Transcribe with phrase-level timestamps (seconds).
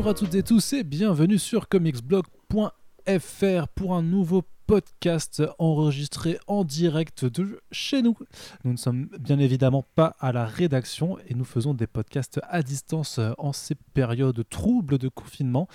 [0.00, 6.62] Bonjour à toutes et tous et bienvenue sur comicsblog.fr pour un nouveau podcast enregistré en
[6.62, 8.16] direct de chez nous.
[8.62, 12.62] Nous ne sommes bien évidemment pas à la rédaction et nous faisons des podcasts à
[12.62, 15.66] distance en ces périodes troubles de confinement.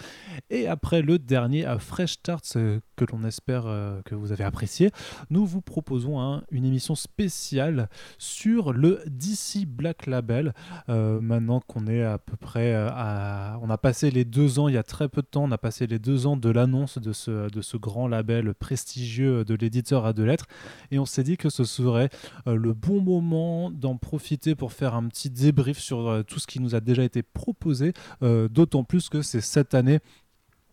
[0.50, 4.92] Et après le dernier Fresh Starts euh, que l'on espère euh, que vous avez apprécié,
[5.30, 10.54] nous vous proposons une émission spéciale sur le DC Black Label.
[10.88, 13.60] Euh, maintenant qu'on est à peu près à...
[13.62, 15.58] On a passé les deux ans, il y a très peu de temps, on a
[15.58, 19.56] passé les deux ans de l'annonce de ce, de ce grand label prestigieux prestigieux de
[19.56, 20.46] l'éditeur à deux lettres.
[20.92, 22.10] Et on s'est dit que ce serait
[22.46, 26.46] euh, le bon moment d'en profiter pour faire un petit débrief sur euh, tout ce
[26.46, 30.02] qui nous a déjà été proposé, euh, d'autant plus que c'est cette année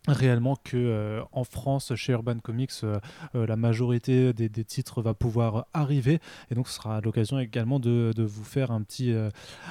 [0.09, 2.99] réellement que euh, en France chez Urban Comics euh,
[3.35, 6.19] euh, la majorité des, titres va pouvoir arriver.
[6.51, 9.13] Et donc ce sera l'occasion également de, vous faire un petit,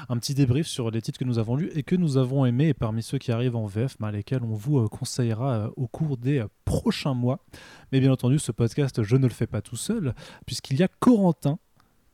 [0.09, 2.69] un petit débrief sur les titres que nous avons lus et que nous avons aimés.
[2.69, 6.43] Et parmi ceux qui arrivent en VF bah, lesquels on vous conseillera au cours des
[6.65, 7.39] prochains mois.
[7.91, 10.13] Mais bien entendu ce podcast je ne le fais pas tout seul
[10.45, 11.59] puisqu'il y a Corentin.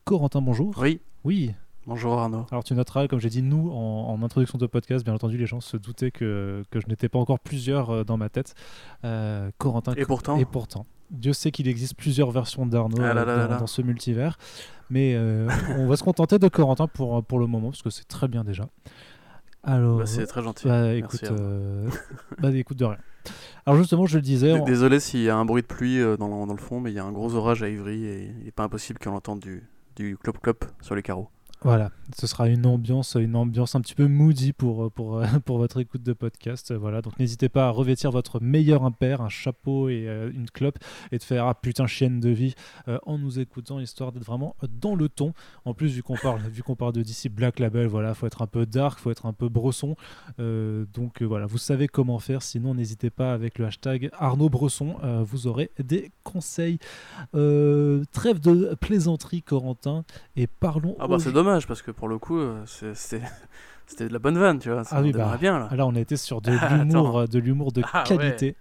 [0.05, 0.75] Corentin bonjour.
[0.77, 1.01] Oui.
[1.23, 1.53] Oui
[1.87, 2.45] Bonjour Arnaud.
[2.51, 5.61] Alors tu noteras, comme j'ai dit nous en, introduction de podcast, bien entendu les gens
[5.61, 8.55] se doutaient que, que je n'étais pas encore plusieurs euh, dans ma tête.
[9.05, 9.93] Euh, Corentin.
[9.95, 10.37] Et pourtant.
[10.37, 10.85] Et pourtant.
[11.11, 14.37] Dieu sait qu'il existe plusieurs versions d'Arnaud ah euh, dans, ce multivers.
[14.89, 15.17] Mais
[15.77, 18.43] on va se contenter de Corentin pour, pour le moment, parce que c'est très bien
[18.43, 18.67] déjà.
[19.63, 20.67] Alors, bah, c'est très gentil.
[20.67, 21.31] Bah, écoute,
[22.41, 22.99] bah, écoute de rien.
[23.65, 24.59] Alors justement, je le disais.
[24.65, 26.99] Désolé s'il y a un bruit de pluie dans, dans, le fond, mais il y
[26.99, 29.63] a un gros orage à Ivry et il n'est pas impossible qu'on entende du,
[29.95, 31.29] du clop-clop sur les carreaux.
[31.63, 35.79] Voilà, ce sera une ambiance, une ambiance un petit peu moody pour, pour, pour votre
[35.79, 36.71] écoute de podcast.
[36.71, 40.77] Voilà, donc n'hésitez pas à revêtir votre meilleur impair, un chapeau et euh, une clope,
[41.11, 42.53] et de faire ah putain chienne de vie
[42.87, 45.33] euh, en nous écoutant, histoire d'être vraiment dans le ton.
[45.65, 48.43] En plus, vu qu'on parle, vu qu'on parle de DC Black Label, voilà, faut être
[48.43, 49.95] un peu dark, faut être un peu bresson.
[50.39, 52.43] Euh, donc voilà, vous savez comment faire.
[52.43, 56.77] Sinon, n'hésitez pas avec le hashtag Arnaud Bresson, vous aurez des conseils.
[57.31, 60.03] trêve de plaisanterie, Corentin,
[60.35, 60.95] et parlons.
[60.99, 62.63] Ah bah c'est dommage parce que pour le coup, euh,
[62.93, 63.21] c'était
[64.07, 64.83] de la bonne vanne, tu vois.
[64.83, 65.69] Ça ah oui, bah, bien là.
[65.71, 68.55] Là, on a été sur de l'humour, euh, de l'humour de ah qualité.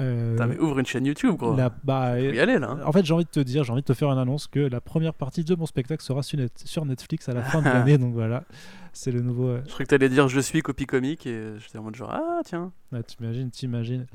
[0.00, 1.56] Euh, mais ouvre une chaîne YouTube, gros.
[1.84, 2.70] bah, y aller, là.
[2.70, 2.80] Hein.
[2.84, 4.58] En fait, j'ai envie de te dire, j'ai envie de te faire une annonce que
[4.58, 7.96] la première partie de mon spectacle sera sur, Netflix à la fin de l'année.
[7.96, 8.42] donc voilà,
[8.92, 9.56] c'est le nouveau.
[9.58, 12.40] Je croyais que t'allais dire je suis copie comique et j'étais en mode genre ah
[12.44, 12.72] tiens.
[12.92, 14.06] Ah, t'imagines, t'imagines.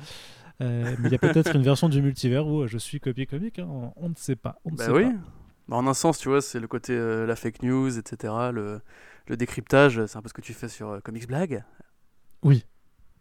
[0.60, 3.94] mais il y a peut-être une version du multivers où je suis copie comique, hein.
[3.96, 4.60] on, ne sait pas.
[4.66, 5.06] On ne bah sait oui.
[5.06, 5.39] Pas.
[5.70, 8.34] Bah, en un sens, tu vois, c'est le côté euh, la fake news, etc.
[8.52, 8.82] Le,
[9.28, 11.64] le décryptage, c'est un peu ce que tu fais sur euh, Comics Blague.
[12.42, 12.66] Oui,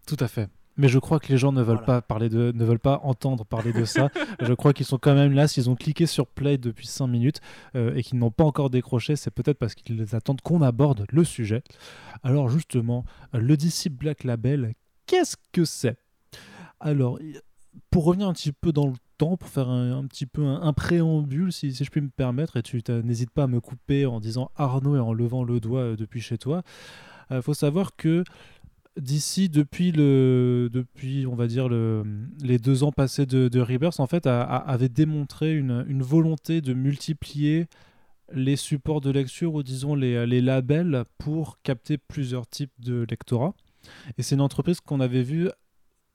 [0.06, 0.48] tout à fait.
[0.78, 3.44] Mais je crois que les gens ne veulent pas parler de, ne veulent pas entendre
[3.44, 4.08] parler de ça.
[4.40, 5.46] je crois qu'ils sont quand même là.
[5.46, 7.40] S'ils ont cliqué sur play depuis 5 minutes
[7.74, 11.24] euh, et qu'ils n'ont pas encore décroché, c'est peut-être parce qu'ils attendent qu'on aborde le
[11.24, 11.62] sujet.
[12.22, 13.04] Alors justement,
[13.34, 14.72] le DC Black Label,
[15.04, 15.98] qu'est-ce que c'est?
[16.80, 17.18] Alors,
[17.90, 18.94] pour revenir un petit peu dans le
[19.26, 23.30] pour faire un, petit peu un, préambule, si, je puis me permettre, et tu n'hésites
[23.30, 26.38] pas à me couper en disant Arnaud et en levant le doigt euh, depuis chez
[26.38, 26.62] toi.
[27.30, 28.24] Il euh, faut savoir que
[28.96, 32.02] d'ici depuis le depuis on va dire le,
[32.42, 37.68] les deux ans passés de, de Rebirth en fait avait démontré une, volonté de multiplier
[38.32, 43.54] les supports de lecture ou disons les, les labels pour capter plusieurs types de lectorat
[44.16, 45.48] et c'est une entreprise qu'on avait vue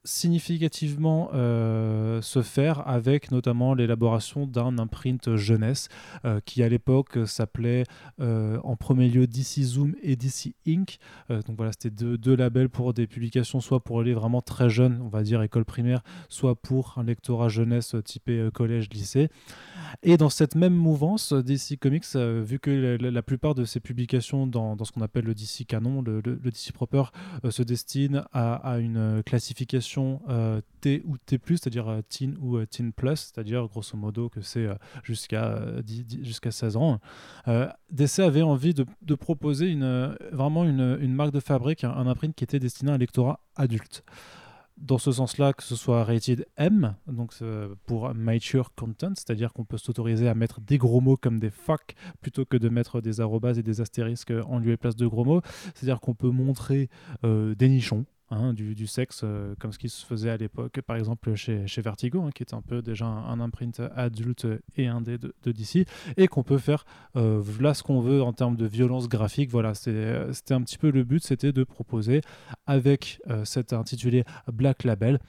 [0.05, 5.87] significativement euh, se faire avec notamment l'élaboration d'un imprint jeunesse
[6.25, 7.85] euh, qui à l'époque s'appelait
[8.19, 10.97] euh, en premier lieu DC Zoom et DC Inc.
[11.29, 15.07] donc voilà, c'était deux, labels pour des publications soit pour les vraiment très jeunes, on
[15.07, 19.29] va dire école primaire, soit pour un lectorat jeunesse typé collège, lycée.
[20.01, 24.75] Et dans cette même mouvance, DC Comics, vu que la, plupart de ses publications dans,
[24.75, 27.03] dans ce qu'on appelle le DC canon, le, DC proper,
[27.49, 32.91] se destinent à une classification euh, T ou T+, c'est-à-dire euh, teen ou euh, teen
[32.93, 34.67] plus, c'est-à-dire grosso modo que c'est
[35.03, 35.61] jusqu'à
[36.21, 36.99] jusqu'à 16 ans.
[37.91, 42.43] DC avait envie de, proposer une, vraiment une, marque de fabrique, un, un imprint qui
[42.43, 44.03] était destiné à un lectorat adulte
[44.77, 47.33] dans ce sens-là, que ce soit rated M, donc
[47.85, 51.93] pour mature content, c'est-à-dire qu'on peut s'autoriser à mettre des gros mots comme des fuck
[52.21, 55.25] plutôt que de mettre des arrobas et des astérisques en lieu et place de gros
[55.25, 55.41] mots.
[55.75, 56.89] C'est-à-dire qu'on peut montrer
[57.23, 61.35] des nichons, Hein, du, sexe, euh, comme ce qui se faisait à l'époque, par exemple
[61.35, 65.51] chez, Vertigo, hein, qui est un peu déjà un, imprint adulte et indé de, de
[65.51, 65.85] DC,
[66.17, 66.83] et qu'on peut faire
[67.15, 69.51] euh, là ce qu'on veut en termes de violence graphique.
[69.51, 72.21] Voilà, c'était un petit peu le but, c'était de proposer
[72.65, 75.19] avec euh, cet intitulé Black Label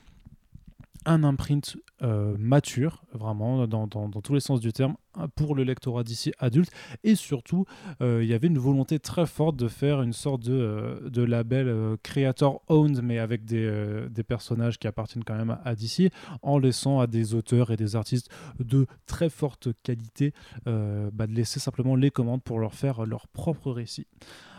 [1.05, 4.97] un imprint euh, mature, vraiment, dans, tous les sens du terme,
[5.37, 6.71] pour le lectorat d'ici adulte.
[7.03, 7.67] Et surtout,
[8.01, 11.23] euh, il y avait une volonté très forte de faire une sorte de, euh, de
[11.23, 16.11] label creator-owned, mais avec des, des, personnages qui appartiennent quand même à DC,
[16.43, 20.33] en laissant à des auteurs et des artistes de très forte qualité
[20.65, 24.07] bah, de laisser simplement les commandes pour leur faire leur propre récit.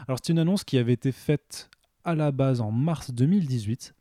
[0.08, 1.70] Alors, c'est une annonce qui avait été faite
[2.04, 3.96] à la base en mars 2018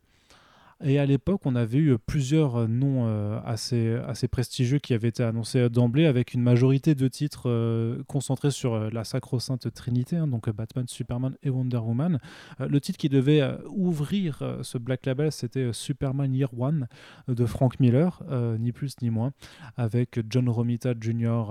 [0.83, 5.23] et à l'époque, on avait eu plusieurs euh, noms euh, assez, prestigieux qui avaient été
[5.23, 10.49] annoncés d'emblée, avec une majorité de titres euh, concentrés sur la sacro-sainte Trinité, hein, donc
[10.49, 12.19] Batman, Superman et Wonder Woman.
[12.59, 16.87] le titre qui devait ouvrir ce Black Label, c'était Superman Year One
[17.27, 18.21] de Frank Miller,
[18.59, 19.31] ni plus ni moins,
[19.77, 21.45] avec John Romita Jr.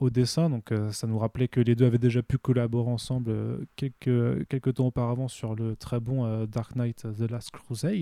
[0.00, 0.50] Au dessin.
[0.50, 4.86] Donc ça nous rappelait que les deux avaient déjà pu collaborer ensemble quelques, quelques temps
[4.86, 8.01] auparavant sur le très bon Dark Knight The Last Crusade.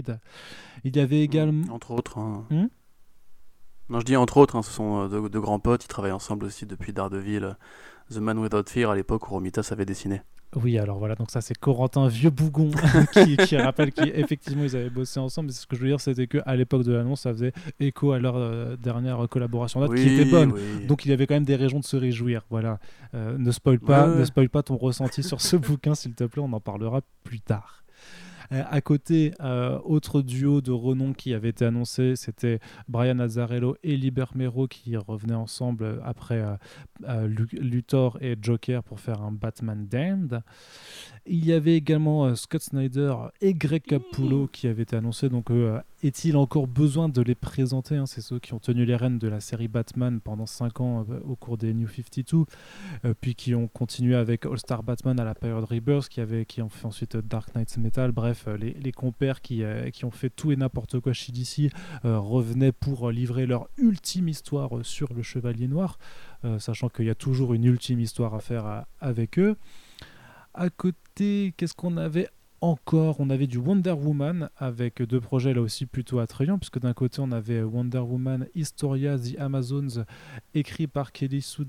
[0.85, 1.75] Il y avait mm, également.
[1.75, 2.19] Entre autres.
[2.19, 2.47] Hein.
[2.51, 2.67] Hmm?
[3.91, 6.47] Non, je dis entre autres, hein, ce sont euh, de, grands potes, ils travaillent ensemble
[6.47, 7.57] aussi depuis Daredevil,
[8.13, 10.23] The Man Without Fear, à l'époque où Romita savait dessiner.
[10.57, 12.71] Oui, alors voilà, donc ça c'est Corentin Vieux Bougon
[13.13, 15.49] qui, rappelle qu'effectivement ils avaient bossé ensemble.
[15.49, 18.19] Mais ce que je veux dire, c'était qu'à l'époque de l'annonce, ça faisait écho à
[18.19, 20.53] leur euh, dernière collaboration date qui était bonne.
[20.89, 22.43] Donc il y avait quand même des raisons de se réjouir.
[22.51, 22.81] Voilà,
[23.15, 26.43] euh, ne spoil pas, ne spoil pas ton ressenti sur ce bouquin, s'il te plaît.
[26.45, 27.80] On en parlera plus tard.
[28.53, 33.77] Euh, à côté, euh, autre duo de renom qui avait été annoncé, c'était Brian Azzarello
[33.83, 36.45] et Liber Mero qui revenaient ensemble après
[37.09, 40.43] euh, Luthor et Joker pour faire un Batman Damned.
[41.27, 45.29] Il y avait également Scott Snyder et Greg Capullo qui avaient été annoncés.
[45.29, 45.49] Donc,
[46.03, 48.07] est-il encore besoin de les présenter hein?
[48.07, 51.37] C'est ceux qui ont tenu les rênes de la série Batman pendant 5 ans au
[51.37, 52.45] cours des New 52,
[53.21, 56.63] puis qui ont continué avec All Star Batman à la période Rebirth, qui, avait, qui
[56.63, 58.13] ont fait ensuite Dark Knights Metal.
[58.13, 61.73] Bref, euh, les, compères qui, euh, qui, ont fait tout et n'importe quoi chez DC
[62.05, 65.99] euh, revenaient pour livrer leur ultime histoire sur le Chevalier Noir,
[66.59, 69.57] sachant qu'il y a toujours une ultime histoire à faire avec eux.
[70.55, 72.29] À côté, qu'est-ce qu'on avait
[72.63, 76.93] encore, on avait du Wonder Woman avec deux projets là aussi plutôt attrayants, puisque d'un
[76.93, 80.05] côté on avait Wonder Woman Historia The Amazons,
[80.55, 81.65] écrit par Kelly Sue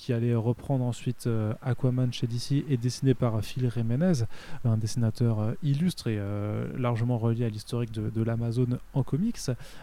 [0.00, 4.24] qui allait reprendre ensuite euh, Aquaman chez DC et dessiné par Phil Jiménez,
[4.64, 9.38] un dessinateur euh, illustre et euh, largement relié à l'historique de, l'Amazon en comics,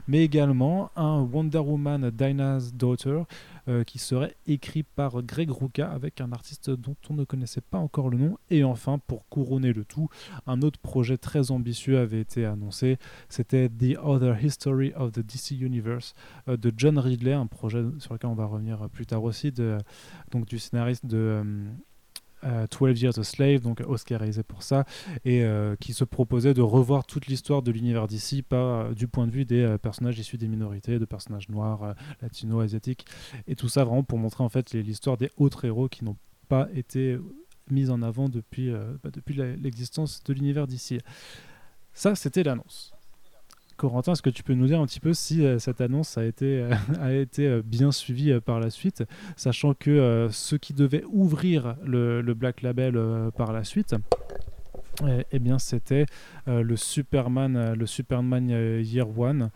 [0.07, 3.23] mais également un Wonder Woman Dinah's Daughter
[3.85, 8.09] qui serait écrit par Greg Rucka avec un artiste dont on ne connaissait pas encore
[8.09, 8.37] le nom.
[8.49, 10.07] Et enfin, pour couronner le tout,
[10.45, 12.97] un autre projet très ambitieux avait été annoncé.
[13.27, 16.13] C'était The Other History of the DC Universe
[16.47, 19.51] de John Ridley, un projet sur lequel on va revenir plus tard aussi,
[20.31, 21.44] donc du scénariste de
[22.44, 24.86] 12 euh, euh, Years a Slave, donc oscarisé pour ça,
[25.25, 28.44] et euh, qui se proposait de revoir toute l'histoire de l'univers d'ici
[28.95, 33.06] du point de vue des personnages issus des minorités, de personnages noirs, latino, asiatiques,
[33.48, 36.18] et tout ça vraiment pour montrer en fait l'histoire des autres héros qui n'ont
[36.48, 37.18] pas été
[37.69, 38.71] mis en avant depuis,
[39.04, 41.00] bah, depuis l'existence de l'univers d'ici.
[41.94, 42.96] Ça, c'était l'annonce.
[43.77, 46.25] Corentin, est-ce que tu peux nous dire un petit peu si euh, cette annonce a
[46.25, 46.74] été, euh,
[47.39, 49.03] euh, bien suivie par la suite,
[49.35, 52.99] sachant que ce qui devait ouvrir le, Black Label
[53.37, 53.95] par la suite,
[55.31, 56.06] eh, bien, c'était
[56.47, 57.75] le Superman,
[58.83, 59.51] Year One,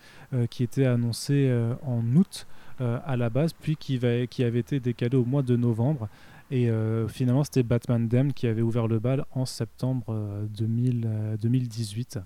[0.50, 1.52] qui était annoncé
[1.84, 2.48] en août
[2.80, 6.10] à la base, puis qui avait été décalé au mois de novembre.
[6.52, 6.70] Et
[7.08, 12.20] finalement, c'était Batman Dem qui avait ouvert le bal en septembre 2018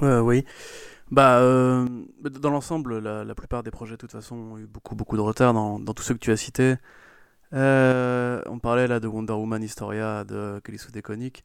[0.00, 0.44] oui.
[1.12, 1.86] Bah, euh,
[2.40, 5.52] dans l'ensemble, la, plupart des projets, de toute façon, ont eu beaucoup, beaucoup de retard
[5.52, 6.76] dans, dans tous ceux que tu as cités.
[7.52, 11.44] Euh, on parlait là de Wonder Woman Historia de Kelly Deconic.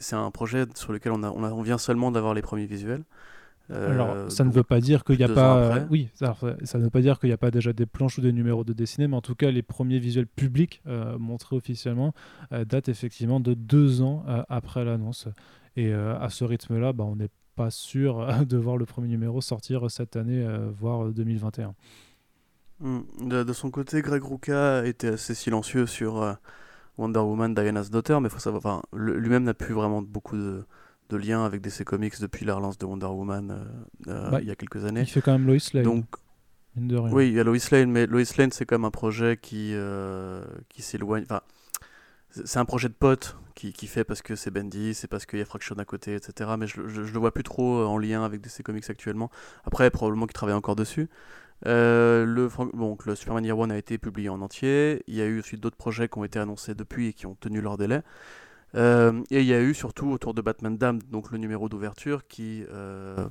[0.00, 3.04] C'est un projet sur lequel on, a, on, vient seulement d'avoir les premiers visuels.
[3.70, 5.86] Euh, alors, ça ne veut pas dire qu'il n'y a pas.
[5.88, 8.32] Oui, ça, ne veut pas dire qu'il n'y a pas déjà des planches ou des
[8.32, 10.82] numéros de dessinée, mais en tout cas, les premiers visuels publics
[11.20, 12.12] montrés officiellement
[12.50, 15.28] datent effectivement de deux ans après l'annonce.
[15.76, 19.90] Et à ce rythme-là, bah, on est pas sûr de voir le premier numéro sortir
[19.90, 21.74] cette année, euh, voire 2021.
[22.80, 23.00] Hmm.
[23.20, 26.32] De, son côté, Greg Rucka était assez silencieux sur euh,
[26.96, 30.64] Wonder Woman, Diana's Daughter, mais faut savoir, enfin, lui-même n'a plus vraiment beaucoup de,
[31.10, 33.66] de liens avec DC Comics depuis la relance de Wonder Woman
[34.08, 35.02] euh, bah, il y a quelques années.
[35.02, 35.84] Il fait quand même Lois Lane.
[35.84, 36.06] Donc,
[37.12, 39.74] oui, il y a Lois Lane, mais Lois Lane c'est quand même un projet qui,
[40.70, 41.24] qui s'éloigne.
[41.24, 41.42] Enfin,
[42.30, 45.38] c'est un projet de pote qui, qui fait parce que c'est Bendy, c'est parce qu'il
[45.38, 46.50] y a Fraction à côté, etc.
[46.58, 49.30] Mais je, je, le vois plus trop euh, en lien avec DC Comics actuellement.
[49.64, 51.08] Après, probablement qu'il travaille encore dessus.
[51.66, 55.02] Euh, le, bon, le Superman Year One a été publié en entier.
[55.08, 57.34] Il y a eu aussi d'autres projets qui ont été annoncés depuis et qui ont
[57.34, 58.00] tenu leur délai.
[58.74, 62.64] et il y a eu surtout autour de Batman Damned, donc le numéro d'ouverture, qui,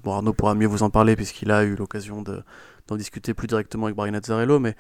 [0.03, 3.85] bon Arnaud pourra mieux vous en parler puisqu'il a eu l'occasion d'en discuter plus directement
[3.85, 4.75] avec Brian Azzarello, mais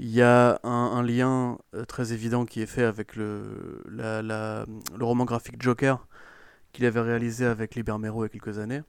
[0.00, 5.60] il y a un, lien très évident qui est fait avec le, le roman graphique
[5.62, 6.06] Joker
[6.72, 8.82] qu'il avait réalisé avec Libermero il y a quelques années.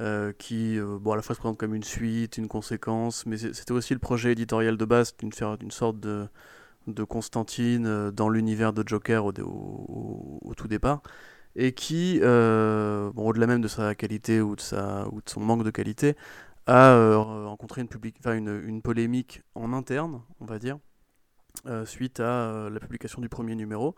[0.00, 3.36] Euh, qui euh, bon, à la fois se présente comme une suite, une conséquence, mais
[3.36, 6.26] c'était aussi le projet éditorial de base d'une sorte de,
[6.88, 11.00] de Constantine euh, dans l'univers de Joker au, tout départ,
[11.54, 16.16] et qui, bon, au-delà même de sa qualité ou de son manque de qualité,
[16.66, 20.78] a rencontré une, polémique en interne, on va dire,
[21.84, 23.94] suite à la publication du premier numéro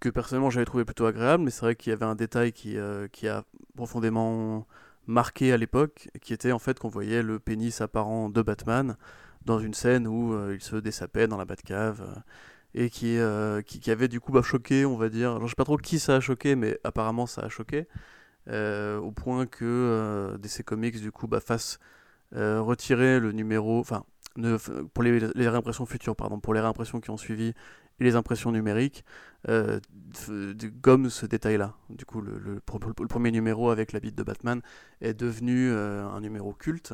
[0.00, 2.76] que personnellement j'avais trouvé plutôt agréable, mais c'est vrai qu'il y avait un détail qui,
[2.78, 3.44] a
[3.76, 4.66] profondément
[5.06, 8.96] marqué à l'époque, qui était en fait qu'on voyait le pénis apparent de Batman
[9.44, 12.20] dans une scène où euh, il se dessapait dans la Batcave euh,
[12.74, 15.30] et qui, euh, qui, qui, avait du coup bah, choqué, on va dire.
[15.30, 17.86] Alors, je sais pas trop qui ça a choqué, mais apparemment ça a choqué.
[18.48, 21.78] Au point que DC Comics du coup bah, fasse
[22.32, 24.04] retirer le numéro, enfin
[24.92, 27.54] pour les, réimpressions futures, pardon, pour les réimpressions qui ont suivi
[28.00, 29.04] et les impressions numériques,
[29.48, 29.78] euh,
[30.80, 31.74] gomme ce détail-là.
[31.90, 34.60] Du coup, le, premier numéro avec la bite de Batman
[35.00, 36.92] est devenu euh, un numéro culte.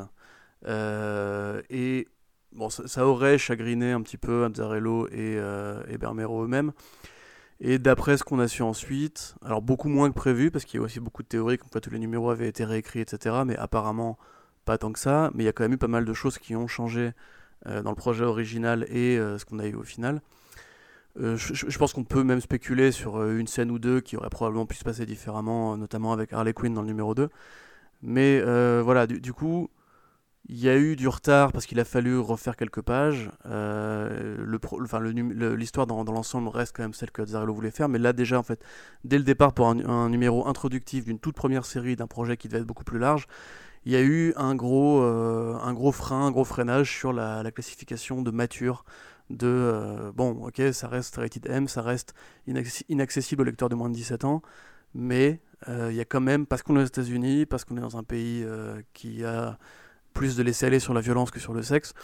[0.66, 2.06] Euh, et
[2.52, 6.72] bon, ça, aurait chagriné un petit peu Azzarello et, euh, et Bermero eux-mêmes.
[7.60, 10.82] Et d'après ce qu'on a su ensuite, alors beaucoup moins que prévu, parce qu'il y
[10.82, 13.42] a aussi beaucoup de théories comme quoi tous les numéros avaient été réécrits, etc.
[13.46, 14.18] Mais apparemment,
[14.64, 15.30] pas tant que ça.
[15.34, 17.12] Mais il y a quand même eu pas mal de choses qui ont changé
[17.66, 20.22] dans le projet original et ce qu'on a eu au final.
[21.18, 24.30] Euh, je, pense qu'on peut même spéculer sur euh, une scène ou deux qui aurait
[24.30, 27.28] probablement pu se passer différemment, euh, notamment avec Harley Quinn dans le numéro 2.
[28.02, 28.40] Mais
[28.82, 29.68] voilà, du, coup,
[30.48, 33.30] il y a eu du retard parce qu'il a fallu refaire quelques pages.
[35.56, 38.38] L'histoire dans, dans l'ensemble reste quand même celle que Azzarello voulait faire, mais là déjà,
[38.38, 38.64] en fait,
[39.04, 42.60] dès le départ, pour un, numéro introductif d'une toute première série d'un projet qui devait
[42.60, 43.26] être beaucoup plus large,
[43.84, 47.50] il y a eu un gros, un gros frein, un gros freinage sur la, la
[47.50, 48.84] classification de mature
[49.30, 52.14] de euh, bon, ok, ça reste rated M, ça reste
[52.88, 54.42] inaccessible aux lecteurs de moins de 17 ans,
[54.92, 57.80] mais euh, il y a quand même, parce qu'on est aux États-Unis, parce qu'on est
[57.80, 59.58] dans un pays euh, qui a
[60.14, 61.94] plus de laisser aller sur la violence que sur le sexe,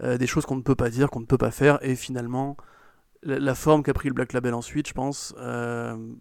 [0.00, 2.56] des choses qu'on ne peut pas dire, qu'on ne peut pas faire, et finalement,
[3.24, 5.34] la, forme qu'a pris le Black Label ensuite, je pense,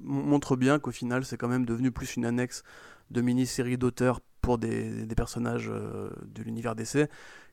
[0.02, 2.64] montre bien qu'au final, c'est quand même devenu plus une annexe
[3.12, 7.08] de mini-série d'auteurs pour des, personnages de l'univers d'essai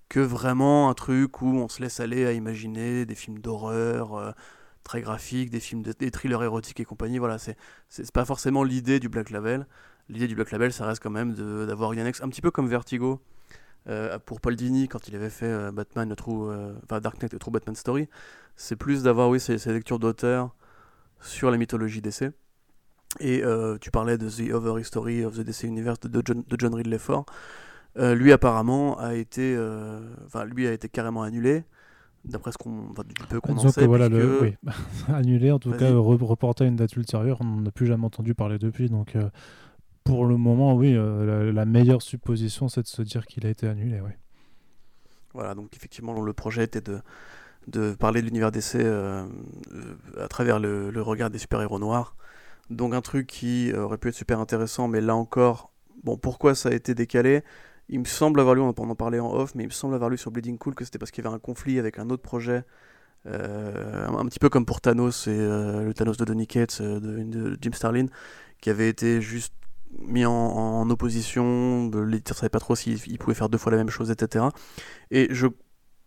[0.09, 4.31] que vraiment un truc où on se laisse aller à imaginer des films d'horreur euh,
[4.83, 7.19] très graphiques, des films, des thrillers érotiques et compagnie.
[7.19, 7.57] Voilà, c'est
[8.13, 9.67] pas forcément l'idée du Black Label.
[10.09, 12.69] L'idée du Black Label, ça reste quand même d'avoir une annexe un petit peu comme
[12.69, 13.21] Vertigo.
[13.89, 16.53] Euh, pour Paul Dini, quand il avait fait euh, Batman, le True,
[16.85, 18.09] enfin Dark Knight, le True Batman Story,
[18.57, 20.55] c'est plus d'avoir oui ces, lectures d'auteur
[21.21, 22.33] sur la mythologie DC.
[23.21, 23.43] Et
[23.81, 26.99] tu parlais de The Over History of the DC Universe de, John, de John Ridley
[26.99, 27.27] Ford.
[27.97, 31.65] Euh, lui apparemment a été, euh, enfin lui a été carrément annulé.
[32.25, 34.55] D'après ce qu'on, du peu qu'on en sait, voilà, le, oui.
[35.09, 38.59] annulé en tout cas, reporté à une date ultérieure, on n'a plus jamais entendu parler
[38.59, 38.89] depuis.
[38.89, 39.29] Donc euh,
[40.05, 44.01] pour le moment, oui, la, meilleure supposition, c'est de se dire qu'il a été annulé,
[44.01, 44.11] oui.
[45.33, 47.01] Voilà, donc effectivement, le projet était de,
[47.67, 52.17] de parler de l'univers d'essai à travers le, regard des super-héros noirs.
[52.71, 56.69] Donc un truc qui aurait pu être super intéressant, mais là encore, bon, pourquoi ça
[56.69, 57.43] a été décalé?
[57.89, 60.09] Il me semble avoir lu, on en parler en off, mais il me semble avoir
[60.09, 62.23] lu sur Bleeding Cool que c'était parce qu'il y avait un conflit avec un autre
[62.23, 62.65] projet,
[63.27, 67.01] euh, un, petit peu comme pour Thanos et euh, le Thanos de Donny Cates euh,
[67.01, 68.07] de, Jim Starlin,
[68.61, 69.55] qui avait été juste
[70.01, 74.11] mis en, opposition, l'éditeur savait pas trop s'il pouvait faire deux fois la même chose,
[74.11, 74.47] etc.
[75.11, 75.49] Et je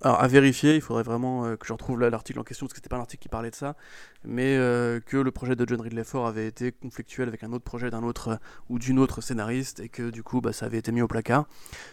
[0.01, 2.89] à vérifier, il faudrait vraiment euh, que je retrouve l'article en question, parce que c'était
[2.89, 3.75] pas un article qui parlait de ça,
[4.23, 7.63] mais euh, que le projet de John Ridley Ford avait été conflictuel avec un autre
[7.63, 8.35] projet d'un autre euh,
[8.69, 11.47] ou d'une autre scénariste, et que du coup bah, ça avait été mis au placard.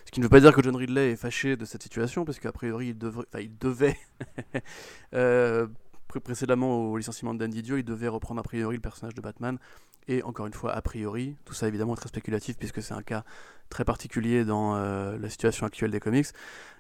[0.04, 2.38] Ce qui ne veut pas dire que John Ridley est fâché de cette situation, parce
[2.38, 3.96] qu'a priori il, devrait, il devait,
[6.18, 9.58] précédemment au licenciement Dandy Dio, il devait reprendre a priori le personnage de Batman,
[10.08, 13.24] et encore une fois, a priori, tout ça évidemment très spéculatif puisque c'est un cas
[13.70, 16.26] très particulier dans euh, la situation actuelle des comics,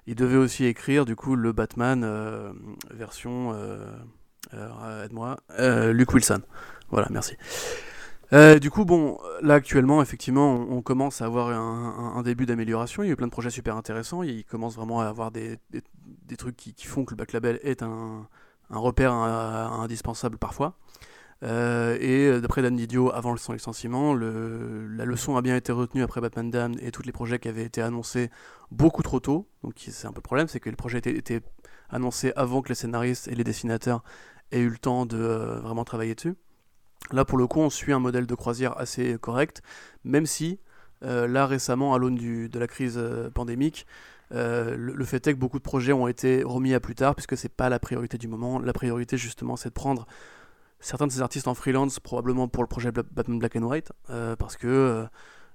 [0.06, 2.52] il devait aussi écrire du coup le Batman euh,
[2.90, 5.38] version, euh, aide-moi,
[5.92, 6.42] Luke Wilson.
[6.90, 7.36] Voilà, merci.
[8.60, 13.02] du coup, bon, là actuellement, effectivement, on, commence à avoir un, début d'amélioration.
[13.02, 14.22] Il y a eu plein de projets super intéressants.
[14.22, 17.58] Il commence vraiment à avoir des, des, trucs qui, qui, font que le Back Label
[17.62, 18.28] est un,
[18.70, 20.76] un repère indispensable parfois.
[21.44, 25.72] Euh, et euh, d'après Dan Didio, avant son licenciement, le, la leçon a bien été
[25.72, 28.30] retenue après Batman Damned et tous les projets qui avaient été annoncés
[28.70, 29.48] beaucoup trop tôt.
[29.62, 31.42] Donc c'est un peu le problème, c'est que les projets étaient, étaient,
[31.90, 34.02] annoncés avant que les scénaristes et les dessinateurs
[34.50, 36.34] aient eu le temps de euh, vraiment travailler dessus.
[37.12, 39.60] Là, pour le coup, on suit un modèle de croisière assez correct,
[40.04, 40.58] même si,
[41.02, 42.98] là, récemment, à l'aune de la crise
[43.34, 43.86] pandémique,
[44.30, 47.48] le, fait est que beaucoup de projets ont été remis à plus tard, puisque c'est
[47.48, 48.58] pas la priorité du moment.
[48.58, 50.06] La priorité, justement, c'est de prendre
[50.80, 53.92] certains de ces artistes en freelance, probablement pour le projet Batman Black and White,
[54.38, 55.06] parce que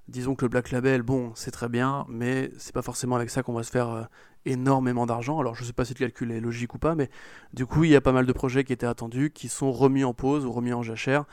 [0.09, 3.43] disons que le Black Label, bon, c'est très bien, mais c'est pas forcément avec ça
[3.43, 4.03] qu'on va se faire euh,
[4.45, 5.39] énormément d'argent.
[5.39, 7.09] Alors je sais pas si le calcul est logique ou pas, mais
[7.53, 10.03] du coup, il y a pas mal de projets qui étaient attendus, qui sont remis
[10.03, 11.25] en pause ou remis en jachère,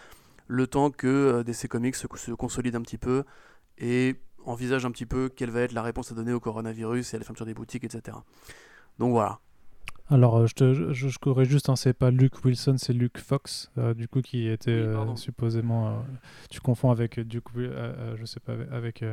[0.47, 3.25] le temps que euh, DC Comics se, se consolide un petit peu
[3.79, 4.17] et
[4.47, 7.19] envisage un petit peu quelle va être la réponse à donner au coronavirus et à
[7.19, 8.17] la fermeture des boutiques, etc.
[8.99, 9.41] Donc voilà.
[10.09, 13.73] Alors, euh, je, te, je, corrige juste, hein, c'est pas Luke Wilson, c'est Luke Fox,
[13.77, 16.05] euh, du coup, qui était euh, supposément.
[16.49, 19.05] tu confonds avec Duke, je sais pas, avec.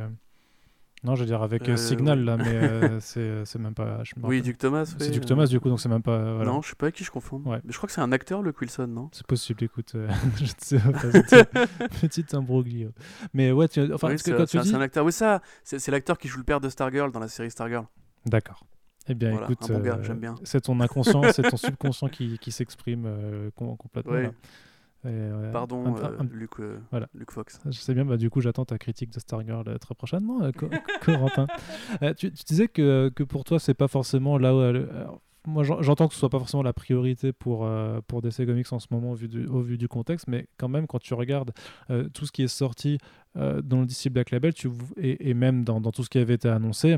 [1.04, 4.02] Non, je veux dire avec Signal, là, mais c'est même pas.
[4.22, 4.84] oui, Duke Thomas.
[4.98, 6.44] C'est Duke Thomas, du coup, donc c'est même pas.
[6.44, 7.42] Non, je sais pas avec qui je confonds.
[7.44, 7.60] Ouais.
[7.64, 9.08] Mais je crois que c'est un acteur, Luke Wilson, non?
[9.12, 9.92] C'est possible, écoute.
[10.36, 11.66] je ne sais pas.
[12.00, 12.90] Petit imbroglio.
[13.32, 15.04] Mais ouais, tu, enfin, oui, c'est un acteur.
[15.04, 17.86] Oui, ça, c'est l'acteur qui joue le père de Stargirl dans la série Stargirl.
[18.26, 18.64] D'accord.
[19.06, 24.30] Eh bien, écoute, euh, c'est ton inconscient, c'est ton subconscient qui, qui s'exprime euh, complètement.
[25.52, 26.52] Pardon, euh, Luc,
[26.90, 27.08] voilà.
[27.28, 27.60] Fox.
[27.66, 30.40] Je sais bien, bah, du coup, j'attends ta critique de Stargirl très prochainement,
[31.02, 31.46] Corentin.
[32.16, 34.86] tu, tu, disais que, que pour toi, c'est pas forcément là où.
[35.46, 37.68] moi, j'entends que ce soit pas forcément la priorité pour,
[38.06, 40.68] pour DC Comics en ce moment au vu, du, au vu du contexte, mais quand
[40.68, 41.52] même, quand tu regardes
[42.14, 42.98] tout ce qui est sorti
[43.34, 46.34] dans le DC Black Label tu, et, et même dans, dans, tout ce qui avait
[46.34, 46.96] été annoncé,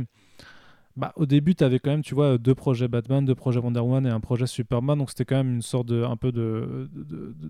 [0.97, 3.81] bah, au début, tu avais quand même, tu vois, deux projets Batman, deux projets Wonder
[3.81, 4.99] Woman et un projet Superman.
[4.99, 6.03] Donc, c'était quand même une sorte de.
[6.03, 6.89] Un peu de.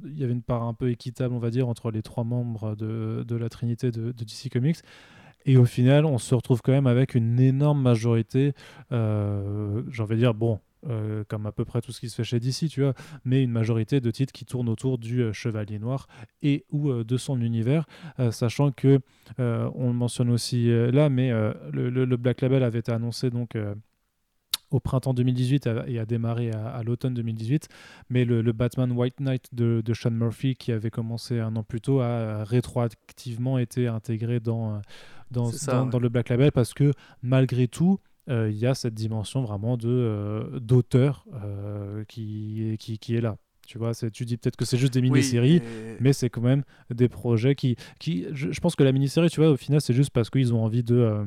[0.04, 2.74] Il y avait une part un peu équitable, on va dire, entre les trois membres
[2.74, 4.78] de, de la trinité de, DC Comics.
[5.44, 8.52] Et au final, on se retrouve quand même avec une énorme majorité.
[8.90, 10.58] Euh, envie de dire, bon,
[10.88, 13.42] euh, comme à peu près tout ce qui se fait chez DC, tu vois, mais
[13.42, 16.06] une majorité de titres qui tournent autour du euh, Chevalier Noir
[16.42, 17.87] et ou euh, de son univers,
[18.31, 19.00] sachant que
[19.38, 21.31] on le mentionne aussi là, mais
[21.72, 23.57] le, Black Label avait été annoncé donc
[24.70, 27.68] au printemps 2018 et a démarré à, l'automne 2018.
[28.11, 32.00] Mais le, Batman White Knight de, Sean Murphy, qui avait commencé un an plus tôt,
[32.00, 34.81] a rétroactivement été intégré dans,
[35.31, 35.50] dans,
[35.87, 39.88] dans le Black Label parce que malgré tout, il y a cette dimension vraiment de
[39.88, 43.36] euh, d'auteur euh, qui, qui, qui, est là.
[43.66, 45.60] Tu vois, tu dis peut-être que c'est juste des mini-séries,
[45.98, 47.76] mais c'est quand même des projets qui.
[47.98, 50.62] qui je, pense que la mini-série, tu vois, au final, c'est juste parce qu'ils ont
[50.62, 51.26] envie de,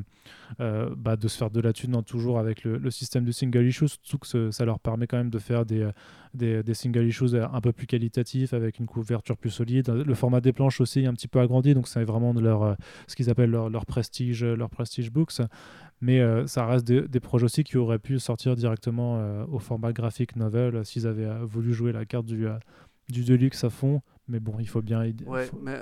[0.58, 3.90] bah, de se faire de la thune hein, toujours avec le, système de single issues,
[3.90, 5.90] surtout que ça leur permet quand même de faire des,
[6.34, 9.90] des, des, single issues un peu plus qualitatifs, avec une couverture plus solide.
[9.90, 12.78] Le format des planches aussi est un petit peu agrandi, donc c'est vraiment de leur,
[13.08, 15.42] ce qu'ils appellent leur, leur, prestige, leur prestige books.
[16.02, 19.92] Mais euh, ça reste des, projets aussi qui auraient pu sortir directement euh, au format
[19.92, 22.48] graphique novel euh, s'ils avaient voulu jouer la carte du,
[23.10, 24.02] du Deluxe à fond.
[24.28, 25.02] Mais bon, il faut bien.
[25.26, 25.82] Ouais, mais.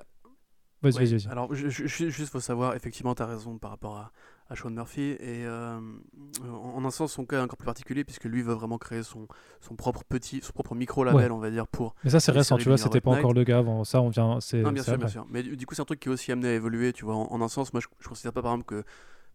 [0.84, 1.28] Vas-y, vas-y.
[1.28, 4.12] Alors, juste, faut savoir, effectivement, tu as raison par rapport à,
[4.48, 5.18] à Sean Murphy.
[5.20, 9.02] Et en, un sens, son cas est encore plus particulier, puisque lui veut vraiment créer
[9.02, 9.28] son,
[9.60, 11.96] son propre petit, son propre micro-label, on va dire, pour.
[12.04, 13.84] Mais ça, c'est récent, tu vois, c'était pas encore le cas avant.
[13.84, 14.40] Ça, on vient.
[14.54, 15.26] Non, bien sûr, bien sûr.
[15.30, 17.16] Mais du coup, c'est un truc qui est aussi amené à évoluer, tu vois.
[17.16, 18.84] En, un sens, moi, je, je considère pas, par exemple, que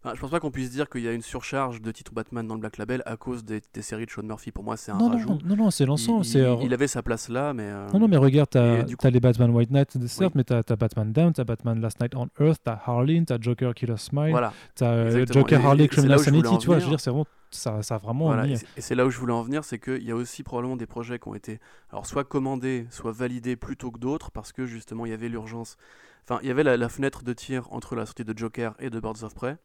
[0.05, 2.55] je pense pas qu'on puisse dire qu'il y a une surcharge de titres Batman dans
[2.55, 4.51] le Black Label à cause des, séries de Sean Murphy.
[4.51, 5.39] Pour moi, c'est un non, rajout.
[5.45, 6.25] Non, non, c'est l'ensemble.
[6.25, 7.63] Il, il, il, avait sa place là, mais.
[7.63, 10.75] Euh, non, non, mais regarde, t'as as les Batman White Knight, certes, mais t'as as
[10.75, 14.53] Batman Down, t'as Batman Last Night on Earth, t'as Harleen, t'as Joker Killer Smile, voilà.
[14.75, 17.95] t'as euh, Joker Harley Criminal Sanity, tu vois, je veux dire, c'est vraiment ça, ça
[17.95, 20.15] a vraiment voilà, et c'est là où je voulais en venir, c'est qu'il y a
[20.15, 21.59] aussi probablement des projets qui ont été
[21.91, 25.29] alors soit commandés, soit validés plus tôt que d'autres, parce que justement il y avait
[25.29, 25.77] l'urgence.
[26.27, 28.89] Enfin, il y avait la, la, fenêtre de tir entre la sortie de Joker et
[28.89, 29.57] de Birds of Prey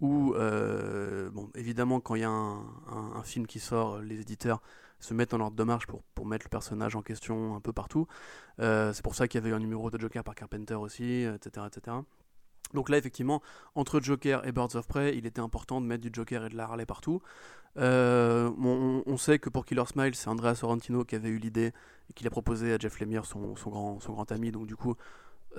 [0.00, 4.62] où, euh, bon, évidemment, quand il y a un, film qui sort, les éditeurs
[5.00, 7.72] se mettent en ordre de marche pour, pour mettre le personnage en question un peu
[7.72, 8.06] partout.
[8.60, 11.66] Euh, c'est pour ça qu'il y avait un numéro de Joker par Carpenter aussi, etc.,
[11.66, 11.96] etc.
[12.74, 13.42] Donc là, effectivement,
[13.74, 16.56] entre Joker et Birds of Prey, il était important de mettre du Joker et de
[16.56, 17.22] la Harley partout.
[17.78, 18.50] Euh,
[19.06, 21.72] on, sait que pour Killer Smile, c'est Andrea Sorrentino qui avait eu l'idée
[22.10, 24.50] et qui l'a proposé à Jeff Lemire, son, son, grand, son grand ami.
[24.50, 24.94] Donc du coup,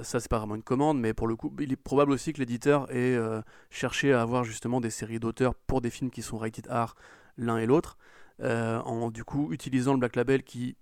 [0.03, 2.39] ça c'est pas vraiment une commande, mais pour le coup, il est probable aussi que
[2.39, 6.37] l'éditeur ait euh, cherché à avoir justement des séries d'auteurs pour des films qui sont
[6.37, 6.95] rated R
[7.37, 7.97] l'un et l'autre,
[8.41, 10.75] euh, en du coup utilisant le Black Label qui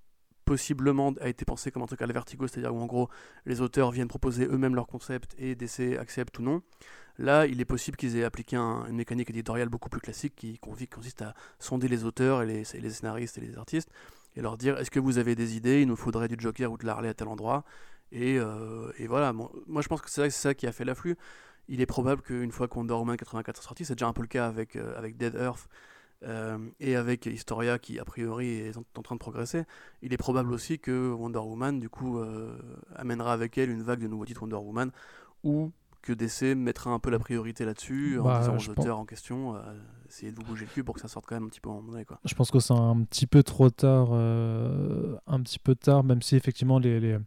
[0.46, 3.10] possiblement a été pensé comme un truc à la Vertigo, c'est-à-dire où en gros
[3.46, 6.62] les auteurs viennent proposer eux-mêmes leur concept et DC accepte ou non.
[7.18, 11.22] Là, il est possible qu'ils aient appliqué une mécanique éditoriale beaucoup plus classique qui consiste
[11.22, 13.90] à sonder les auteurs et les, les scénaristes et les artistes
[14.36, 16.78] et leur dire est-ce que vous avez des idées, il nous faudrait du Joker ou
[16.78, 17.64] de l'Harley à tel endroit
[18.14, 21.18] euh, et, voilà, moi je pense que c'est ça, qui a fait l'afflux.
[21.68, 24.28] Il est probable qu'une fois qu'on Wonder Woman 84 sorti, c'est déjà un peu le
[24.28, 25.68] cas avec, euh, Dead Earth
[26.80, 29.64] et avec Historia qui a priori est en, train de progresser,
[30.02, 32.20] il est probable aussi que Wonder Woman du coup
[32.96, 34.92] amènera avec elle une vague de nouveaux titres Wonder Woman
[35.44, 35.72] ou
[36.06, 39.56] que DC mettra un peu la priorité là-dessus en bah, disant aux auteurs en question
[39.56, 39.60] euh,
[40.08, 41.70] essayez de vous bouger le cul pour que ça sorte quand même un petit peu
[41.70, 42.20] en donné quoi.
[42.24, 46.22] Je pense que c'est un petit peu trop tard euh, un petit peu tard même
[46.22, 47.18] si effectivement les, les...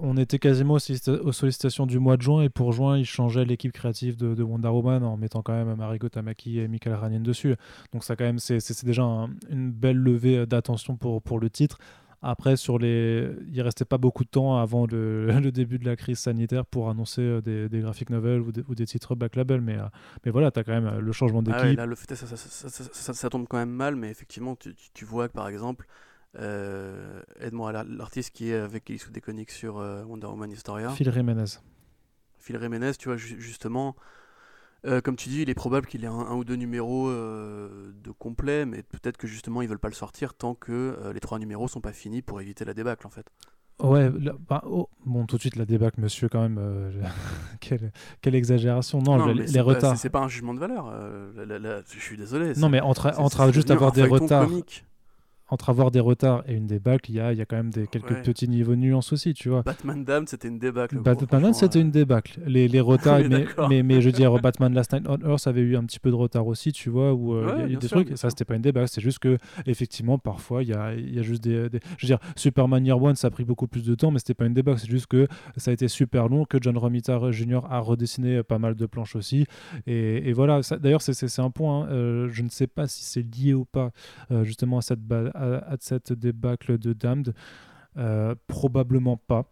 [0.00, 3.72] on était quasiment aux, sollicitations du mois de juin et pour juin ils changeaient l'équipe
[3.72, 7.54] créative de, Wonder Woman en mettant quand même Mariko Tamaki et Michael Ranien dessus.
[7.92, 9.02] Donc ça quand même c'est déjà
[9.50, 11.78] une belle levée d'attention pour, pour le titre.
[12.28, 13.30] Après, sur les...
[13.52, 16.90] il restait pas beaucoup de temps avant le, le début de la crise sanitaire pour
[16.90, 19.60] annoncer euh, des, des graphic novels ou des, ou des, titres back label.
[19.60, 19.84] Mais, euh,
[20.24, 21.78] mais voilà, tu as quand même euh, le changement ah d'équipe.
[21.78, 25.04] là, le fait, ça, ça, ça, ça, tombe quand même mal, mais effectivement, tu, tu
[25.04, 25.86] vois que par exemple,
[26.40, 30.90] euh, aide-moi, l'artiste qui est avec Elise Deconic sur Wonder Woman Historia.
[30.90, 31.60] Phil Jiménez.
[32.40, 33.94] Phil Jiménez, tu vois, justement
[34.86, 38.10] euh, comme tu dis, il est probable qu'il ait un, ou deux numéros euh, de
[38.10, 41.38] complet, mais peut-être que justement ils veulent pas le sortir tant que euh, les trois
[41.38, 43.26] numéros sont pas finis pour éviter la débâcle en fait.
[43.82, 44.10] Ouais,
[44.48, 46.58] bah, oh, bon, tout de suite la débâcle, monsieur, quand même.
[47.60, 49.02] quelle, quelle, exagération.
[49.02, 49.98] Non, les, retards.
[49.98, 50.90] C'est pas un jugement de valeur.
[51.36, 52.54] je suis désolé.
[52.56, 54.48] Non, mais entre, entre juste avoir des retards
[55.48, 57.86] entre avoir des retards et une débâcle, il y a, y a quand même des,
[57.86, 59.62] quelques petits niveaux de nuances aussi, tu vois.
[59.62, 60.98] Batman Dam, c'était une débâcle.
[60.98, 62.40] Batman Dam, c'était une débâcle.
[62.46, 63.20] Les, les retards,
[63.68, 66.10] mais, mais, je veux dire, Batman Last Night on Earth avait eu un petit peu
[66.10, 68.56] de retard aussi, tu vois, où euh, il y a, des trucs, ça c'était pas
[68.56, 72.06] une débâcle, c'est juste que, effectivement, parfois, il y a, y a, juste des, Je
[72.06, 74.46] veux dire, Superman Year One, ça a pris beaucoup plus de temps, mais c'était pas
[74.46, 77.60] une débâcle, c'est juste que ça a été super long, que John Romita Jr.
[77.70, 79.46] a redessiné pas mal de planches aussi.
[79.86, 83.22] Et, et voilà, d'ailleurs, c'est un point, hein, euh, je ne sais pas si c'est
[83.22, 83.90] lié ou pas,
[84.30, 85.00] euh, justement, à cette,
[85.36, 87.34] à, cette débâcle de Damned
[87.96, 89.50] euh, Probablement pas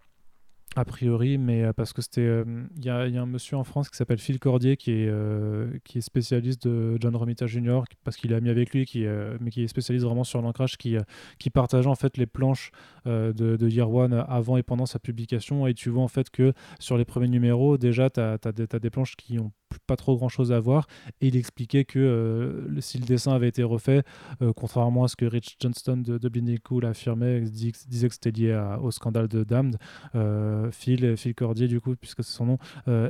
[0.77, 3.89] a priori, mais euh, parce que c'était, euh, il y, a un monsieur en France
[3.89, 7.83] qui s'appelle Phil Cordier qui est qui est spécialiste de John Romita Jr.
[8.03, 9.07] parce qu'il a mis avec lui, qui
[9.41, 10.97] mais qui est spécialiste vraiment sur l'ancrage, qui
[11.39, 12.73] qui partageait en fait les planches
[13.07, 16.53] de, de, Year One avant et pendant sa publication, et tu vois en fait que
[16.79, 19.53] sur les premiers numéros déjà tu as, as, des planches qui ont
[19.87, 20.87] pas trop grand chose à voir.
[21.21, 24.03] Et il expliquait que euh, si le dessin avait été refait,
[24.43, 28.77] euh, contrairement à ce que Rich Johnston de, de Cool affirmait, disait que c'était lié
[28.81, 29.77] au scandale de Damned,
[30.15, 32.59] euh, Phil, Phil Cordier, du coup, puisque c'est son nom,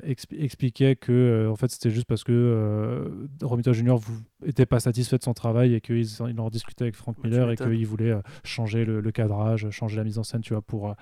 [0.03, 3.97] expliquait que en fait c'était juste parce que Romita Jr.
[4.45, 7.57] n'était pas satisfait de son travail et qu'il il en discutait avec Frank Miller et
[7.57, 10.95] qu'il voulait changer le, cadrage, changer la mise en scène, tu vois, pour,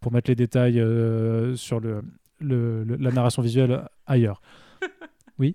[0.00, 0.82] pour mettre les détails
[1.56, 2.02] sur le,
[2.40, 4.40] le, la narration visuelle ailleurs.
[5.38, 5.54] Oui?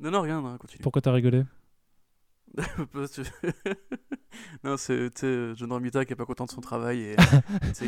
[0.00, 0.82] Non, non, rien, continue.
[0.82, 1.44] Pourquoi t'as rigolé?
[4.64, 5.10] Non, c'est
[5.56, 7.16] John Romita qui est pas content de son travail et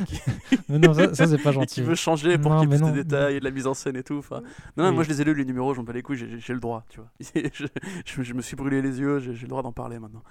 [0.05, 0.21] qui...
[0.69, 1.77] non, ça, ça c'est pas gentil.
[1.77, 3.75] qui veut changer pour qu'il y ait plus de détails et de la mise en
[3.75, 4.19] scène et tout.
[4.19, 4.43] Enfin,
[4.77, 6.61] non, non moi je les ai lus les numéros, j'en pas les couilles, j'ai le
[6.61, 7.11] droit, tu vois.
[7.53, 10.23] je, je, me suis brûlé les yeux, j'ai le droit d'en parler maintenant.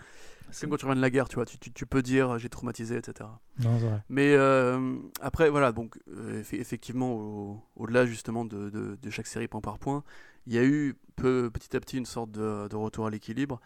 [0.51, 2.49] C'est comme quand tu reviens de la guerre, tu vois, tu, tu, peux dire j'ai
[2.49, 3.29] traumatisé, etc.
[3.59, 4.01] Non, vrai.
[4.09, 9.62] Mais euh, après, voilà, donc euh, effectivement, au-delà justement de, de, de, chaque série point
[9.62, 10.03] par point,
[10.47, 13.59] il y a eu peu, petit à petit une sorte de, de retour à l'équilibre.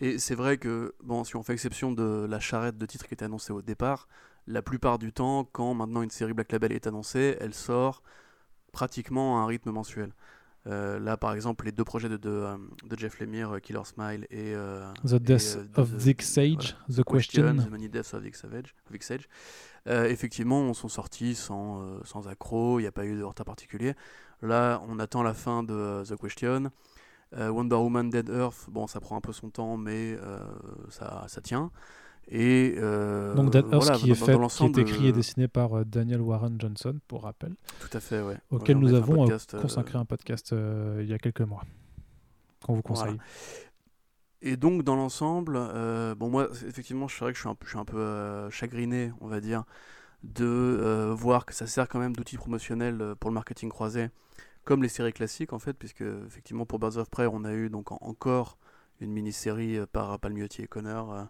[0.00, 3.14] Et c'est vrai que, bon, si on fait exception de la charrette de titres qui
[3.14, 4.08] était annoncée au départ,
[4.46, 8.02] la plupart du temps, quand maintenant une série Black Label est annoncée, elle sort
[8.72, 10.12] pratiquement à un rythme mensuel.
[10.68, 12.56] Euh, là, par exemple, les deux projets de, de, euh,
[12.96, 14.54] Jeff Lemire, euh, Killer Smile et
[15.04, 19.28] The Death of Dick Sage, The Question, The Many Deaths of Dick Sage,
[19.86, 23.94] effectivement, sont sortis sans, sans accroc, il n'y a pas eu de retard particulier.
[24.40, 26.70] Là, on attend la fin de The Question.
[27.34, 30.16] Wonder Woman Dead Earth, bon, ça prend un peu son temps, mais
[30.90, 31.72] ça, ça tient.
[32.28, 35.84] Et euh, Donc Dead Earth qui, est fait, qui est écrit et dessiné par euh,
[35.84, 37.54] Daniel Warren Johnson, pour rappel.
[37.80, 38.38] Tout à fait, ouais.
[38.50, 40.54] Auquel nous avons euh, consacré un podcast
[41.00, 41.62] il y a quelques mois,
[42.64, 43.18] qu'on vous conseille.
[44.44, 45.52] Et donc dans l'ensemble,
[46.16, 49.28] bon moi effectivement je vrai que je suis un, je suis un peu chagriné, on
[49.28, 49.64] va dire,
[50.24, 54.08] de voir que ça sert quand même d'outil promotionnel pour le marketing croisé,
[54.64, 57.70] comme les séries classiques en fait, puisque effectivement pour Birds of Prey on a eu
[57.70, 58.58] donc encore
[59.00, 61.28] une mini-série par Palmiotti et Connor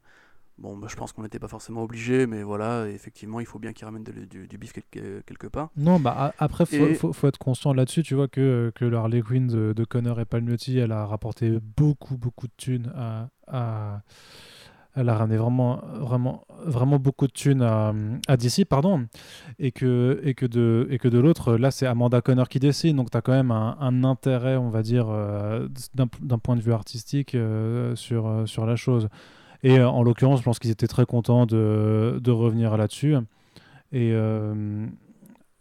[0.58, 3.72] Bon, bah, je pense qu'on n'était pas forcément obligé, mais voilà, effectivement, il faut bien
[3.72, 5.70] qu'ils ramènent du, bif quelque, part.
[5.76, 8.02] Non, bah après, il faut, faut, être conscient là-dessus.
[8.02, 12.16] Tu vois que, que le Harley Quinn de, Connor et Palmiotti, elle a rapporté beaucoup,
[12.16, 12.92] beaucoup de thunes
[13.48, 14.02] à,
[14.94, 17.94] elle a ramené vraiment, vraiment, vraiment beaucoup de thunes à,
[18.28, 19.06] à DC, pardon,
[19.58, 22.96] et que, et que de, et que de l'autre, là, c'est Amanda Connor qui dessine,
[22.96, 26.72] donc tu as quand même un, intérêt, on va dire, euh, d'un point de vue
[26.72, 29.08] artistique euh, sur, euh, sur la chose.
[29.62, 33.14] Et euh, en l'occurrence, je pense qu'ils étaient très contents de, revenir là-dessus.
[33.92, 34.86] Et, euh,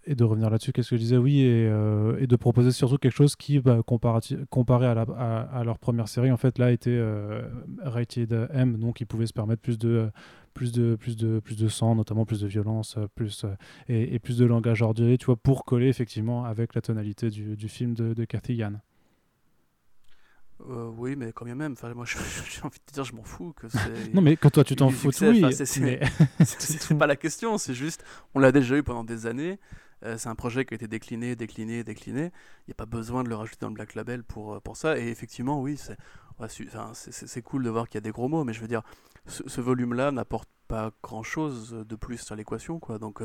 [0.05, 1.17] et de revenir là-dessus, qu'est-ce que je disais?
[1.17, 6.31] Oui, et, euh, de proposer surtout quelque chose qui, bah, comparé à, leur première série,
[6.31, 6.99] en fait, là, était
[7.83, 13.45] rated M, donc ils pouvaient se permettre plus de, sang, notamment plus de violence, plus,
[13.87, 17.69] et, plus de langage ordurier, tu vois, pour coller effectivement avec la tonalité du, du
[17.69, 18.81] film de, de Cathy Yann.
[20.69, 22.05] Euh, oui, mais quand même, enfin, moi
[22.49, 23.53] j'ai envie de te dire, je m'en fous.
[23.53, 23.67] Que
[24.13, 25.43] non, mais que toi tu t'en fous, oui.
[25.53, 29.59] C'est pas la question, c'est juste, on l'a déjà eu pendant des années.
[30.03, 32.31] Euh, c'est un projet qui a été décliné, décliné, décliné.
[32.61, 34.75] Il n'y a pas besoin de le rajouter dans le Black Label pour, euh, pour
[34.75, 34.97] ça.
[34.97, 35.97] Et effectivement, oui, c'est
[36.47, 38.81] c'est cool de voir qu'il y a des gros mots, mais je veux dire,
[39.27, 42.79] ce, volume-là n'apporte pas grand-chose de plus sur l'équation.
[42.79, 42.97] quoi.
[42.97, 43.21] Donc,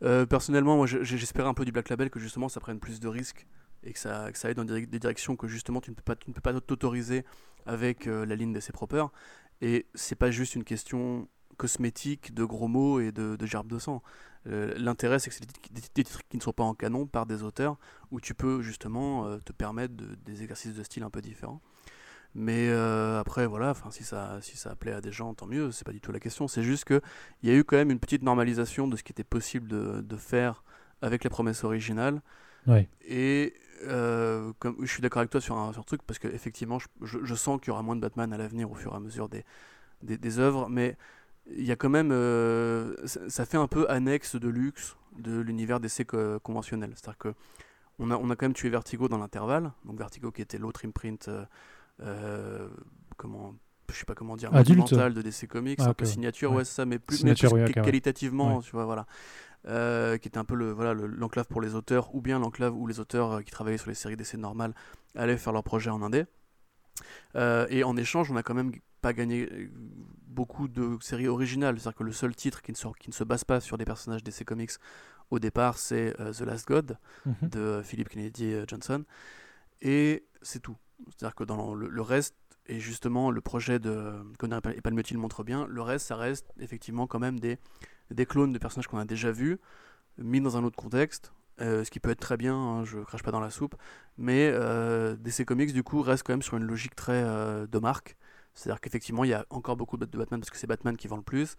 [0.00, 3.46] personnellement, moi j'espérais un peu du Black Label que justement ça prenne plus de risques
[3.84, 6.16] et que ça, que ça aille dans des, directions que justement tu ne peux pas,
[6.16, 7.24] tu ne peux pas t'autoriser
[7.66, 9.10] avec euh, la ligne de ses propres.
[9.60, 13.78] Et c'est pas juste une question cosmétique de gros mots et de, de gerbes de
[13.78, 14.02] sang.
[14.46, 17.42] Euh, l'intérêt, c'est que c'est des, titres qui ne sont pas en canon par des
[17.42, 17.78] auteurs
[18.10, 21.60] où tu peux justement euh, te permettre des exercices de style un peu différents.
[22.36, 25.84] Mais après, voilà, enfin, si ça, si ça plaît à des gens, tant mieux, c'est
[25.84, 26.48] pas du tout la question.
[26.48, 27.00] C'est juste qu'il
[27.44, 30.16] y a eu quand même une petite normalisation de ce qui était possible de, de
[30.16, 30.64] faire
[31.00, 32.20] avec les promesses originales.
[32.66, 32.88] Ouais.
[33.06, 37.34] Et euh, comme, je suis d'accord avec toi sur un, truc, parce qu'effectivement, je, je,
[37.34, 39.44] sens qu'il y aura moins de Batman à l'avenir au fur et à mesure des,
[40.02, 40.96] des, des œuvres, mais
[41.50, 42.10] il y a quand même.
[42.12, 46.04] Euh, ça, fait un peu annexe de luxe de l'univers d'essai
[46.42, 46.92] conventionnel.
[46.94, 47.34] C'est-à-dire que
[47.98, 50.84] on a, on a quand même tué Vertigo dans l'intervalle, donc Vertigo qui était l'autre
[50.86, 51.30] imprint.
[52.00, 52.68] Euh,
[53.16, 53.54] comment
[53.92, 56.84] je sais pas comment dire, mental de DC Comics, ah, un peu signature, ouais, ça,
[56.84, 59.06] mais plus, mais qualitativement, tu vois, voilà.
[59.66, 62.86] Euh, qui était un peu le, voilà, l'enclave pour les auteurs, ou bien l'enclave où
[62.86, 64.74] les auteurs euh, qui travaillaient sur les séries d'essais normales
[65.14, 66.26] allaient faire leur projet en indé.
[67.34, 69.70] Euh, et en échange, on n'a quand même pas gagné
[70.26, 71.80] beaucoup de séries originales.
[71.80, 73.86] C'est-à-dire que le seul titre qui ne, se, qui ne se base pas sur des
[73.86, 74.72] personnages d'essais comics
[75.30, 77.48] au départ, c'est The Last God mhm.
[77.48, 79.04] de Philip Kennedy Johnson.
[79.80, 80.76] Et c'est tout.
[81.06, 85.42] C'est-à-dire que dans le, reste, et justement le projet de Conner et Palmetti le montre
[85.42, 87.58] bien, le reste, ça reste effectivement quand même des
[88.10, 89.58] des clones de personnages qu'on a déjà vus,
[90.18, 93.22] mis dans un autre contexte, euh, ce qui peut être très bien, hein, je crache
[93.22, 93.76] pas dans la soupe,
[94.18, 97.78] mais euh, DC Comics du coup reste quand même sur une logique très euh, de
[97.78, 98.16] marque,
[98.54, 101.16] c'est-à-dire qu'effectivement il y a encore beaucoup de Batman parce que c'est Batman qui vend
[101.16, 101.56] le plus,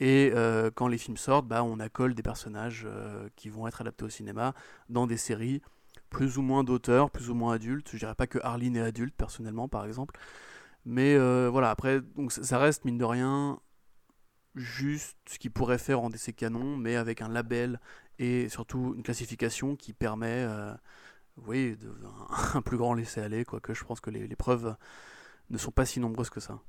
[0.00, 2.88] et euh, quand les films sortent, bah, on accole des personnages
[3.36, 4.52] qui vont être adaptés au cinéma
[4.88, 5.62] dans des séries
[6.10, 9.14] plus ou moins d'auteurs, plus ou moins adultes, je dirais pas que Arline est adulte
[9.16, 10.18] personnellement par exemple,
[10.84, 11.16] mais
[11.48, 13.60] voilà, après donc ça reste mine de rien
[14.56, 17.80] juste ce qu'il pourrait faire en DC canon, mais avec un label
[18.18, 20.74] et surtout une classification qui permet euh,
[21.36, 21.76] oui,
[22.54, 24.74] un, plus grand laisser-aller, quoique je pense que les preuves
[25.50, 26.60] ne sont pas si nombreuses que ça.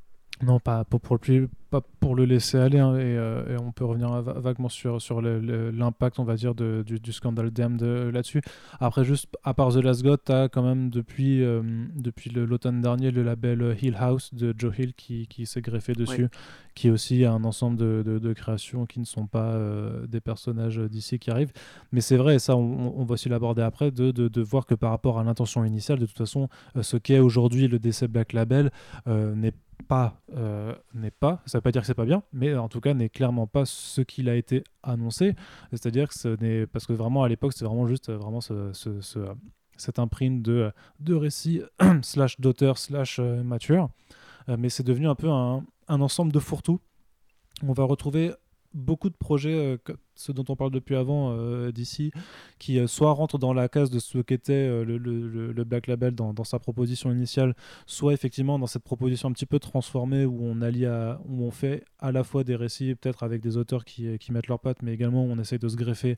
[0.44, 3.86] Non, pas pour, pour, le, pas pour le laisser aller, hein, euh, et, on peut
[3.86, 8.42] revenir vaguement sur, sur l'impact, on va dire, de, du, du, scandale Damned là-dessus.
[8.80, 11.64] Après, juste, à part The Last God, tu as quand même depuis, euh,
[11.96, 16.28] depuis l'automne dernier le label Hill House de Joe Hill qui, qui s'est greffé dessus,
[16.76, 21.18] qui aussi un ensemble de, de, créations qui ne sont pas euh, des personnages d'ici
[21.18, 21.54] qui arrivent.
[21.92, 24.76] Mais c'est vrai, et ça, on, on va aussi l'aborder après, de, de, voir que
[24.76, 26.48] par rapport à l'intention initiale, de toute façon,
[26.80, 28.72] ce qu'est aujourd'hui le DC Black Label
[29.08, 29.58] n'est pas
[30.36, 32.94] euh, n'est pas, ça veut pas dire que c'est pas bien, mais en tout cas
[32.94, 35.36] n'est clairement pas ce qu'il a été annoncé.
[35.72, 38.74] C'est-à-dire que ce n'est parce que vraiment à l'époque c'est vraiment juste euh, vraiment ce,
[38.74, 39.20] ce, ce,
[39.78, 41.62] cette imprime de, de récits
[42.02, 43.90] slash d'auteur slash euh, mature,
[44.48, 46.80] mais c'est devenu un peu un, un ensemble de fourre-tout.
[47.64, 48.34] On va retrouver
[48.74, 49.78] beaucoup de projets, euh,
[50.16, 52.12] ceux dont on parle depuis avant euh, d'ici,
[52.60, 56.44] qui euh, soit rentrent dans la case de ce qu'était le, le, Black Label dans,
[56.44, 60.86] sa proposition initiale, soit effectivement dans cette proposition un petit peu transformée où on allie
[60.86, 64.32] à, où on fait à la fois des récits peut-être avec des auteurs qui, qui,
[64.32, 66.16] mettent leurs pattes, mais également où on essaye de se greffer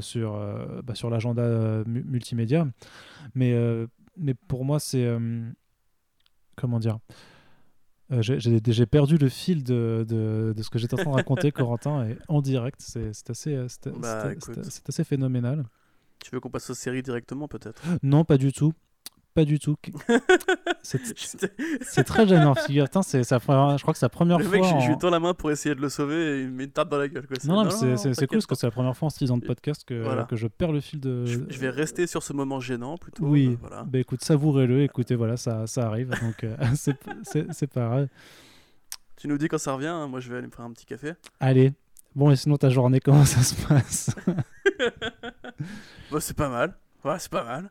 [0.00, 0.38] sur,
[0.84, 2.68] bah, sur l'agenda multimédia.
[3.34, 3.54] Mais,
[4.16, 5.06] mais pour moi, c'est
[6.56, 6.98] comment dire
[8.12, 11.52] euh, j'ai perdu le fil de, de, de ce que j'étais en train de raconter,
[11.52, 12.80] Corentin, et en direct.
[12.80, 13.66] C'est assez, euh,
[14.00, 14.30] bah,
[14.88, 15.64] assez phénoménal.
[16.22, 17.82] Tu veux qu'on passe aux séries directement, peut-être?
[18.02, 18.72] Non, pas du tout.
[19.36, 19.76] Pas du tout.
[20.82, 22.54] c'est très gênant.
[22.54, 24.80] Figure, c'est je crois que c'est la première fois.
[24.80, 26.70] Je lui tends la main pour essayer de le sauver et il me met une
[26.70, 27.26] tape dans la gueule.
[27.26, 27.36] Quoi.
[27.44, 29.84] Non, non, c'est cool parce que c'est la première fois en 6 ans de podcast
[29.84, 31.26] que, que je perds le fil de.
[31.26, 33.26] Je, vais rester sur ce moment gênant plutôt.
[33.26, 33.84] Oui, euh, voilà.
[33.84, 34.84] bah, écoute, savourez-le.
[34.84, 36.08] Écoutez, voilà, ça, ça arrive.
[36.22, 36.56] Donc, euh,
[37.52, 38.08] c'est pareil.
[39.18, 39.88] Tu nous dis quand ça revient.
[39.88, 41.12] Hein, moi, je vais aller me faire un petit café.
[41.40, 41.74] Allez.
[42.14, 44.16] Bon, et sinon, ta journée, comment ça se passe?
[46.10, 46.74] Bon, C'est pas mal.
[47.06, 47.70] Ouais, c'est pas mal.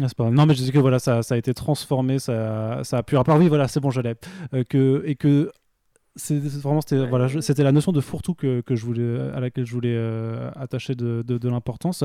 [0.00, 2.98] Ah, pas Non, mais je dis que voilà, ça, ça a été transformé, ça, ça
[2.98, 3.16] a pu.
[3.16, 4.14] Alors, oui, voilà, c'est bon, je l'ai.
[4.54, 5.52] Euh, que, et que
[6.16, 9.66] c'est vraiment c'était voilà c'était la notion de fourre-tout que, que, je voulais à laquelle
[9.66, 12.04] je voulais euh, attacher de, de, l'importance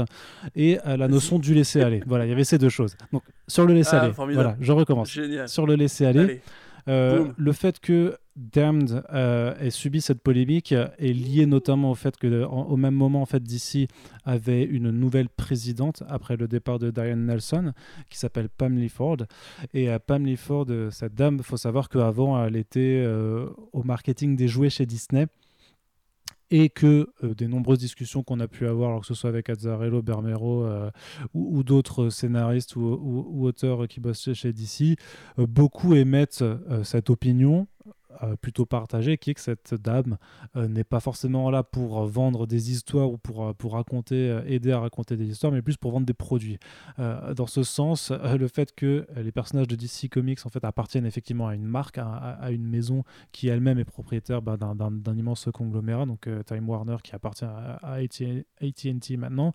[0.56, 2.02] et la notion du laisser aller.
[2.08, 2.98] Voilà il y avait ces deux choses.
[3.14, 4.14] Donc sur le laisser ah, aller.
[4.34, 5.16] voilà je recommence.
[5.46, 6.42] Sur le laisser aller
[6.88, 12.16] euh, le fait que Damned euh, ait subi cette polémique est lié notamment au fait
[12.18, 13.90] que au même moment en fait DC
[14.24, 17.74] avait une nouvelle présidente après le départ de Diane Nelson
[18.10, 19.18] qui s'appelle Pam Ford.
[19.74, 23.06] Et euh, Pam Ford cette dame faut savoir qu'avant elle était
[23.74, 25.28] au marketing des jouets chez Disney
[26.52, 30.02] et que euh, des nombreuses discussions qu'on a pu avoir, que ce soit avec Azzarello,
[30.02, 30.90] Bermero euh,
[31.34, 34.98] ou, d'autres scénaristes ou, auteurs qui bossent chez DC,
[35.38, 36.44] euh, beaucoup émettent
[36.84, 37.68] cette opinion
[38.22, 40.18] euh, plutôt partagé, qui est que cette dame
[40.58, 44.74] euh, n'est pas forcément là pour vendre des histoires ou pour, euh, pour raconter, aider
[44.74, 46.58] à raconter des histoires, mais plus pour vendre des produits.
[46.98, 51.48] dans ce sens, le fait que les personnages de DC Comics en fait appartiennent effectivement
[51.48, 56.28] à une marque, à, une maison qui elle-même est propriétaire bah, d'un immense conglomérat, donc
[56.46, 59.54] Time Warner qui appartient à, AT&T maintenant.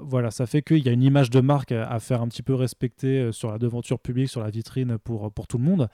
[0.00, 2.54] voilà, ça fait qu'il y a une image de marque à, faire un petit peu
[2.54, 5.88] respecter sur la devanture publique, sur la vitrine pour, pour tout le monde.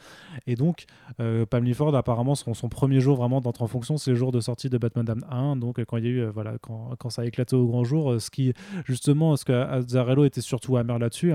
[0.47, 0.85] Et donc,
[1.17, 4.69] Pam Apparemment son, son premier jour vraiment d'entrée en fonction c'est le jour de sortie
[4.69, 7.57] de Batman 1 donc quand il y a eu euh, voilà quand, ça a éclaté
[7.57, 8.53] au grand jour euh, ce qui
[8.85, 11.35] justement ce que Azzarello était surtout amer là-dessus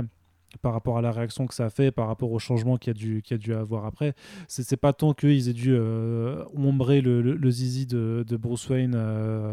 [0.61, 3.37] par rapport à la réaction que ça a fait, par rapport au changement qu'il a
[3.37, 4.13] dû, avoir après.
[4.47, 8.91] C'est pas tant qu'ils aient dû euh, ombrer le, zizi de, Bruce Wayne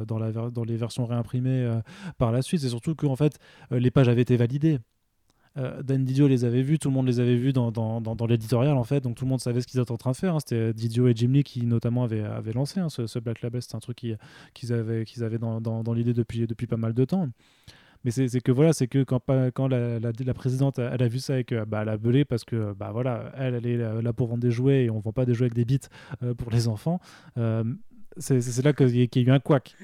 [0.07, 1.81] dans les versions réimprimées
[2.19, 3.39] par la suite, c'est surtout que en fait,
[3.71, 4.79] les pages avaient été validées.
[5.57, 8.27] Euh, Dan Didio les avait vus, tout le monde les avait vus dans, dans, dans,
[8.27, 10.35] l'éditorial en fait, donc tout le monde savait ce qu'ils étaient en train de faire.
[10.37, 10.41] Hein.
[10.41, 13.77] C'était Didio et Jim Lee qui notamment avaient, avaient lancé hein, ce, Black Label, c'était
[13.77, 13.97] un truc
[14.55, 17.29] qu'ils avaient, qu'ils avaient dans, l'idée depuis, depuis pas mal de temps.
[18.05, 19.21] Mais c'est que voilà, c'est que quand,
[19.53, 22.91] quand la, la, présidente a vu ça et que bah, a belé parce que bah
[22.93, 25.47] voilà, elle, elle est là pour vendre des jouets et on vend pas des jouets
[25.47, 25.81] avec des bits
[26.23, 26.99] euh, pour les enfants.
[27.37, 27.63] Euh,
[28.19, 29.75] c'est là qu'il y a eu un couac.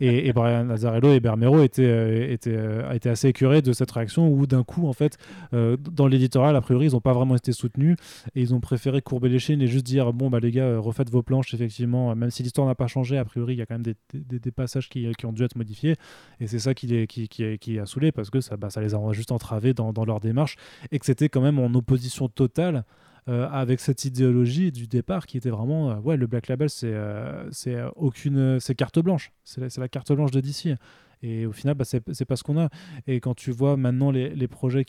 [0.00, 4.28] Et, Brian Nazarello et Bermero étaient, euh, étaient, euh, étaient, assez écœurés de cette réaction
[4.28, 5.18] où d'un coup, en fait,
[5.52, 7.96] euh, dans l'éditorial, a priori, ils n'ont pas vraiment été soutenus
[8.34, 11.10] et ils ont préféré courber les chaînes et juste dire bon, bah les gars, refaites
[11.10, 13.74] vos planches, effectivement, même si l'histoire n'a pas changé, a priori, il y a quand
[13.74, 15.96] même des, passages qui, ont dû être modifiés.
[16.40, 18.94] Et c'est ça qui, les, qui, qui, a saoulé parce que ça, bah, ça les
[18.94, 20.56] a juste entravés dans, dans leur démarche
[20.92, 22.84] et que c'était quand même en opposition totale
[23.26, 27.50] avec cette idéologie du départ qui était vraiment euh, ouais le Black Label c'est euh,
[27.50, 29.32] c'est aucune c'est carte blanche.
[29.44, 30.76] C'est la, carte blanche de DC
[31.22, 32.68] et au final bah, c'est pas ce qu'on a.
[33.06, 34.84] Et quand tu vois maintenant les, les projets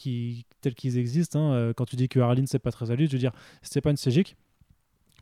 [0.61, 3.17] tels qu'ils existent hein, quand tu dis que Arline c'est pas très à je veux
[3.17, 4.35] dire Stéphane Sejic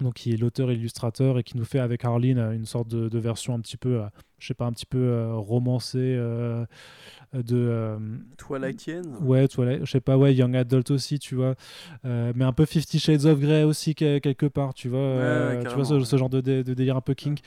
[0.01, 3.53] donc qui est l'auteur illustrateur et qui nous fait avec Arline une sorte de version
[3.53, 4.01] un petit peu
[4.43, 6.17] je sais pas un petit peu romancée
[7.33, 7.97] de euh,
[8.37, 11.55] Twilightienne ouais Twilight je sais pas ouais Young Adult aussi tu vois.
[12.05, 15.75] Euh, mais un peu Fifty Shades of Grey aussi quelque part tu vois euh, tu
[15.75, 17.39] vois ce, genre de, délire un peu king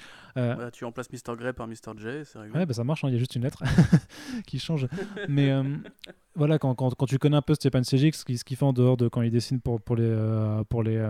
[0.73, 2.59] tu remplaces Mr Grey par Mr J c'est rigolo.
[2.59, 3.63] Ouais bah ça marche hein, il y a juste une lettre
[4.47, 4.89] qui change.
[5.29, 5.53] Mais
[6.35, 8.97] voilà quand, quand, quand, tu connais un peu Stéphane Sejic ce qu'il fait en dehors
[8.97, 10.15] de quand il dessine pour, pour les
[10.69, 11.03] pour les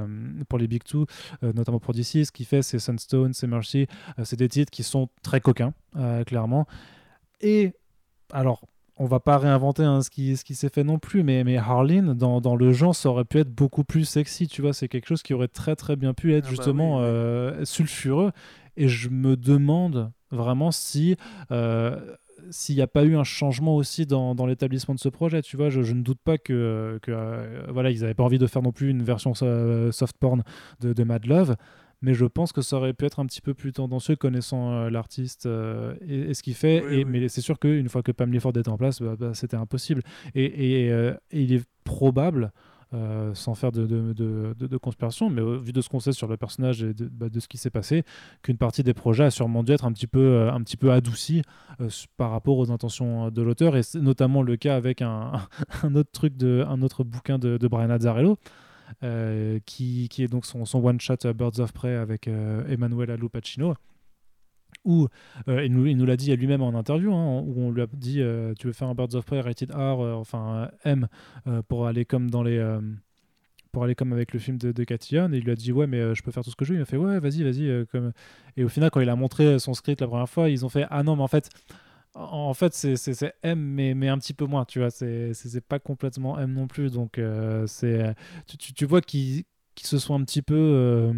[0.48, 1.06] pour les Big Two
[1.42, 3.86] notamment pour DC ce qu'il fait c'est Sunstone c'est Mercy
[4.22, 5.72] c'est des titres qui sont très coquins
[6.26, 6.66] clairement
[7.40, 7.72] et
[8.32, 8.62] alors,
[8.96, 11.58] on va pas réinventer hein, ce qui, ce qui s'est fait non plus, mais, mais
[11.58, 14.72] Harleen, dans, dans, le genre, ça aurait pu être beaucoup plus sexy, tu vois.
[14.72, 18.32] C'est quelque chose qui aurait très très bien pu être ah bah justement euh, sulfureux.
[18.76, 21.16] Et je me demande vraiment si.
[21.50, 22.16] Euh,
[22.50, 25.56] s'il n'y a pas eu un changement aussi dans, dans l'établissement de ce projet, tu
[25.56, 28.62] vois, je, ne doute pas que, que euh, voilà, ils n'avaient pas envie de faire
[28.62, 30.44] non plus une version soft porn
[30.80, 31.56] de, de Mad Love,
[32.06, 34.90] mais je pense que ça aurait pu être un petit peu plus tendancieux connaissant euh,
[34.90, 37.00] l'artiste euh, et, ce qu'il fait.
[37.00, 39.56] et, Mais c'est sûr qu'une fois que Pam Ford était en place, bah, bah, c'était
[39.56, 40.02] impossible.
[40.36, 42.52] Et, euh, et, il est probable,
[43.34, 46.36] sans faire de, de, de, de, conspiration, mais vu de ce qu'on sait sur le
[46.36, 48.04] personnage et de, bah, ce qui s'est passé,
[48.42, 51.42] qu'une partie des projets a sûrement dû être un petit peu, un petit peu adoucie
[52.16, 53.76] par rapport aux intentions de l'auteur.
[53.76, 55.32] Et c'est notamment le cas avec un,
[55.82, 58.38] un, autre truc, de, un autre bouquin de, Brian Azzarello.
[59.02, 63.16] Euh, qui, qui, est donc son, son one-shot euh, Birds of Prey avec euh, Emanuela
[63.16, 63.74] Lupacino
[64.84, 65.08] où
[65.48, 67.88] il nous, il nous l'a dit à lui-même en interview, hein, où on lui a
[67.92, 68.20] dit
[68.56, 71.08] Tu veux faire un Birds of Prey rated R, enfin M,
[71.66, 72.64] pour aller comme dans les.
[73.72, 76.14] pour aller comme avec le film de, de et il lui a dit ouais mais
[76.14, 78.12] je peux faire tout ce que je veux il a fait ouais vas-y vas-y comme
[78.56, 80.86] et au final quand il a montré son script la première fois ils ont fait
[80.88, 81.50] ah non mais en fait
[82.16, 84.90] en fait, c'est M, mais, mais un petit peu moins, tu vois.
[84.90, 86.92] C'est pas complètement M non plus.
[86.92, 88.14] Donc, euh, c'est
[88.46, 89.44] tu, tu, vois qu'ils
[89.80, 91.12] se sont un petit peu euh,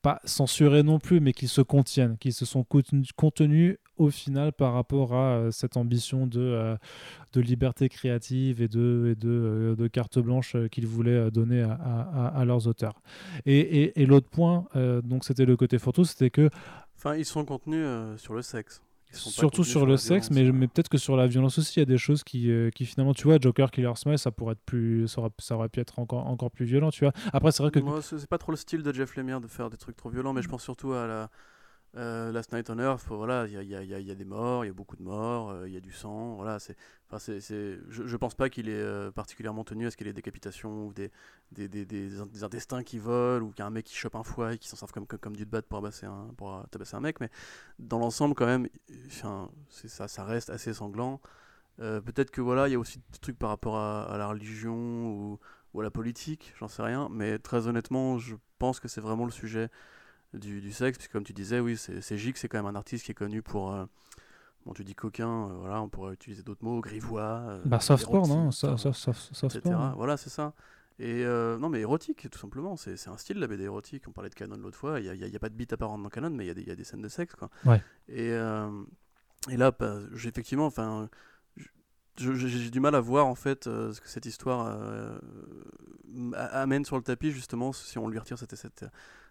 [0.00, 2.64] pas censurés non plus, mais qui se contiennent, qui se sont
[3.16, 6.76] contenus au final par rapport à euh, cette ambition de,
[7.32, 11.72] de liberté créative et de, et de, de carte blanche qu'ils voulaient donner à,
[12.34, 13.02] à, leurs auteurs.
[13.44, 14.66] Et, et, l'autre point,
[15.02, 16.48] donc c'était le côté photo, c'était que...
[16.96, 17.84] Enfin, ils sont contenus
[18.18, 18.82] sur le sexe.
[19.12, 21.86] Surtout sur, le sexe, mais, mais peut-être que sur la violence aussi, il y a
[21.86, 25.20] des choses qui, qui finalement, tu vois, Joker, Killer Smile, ça pourrait être plus, ça
[25.20, 27.12] aurait, ça aurait pu être encore, encore plus violent, tu vois.
[27.32, 27.78] Après, c'est vrai que.
[27.78, 30.32] Moi, c'est pas trop le style de Jeff Lemire de faire des trucs trop violents,
[30.32, 31.30] mais je pense surtout à la,
[31.94, 34.96] euh, Last Night on Earth, voilà, il y a, des morts, il y a beaucoup
[34.96, 36.74] de morts, euh, il y a du sang, voilà, c'est,
[37.18, 40.12] c'est, je, je pense pas qu'il est euh, particulièrement tenu à ce qu'il y ait
[40.14, 41.10] des décapitations ou des,
[42.42, 44.68] intestins qui volent ou qu'il y a un mec qui chope un foie et qui
[44.68, 47.28] s'en serve comme, comme, du bat pour, abasser un, pour tabasser un mec, mais
[47.78, 48.68] dans l'ensemble quand même,
[49.68, 51.20] ça, reste assez sanglant.
[51.76, 55.38] peut-être que voilà, il y a aussi des trucs par rapport à, la religion
[55.74, 59.26] ou à la politique, j'en sais rien, mais très honnêtement, je pense que c'est vraiment
[59.26, 59.68] le sujet
[60.34, 63.04] du, du, sexe, puisque comme tu disais, oui, c'est Gig, c'est quand même un artiste
[63.04, 63.72] qui est connu pour.
[63.72, 63.84] Euh,
[64.64, 67.44] bon, tu dis coquin, euh, voilà, on pourrait utiliser d'autres mots, grivois.
[67.48, 70.54] Euh, bah, softcore, non Soft, Voilà, c'est ça.
[70.98, 72.76] Et non, mais érotique, tout simplement.
[72.76, 74.04] C'est un style, la BD érotique.
[74.06, 75.00] On parlait de Canon l'autre fois.
[75.00, 76.70] Il n'y a, y a, pas de beat apparent dans Canon, mais il y, y,
[76.70, 77.50] a des scènes de sexe, quoi.
[77.64, 77.82] Ouais.
[78.08, 81.08] Et, et là, bah, effectivement, enfin
[82.18, 84.78] j'ai du mal à voir en fait ce que cette histoire
[86.36, 88.84] amène sur le tapis justement si on lui retire cette, cette,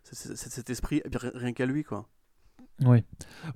[0.03, 2.09] cet esprit rien qu'à lui quoi
[2.85, 3.03] oui,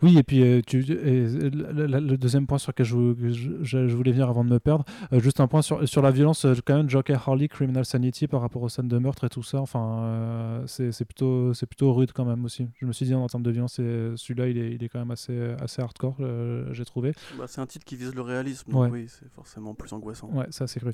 [0.03, 4.43] oui, et puis euh, tu, le deuxième point sur lequel je, je, voulais venir avant
[4.43, 7.27] de me perdre, euh, juste un point sur, sur la violence, euh, quand même, Joker
[7.27, 11.51] Harley, Criminal Sanity par rapport aux scènes de meurtre et tout ça, enfin, c'est plutôt,
[11.53, 12.67] plutôt rude quand même aussi.
[12.79, 15.11] Je me suis dit en termes de violence, celui-là, il est, il est quand même
[15.11, 16.17] assez, assez hardcore,
[16.71, 17.13] j'ai trouvé.
[17.37, 20.29] Bah, c'est un titre qui vise le réalisme, donc oui, c'est forcément plus angoissant.
[20.33, 20.93] Ouais, ça c'est cru.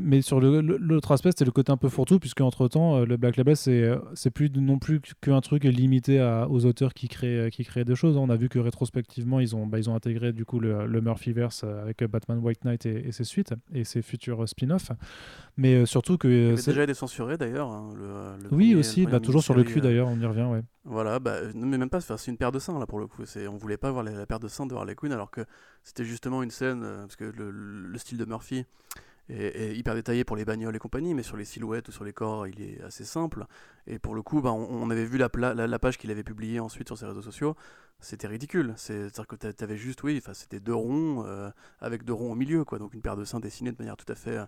[0.00, 3.36] mais sur l'autre aspect, c'était le côté un peu fourre-tout, puisque entre temps, le Black
[3.36, 7.84] Label, c'est plus non plus qu'un truc limité à, aux auteurs qui créent, qui créer
[7.84, 8.16] des choses.
[8.16, 8.20] Hein.
[8.22, 11.00] On a vu que rétrospectivement, ils ont, bah, ils ont intégré du coup le, le
[11.00, 14.90] Murphyverse avec Batman White Knight et, ses suites et ses futurs spin-offs.
[15.56, 16.56] Mais euh, surtout que.
[16.56, 17.70] c'est déjà été censuré d'ailleurs.
[17.70, 17.94] Hein,
[18.50, 20.42] oui, aussi, bah, toujours sur le cul euh, d'ailleurs, on y revient.
[20.42, 20.62] Ouais.
[20.84, 23.22] Voilà, bah, mais même pas, c'est une paire de seins là pour le coup.
[23.48, 25.42] On voulait pas voir la, paire de seins de Harley Quinn alors que
[25.84, 28.64] c'était justement une scène, euh, parce que le, le style de Murphy
[29.30, 32.12] est, hyper détaillé pour les bagnoles et compagnie, mais sur les silhouettes ou sur les
[32.12, 33.46] corps, il est assez simple.
[33.86, 35.28] Et pour le coup, bah, on, avait vu la,
[35.78, 37.56] page qu'il avait publiée ensuite sur ses réseaux sociaux.
[38.00, 38.74] C'était ridicule.
[38.76, 41.50] C'est-à-dire que tu avais juste, oui, c'était deux ronds euh,
[41.80, 42.78] avec deux ronds au milieu, quoi.
[42.78, 44.46] Donc une paire de seins dessinés de manière tout à fait euh,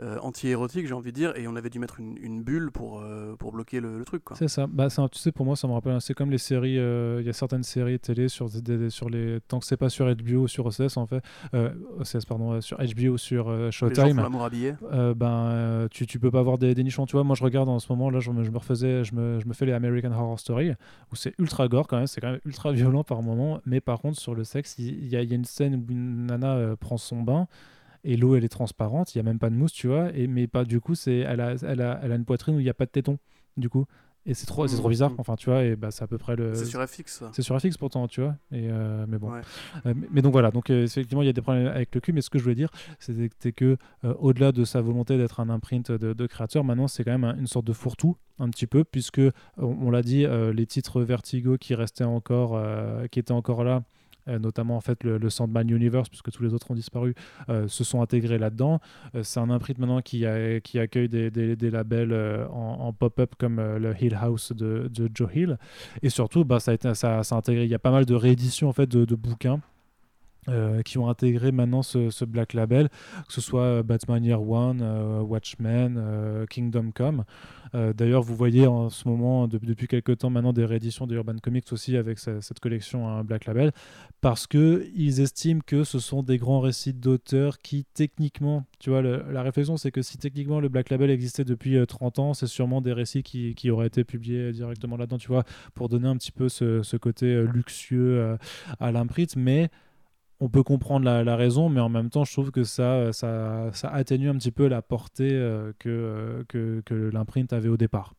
[0.00, 3.34] anti-érotique, j'ai envie de dire, et on avait dû mettre une, une bulle pour, euh,
[3.36, 4.22] pour bloquer le, truc.
[4.34, 4.66] C'est ça.
[4.66, 6.00] Bah, tu sais, pour moi, ça me rappelle.
[6.00, 6.78] C'est comme les séries.
[6.78, 8.48] Euh, il y a certaines séries télé sur,
[8.90, 9.40] sur les.
[9.48, 11.22] Tant que c'est pas sur HBO ou sur OCS, en fait.
[11.52, 14.22] OCS, pardon, sur HBO ou sur Showtime.
[15.16, 17.06] ben, tu, tu peux pas avoir des, des, nichons.
[17.06, 19.04] Tu vois, moi, je regarde en ce moment, là, je me, je me refaisais.
[19.04, 20.72] Je me, je me fais les American Horror Story,
[21.12, 22.06] où c'est ultra gore quand même.
[22.06, 23.60] C'est quand même ultra violent par moment.
[23.66, 26.96] Mais par contre, sur le sexe, il y, a une scène où une nana prend
[26.96, 27.48] son bain
[28.04, 30.26] et l'eau elle est transparente, il y a même pas de mousse, tu vois, et
[30.26, 32.64] mais pas du coup c'est elle a, elle a, elle a une poitrine où il
[32.64, 33.18] n'y a pas de téton,
[33.56, 33.86] du coup.
[34.28, 35.20] Et c'est trop, c'est trop mmh, bizarre, mmh.
[35.20, 36.54] enfin tu vois, et bah c'est à peu près le.
[36.54, 37.24] C'est sur FX.
[37.32, 38.36] C'est sur FX pourtant, tu vois.
[38.52, 39.32] Et euh, mais bon.
[39.86, 42.12] Euh, mais, donc voilà, donc euh, effectivement il y a des problèmes avec le cul,
[42.12, 42.68] mais ce que je voulais dire,
[42.98, 47.36] c'était que au-delà de sa volonté d'être un imprint de, créateur, maintenant c'est quand même
[47.38, 49.22] une sorte de fourre-tout un petit peu, puisque
[49.56, 52.60] on, l'a dit, les titres Vertigo qui restaient encore,
[53.10, 53.82] qui étaient encore là
[54.38, 57.14] notamment en fait le, Sandman Universe, puisque tous les autres ont disparu,
[57.48, 58.80] euh, se sont intégrés là-dedans.
[59.14, 60.24] Euh, c'est un imprint maintenant qui,
[60.64, 62.12] qui accueille des, labels
[62.50, 65.58] en, pop-up comme le Hill House de, Joe Hill.
[66.02, 68.88] Et surtout, bah, ça, a intégré, il y a pas mal de rééditions en fait,
[68.88, 69.60] de bouquins.
[70.84, 72.88] Qui ont intégré maintenant ce, ce, Black Label,
[73.26, 74.82] que ce soit Batman Year One,
[75.20, 77.24] Watchmen, Kingdom Come.
[77.74, 81.36] Euh, d'ailleurs, vous voyez en ce moment, depuis quelques temps maintenant, des rééditions de Urban
[81.42, 83.72] Comics aussi avec cette collection un Black Label,
[84.20, 89.42] parce qu'ils estiment que ce sont des grands récits d'auteurs qui, techniquement, tu vois, la
[89.42, 92.80] réflexion, c'est que si techniquement le Black Label existait depuis 30 euh, ans, c'est sûrement
[92.80, 96.32] des récits qui, qui, auraient été publiés directement là-dedans, tu vois, pour donner un petit
[96.32, 98.36] peu ce, ce côté euh, luxueux
[98.80, 99.70] à l'imprint, mais
[100.40, 103.88] on peut comprendre la, raison, mais en même temps, je trouve que ça, ça, ça
[103.90, 108.14] atténue un petit peu la portée euh, que, que, que l'imprint avait au départ.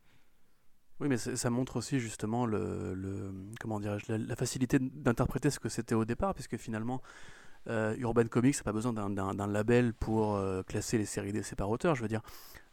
[0.99, 5.95] Oui, mais ça montre aussi justement le, comment dirais-je, la, facilité d'interpréter ce que c'était
[5.95, 7.01] au départ, puisque finalement,
[7.69, 11.69] euh, Urban Comics n'a pas besoin d'un label pour euh, classer les séries d'essais par
[11.69, 11.95] auteur.
[11.95, 12.21] Je veux dire,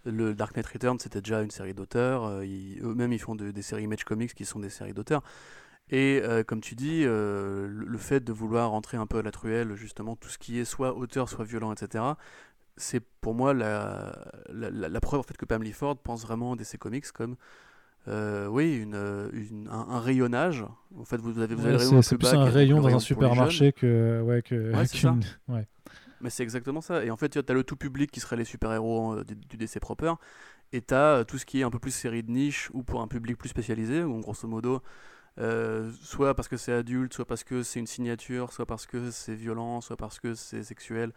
[0.04, 2.28] le Dark Knight Returns, c'était déjà une série d'auteurs.
[2.28, 5.22] Eux-mêmes, ils font des séries Image Comics qui sont des séries d'auteurs.
[5.90, 9.30] Et euh, comme tu dis, euh, le fait de vouloir rentrer un peu à la
[9.30, 12.04] truelle, justement, tout ce qui est soit auteur, soit violent, etc.,
[12.78, 14.14] c'est pour moi la,
[14.50, 17.36] la, preuve en fait, que Pam Ford pense vraiment DC Comics comme
[18.06, 20.62] oui, une, un, rayonnage.
[20.98, 24.20] En fait, vous avez, vous avez C'est plus, un rayon dans un supermarché que.
[24.20, 24.72] Ouais, que
[25.48, 25.66] ouais,
[26.20, 27.02] Mais c'est exactement ça.
[27.02, 29.80] Et en fait, tu as le tout public qui serait les super-héros du, du, DC
[29.80, 30.12] proper.
[30.72, 33.00] Et tu as tout ce qui est un peu plus série de niche ou pour
[33.00, 34.82] un public plus spécialisé, ou grosso modo,
[35.38, 39.10] euh, soit parce que c'est adulte, soit parce que c'est une signature, soit parce que
[39.10, 41.12] c'est violent, soit parce que c'est sexuel.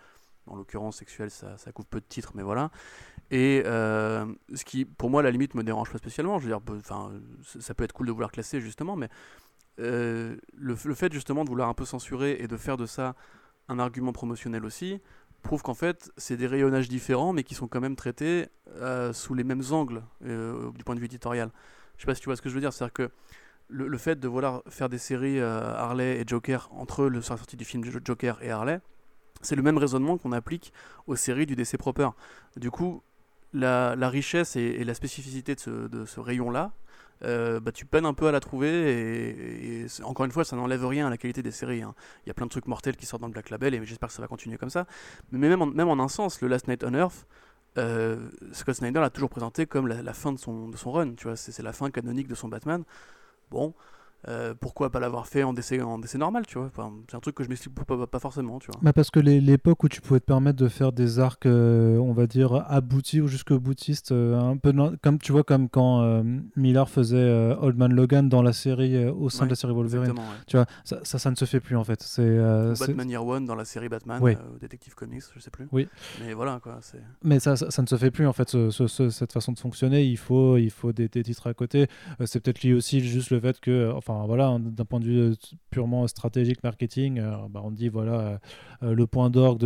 [0.47, 2.71] En l'occurrence, sexuel, ça, ça, couvre peu de titres, mais voilà.
[3.29, 6.39] Et euh, ce qui, pour moi, à la limite, me dérange pas spécialement.
[6.39, 7.11] Je veux dire, enfin,
[7.59, 9.09] ça peut être cool de vouloir classer, justement, mais
[9.79, 13.15] euh, le, fait, justement, de vouloir un peu censurer et de faire de ça
[13.67, 14.99] un argument promotionnel aussi,
[15.43, 18.47] prouve qu'en fait, c'est des rayonnages différents, mais qui sont quand même traités
[19.13, 21.51] sous les mêmes angles, du point de vue éditorial.
[21.97, 22.73] Je sais pas si tu vois ce que je veux dire.
[22.73, 23.11] C'est-à-dire que
[23.69, 27.65] le, fait de vouloir faire des séries euh, Harley et Joker entre le sortie du
[27.65, 28.81] film Joker et Harley,
[29.41, 30.73] c'est le même raisonnement qu'on applique
[31.07, 32.09] aux séries du DC proper.
[32.57, 33.03] Du coup,
[33.53, 36.71] la, richesse et, la spécificité de ce, rayon-là,
[37.23, 40.85] euh, bah, tu peines un peu à la trouver et, encore une fois ça n'enlève
[40.85, 41.81] rien à la qualité des séries.
[41.81, 41.93] Hein.
[42.25, 44.09] Il y a plein de trucs mortels qui sortent dans le Black Label et j'espère
[44.09, 44.85] que ça va continuer comme ça.
[45.31, 47.27] Mais même en, un sens, le Last Night on Earth,
[47.77, 51.13] euh, Scott Snyder l'a toujours présenté comme la, la, fin de son, de son run,
[51.35, 52.83] c'est la fin canonique de son Batman.
[53.51, 53.73] Bon,
[54.27, 56.69] euh, pourquoi pas l'avoir fait en décès, en décès normal, tu vois?
[57.09, 58.79] C'est un truc que je m'explique pas, pas, forcément, tu vois.
[58.81, 62.11] Bah parce que l'époque où tu pouvais te permettre de faire des arcs, euh, on
[62.11, 66.23] va dire, aboutis ou jusqu'au boutiste, euh, un peu comme tu vois, comme quand
[66.57, 70.13] Miller faisait Old Man Logan dans la série, au sein de la série Wolverine.
[70.47, 72.01] Tu vois, ça, ça, ne se fait plus en fait.
[72.01, 72.37] C'est
[72.79, 74.21] Batman Year One dans la série Batman,
[74.59, 75.67] Detective Comics, je sais plus.
[75.71, 75.87] Oui.
[76.21, 76.79] Mais voilà, quoi.
[77.23, 80.03] Mais ça, ça, ne se fait plus en fait, cette façon de fonctionner.
[80.03, 81.87] Il faut, il faut des, des titres à côté.
[82.25, 85.19] c'est peut-être lié aussi juste le fait que, enfin, voilà, hein, d'un point de vue
[85.19, 85.35] euh,
[85.69, 88.39] purement stratégique, marketing, euh, bah, on dit voilà
[88.83, 89.59] euh, le point d'orgue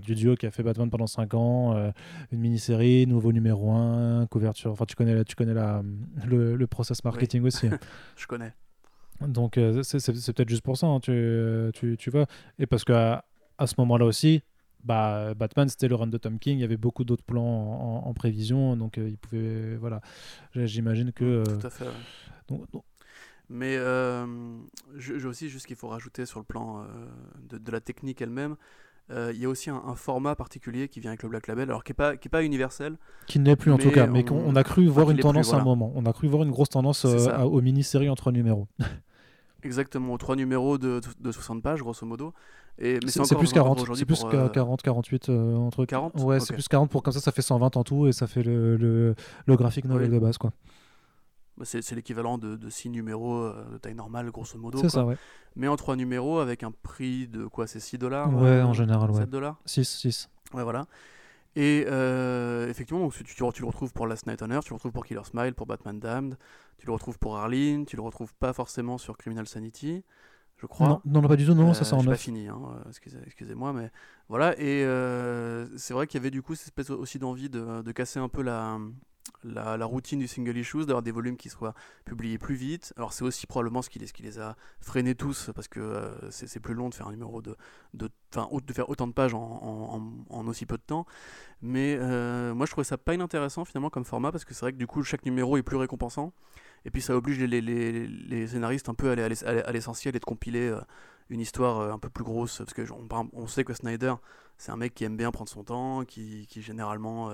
[0.00, 1.92] du duo qui a fait Batman pendant 5 ans,
[2.32, 4.72] une mini-série, nouveau numéro 1, couverture.
[4.72, 5.82] Enfin, tu connais, tu connais la,
[6.26, 7.66] le, le process marketing aussi.
[7.66, 7.78] Hein.
[8.16, 8.52] Je connais.
[9.20, 12.26] Donc c'est peut-être juste pour ça, hein, tu, tu, tu, vois.
[12.58, 13.24] Et parce qu'à
[13.58, 14.42] à ce moment-là aussi,
[14.82, 18.14] bah, Batman c'était le run de Tom King, il y avait beaucoup d'autres plans en,
[18.14, 20.00] prévision, donc il pouvait, voilà,
[20.54, 21.44] j'imagine que...
[21.44, 21.84] Tout à fait.
[23.50, 24.24] Mais euh,
[24.96, 28.54] j'ai aussi juste qu'il faut rajouter sur le plan euh, de, la technique elle-même.
[29.10, 31.82] Euh, il y a aussi un, format particulier qui vient avec le Black Label, alors
[31.82, 32.96] qui n'est pas, qui est pas universel.
[33.26, 35.64] Qui n'est plus en tout cas, mais on, a cru voir une tendance à un
[35.64, 35.92] moment.
[35.96, 38.68] On a cru voir une grosse tendance aux mini-séries en trois numéros.
[39.64, 42.32] Exactement, aux trois numéros de, de 60 pages, grosso modo.
[42.78, 46.20] C'est plus 40, c'est plus 40, 48 entre 40.
[46.20, 48.44] Ouais, c'est plus 40 pour comme ça, ça fait 120 en tout et ça fait
[48.44, 50.52] le, le, le graphique novel de base quoi.
[51.60, 54.78] Bah, c'est l'équivalent de, de 6 numéros euh, de taille normale, grosso modo.
[54.78, 55.18] C'est ça, ouais.
[55.56, 59.14] Mais en 3 numéros avec un prix de quoi C'est 6 dollars Ouais, en général,
[59.14, 59.60] 7 dollars?
[59.66, 60.30] 6, 6.
[60.54, 60.86] Ouais, voilà.
[61.56, 64.76] Et euh, effectivement, donc, tu, tu, le retrouves pour Last Night on Earth, tu le
[64.76, 66.38] retrouves pour Killer Smile, pour Batman Damned,
[66.78, 70.02] tu le retrouves pour Arlene, tu le retrouves pas forcément sur Criminal Sanity,
[70.56, 70.88] je crois.
[70.88, 72.58] Non, non, pas du tout, non, ça c'est en pas fini, hein,
[73.26, 73.90] excusez-moi, mais
[74.30, 74.58] voilà.
[74.58, 77.92] Et euh, c'est vrai qu'il y avait du coup cette espèce aussi d'envie de, de,
[77.92, 78.78] casser un peu la,
[79.44, 82.92] la, routine du single issues, d'avoir des volumes qui soient publiés plus vite.
[82.96, 86.30] Alors c'est aussi probablement ce qui, ce qui les a freinés tous, parce que euh,
[86.30, 87.56] c'est plus long de faire un numéro de,
[87.94, 91.06] de, de faire autant de pages en, en, aussi peu de temps.
[91.62, 94.72] Mais euh, moi je trouvais ça pas inintéressant finalement comme format, parce que c'est vrai
[94.72, 96.32] que du coup chaque numéro est plus récompensant.
[96.84, 100.18] Et puis ça oblige les, les, les scénaristes un peu à aller à l'essentiel et
[100.18, 100.80] de compiler euh,
[101.28, 102.58] une histoire un peu plus grosse.
[102.58, 104.14] Parce que on, on sait que Snyder,
[104.56, 107.30] c'est un mec qui aime bien prendre son temps, qui, qui généralement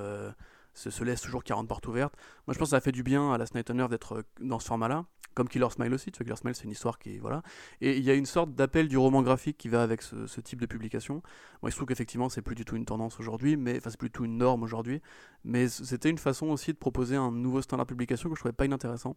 [0.76, 2.14] se, laisse toujours 40 portes ouvertes.
[2.46, 4.58] Moi, je pense que ça a fait du bien à la Night d'être euh, dans
[4.58, 6.12] ce format-là, comme Killer Smile aussi.
[6.12, 7.18] Tu vois, Killer Smile, c'est une histoire qui.
[7.18, 7.42] Voilà.
[7.80, 10.60] Et il y a une sorte d'appel du roman graphique qui va avec ce, type
[10.60, 11.22] de publication.
[11.62, 14.08] Moi, je trouve qu'effectivement, c'est plus du tout une tendance aujourd'hui, mais enfin, c'est plus
[14.08, 15.00] du tout une norme aujourd'hui.
[15.44, 18.52] Mais c'était une façon aussi de proposer un nouveau standard de publication que je trouvais
[18.52, 19.16] pas inintéressant.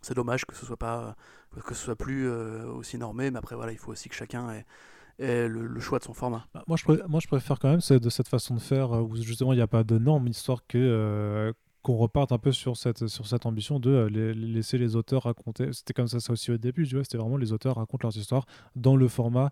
[0.00, 1.16] C'est dommage que ce soit pas
[1.64, 4.50] que ce soit plus euh, aussi normé, mais après voilà, il faut aussi que chacun
[4.50, 4.64] ait,
[5.18, 6.46] le, choix de son format.
[6.54, 9.56] Bah, moi, je préfère, quand même de cette façon de faire euh, où justement il
[9.56, 11.52] n'y a pas de normes, histoire que euh,
[11.82, 15.72] qu'on reparte un peu sur cette, sur cette ambition de euh, laisser les auteurs raconter.
[15.72, 18.16] C'était comme ça, ça aussi au début, tu vois, c'était vraiment les auteurs racontent leurs
[18.16, 18.46] histoires
[18.76, 19.50] dans le format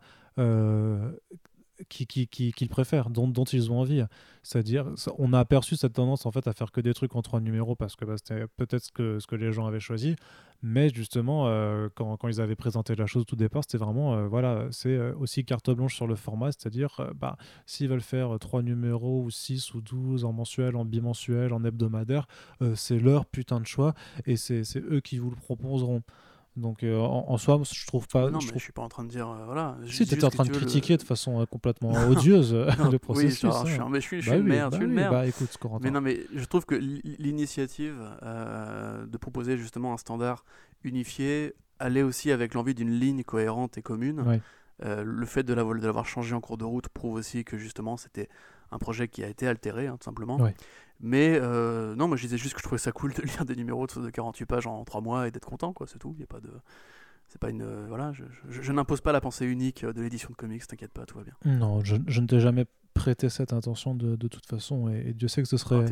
[1.89, 4.03] qu'ils qui, qui, préfèrent, dont, dont, ils ont envie.
[4.43, 4.87] C'est-à-dire,
[5.19, 7.77] on a aperçu cette tendance en fait à faire que des trucs en trois numéros
[7.77, 10.17] parce que bah, c'était peut-être ce que, ce que les gens avaient choisi.
[10.63, 14.15] Mais justement, euh, quand, quand, ils avaient présenté la chose au tout départ, c'était vraiment,
[14.15, 18.39] euh, voilà, c'est euh, aussi carte blanche sur le format, c'est-à-dire, bah, s'ils veulent faire
[18.41, 22.27] trois numéros ou 6 ou 12 en mensuel, en bimensuel, en hebdomadaire,
[22.75, 26.03] c'est leur putain de choix et c'est eux qui vous le proposeront.
[26.57, 28.31] Donc en, soi, je trouve pas.
[28.31, 28.61] Non, je mais trouve...
[28.61, 29.77] je suis pas en train de dire voilà.
[29.87, 33.45] Si tu étais en train de critiquer de façon complètement odieuse le processus.
[33.45, 33.89] Oui, je suis, hein.
[33.91, 35.13] mais je suis, je bah suis une merde, je suis une merde.
[35.13, 40.45] Bah écoute, mais non, mais je trouve que l'initiative de proposer justement un standard
[40.83, 44.41] unifié allait aussi avec l'envie d'une ligne cohérente et commune.
[44.83, 48.29] le fait de l'avoir changé en cours de route prouve aussi que justement c'était
[48.73, 50.39] un projet qui a été altéré, hein, tout simplement.
[51.01, 53.57] Mais euh, non, moi je disais juste que je trouvais ça cool de lire des
[53.57, 56.15] numéros de 48 pages en 3 mois et d'être content, quoi, c'est tout.
[56.19, 56.51] Il a pas de.
[57.29, 57.63] C'est pas une.
[57.63, 61.19] Euh, voilà, je, n'impose pas la pensée unique de l'édition de comics, t'inquiète pas, tout
[61.19, 61.35] va bien.
[61.45, 62.67] Non, je, je ne t'ai jamais
[62.97, 65.85] prêté cette intention de, de toute façon, et, Dieu sait que ce serait.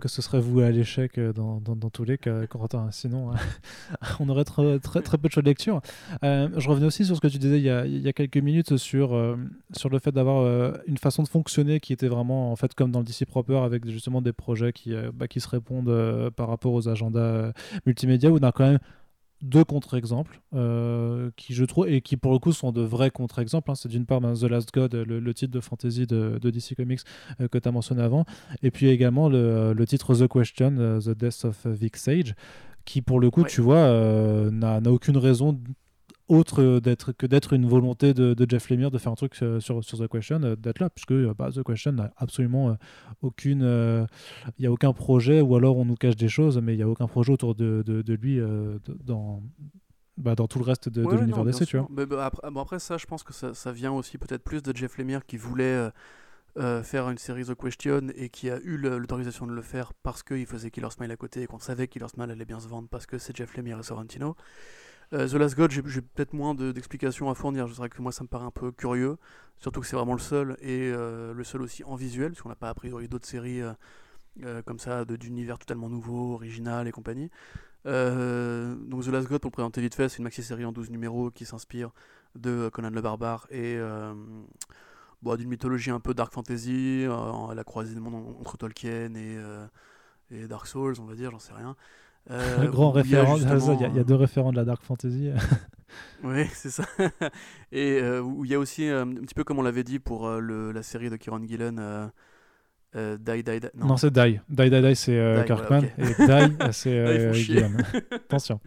[0.00, 2.88] Que ce serait voué à l'échec euh, dans, dans, dans, tous les cas, Corentin.
[2.92, 3.32] Sinon,
[4.20, 5.80] on aurait très, très, très, peu de choix de lecture.
[6.22, 8.36] je revenais aussi sur ce que tu disais il y a, il y a quelques
[8.36, 9.36] minutes sur,
[9.72, 13.00] sur le fait d'avoir une façon de fonctionner qui était vraiment, en fait, comme dans
[13.00, 16.88] le DC Proper, avec justement des projets qui, bah, qui se répondent par rapport aux
[16.88, 17.52] agendas
[17.86, 18.78] multimédia, où on a quand même
[19.42, 23.70] deux contre-exemples euh, qui je trouve et qui pour le coup sont de vrais contre-exemples.
[23.70, 23.74] Hein.
[23.74, 27.00] C'est d'une part ben, The Last God, le, titre de fantasy de, DC Comics
[27.40, 28.24] euh, que tu as mentionné avant,
[28.62, 32.34] et puis également le, le titre The Question, euh, The Death of Vic Sage,
[32.84, 33.90] qui pour le coup, tu vois,
[34.50, 35.58] n'a aucune raison
[36.28, 39.98] autre d'être que d'être une volonté de, Jeff Lemire de faire un truc sur, sur
[39.98, 42.74] The Question, euh, d'être là, puisque bah, The Question n'a absolument euh,
[43.22, 43.60] aucune.
[44.58, 46.82] Il n'y a aucun projet, ou alors on nous cache des choses, mais il n'y
[46.82, 48.40] a aucun projet autour de, de, lui
[49.04, 49.42] dans.
[50.16, 51.86] Bah, dans tout le reste de, l'univers DC, tu vois.
[51.90, 54.64] Mais, bah, après, bon, après, ça, je pense que ça, ça vient aussi peut-être plus
[54.64, 55.90] de Jeff Lemire qui voulait
[56.58, 60.24] euh, faire une série The Question et qui a eu l'autorisation de le faire parce
[60.24, 62.66] qu'il faisait Killer Smile à côté et qu'on savait que Killer Smile allait bien se
[62.66, 64.34] vendre parce que c'est Jeff Lemire et Sorrentino.
[65.14, 67.66] Euh, The Last God, j'ai peut-être moins d'explications à fournir.
[67.66, 69.16] Je dirais que moi, ça me paraît un peu curieux.
[69.58, 72.48] Surtout que c'est vraiment le seul et euh, le seul aussi en visuel, parce qu'on
[72.48, 73.62] n'a pas a priori d'autres séries
[74.42, 77.30] euh, comme ça, d'univers totalement nouveau, original et compagnie.
[77.84, 81.30] donc The Last God, pour le présenter vite fait, c'est une maxi-série en 12 numéros
[81.30, 81.90] qui s'inspire
[82.34, 83.78] de Conan le Barbare et
[85.22, 89.38] bon, d'une mythologie un peu dark fantasy, la croisée des mondes entre Tolkien et,
[90.30, 91.74] et Dark Souls, on va dire, j'en sais rien.
[92.30, 95.30] Euh, grand référent, il y, a, deux référents de la dark fantasy.
[96.24, 96.84] oui, c'est ça.
[97.72, 99.98] Et euh, où il y a aussi euh, un petit peu comme on l'avait dit
[99.98, 102.10] pour le, la série de Kieron Gillen.
[102.94, 104.40] Die, die, die, non, c'est Die.
[104.48, 105.84] Die, Die, Die, c'est Kirkman.
[105.98, 107.84] Et Die, c'est Gillen.
[108.10, 108.60] Attention.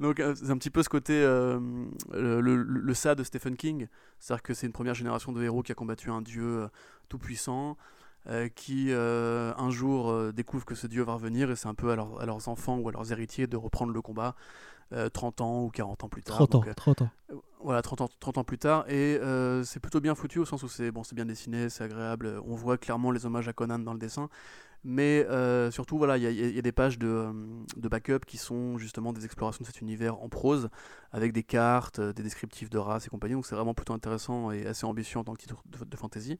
[0.00, 3.86] Donc c'est un petit peu ce côté le, le, le, ça de Stephen King,
[4.18, 6.68] c'est-à-dire que c'est une première génération de héros qui a combattu un dieu
[7.08, 7.76] tout puissant,
[8.26, 11.74] euh, qui euh, un jour euh, découvrent que ce dieu va revenir et c'est un
[11.74, 14.34] peu à, leurs enfants ou à leurs héritiers de reprendre le combat
[15.12, 16.36] 30 ans ou 40 ans plus tard.
[16.36, 17.10] 30 ans, 30 ans.
[17.60, 18.88] voilà, 30 ans, 30 ans plus tard.
[18.88, 19.18] Et
[19.64, 22.40] c'est plutôt bien foutu au sens où c'est bon, bien dessiné, c'est agréable.
[22.46, 24.28] On voit clairement les hommages à Conan dans le dessin.
[24.84, 25.26] Mais
[25.72, 27.26] surtout, voilà, il y, a des pages de,
[27.76, 30.68] de, backup qui sont justement des explorations de cet univers en prose,
[31.10, 33.34] avec des cartes, des descriptifs de races et compagnie.
[33.34, 36.38] Donc c'est vraiment plutôt intéressant et assez ambitieux en tant que titre de, de fantasy.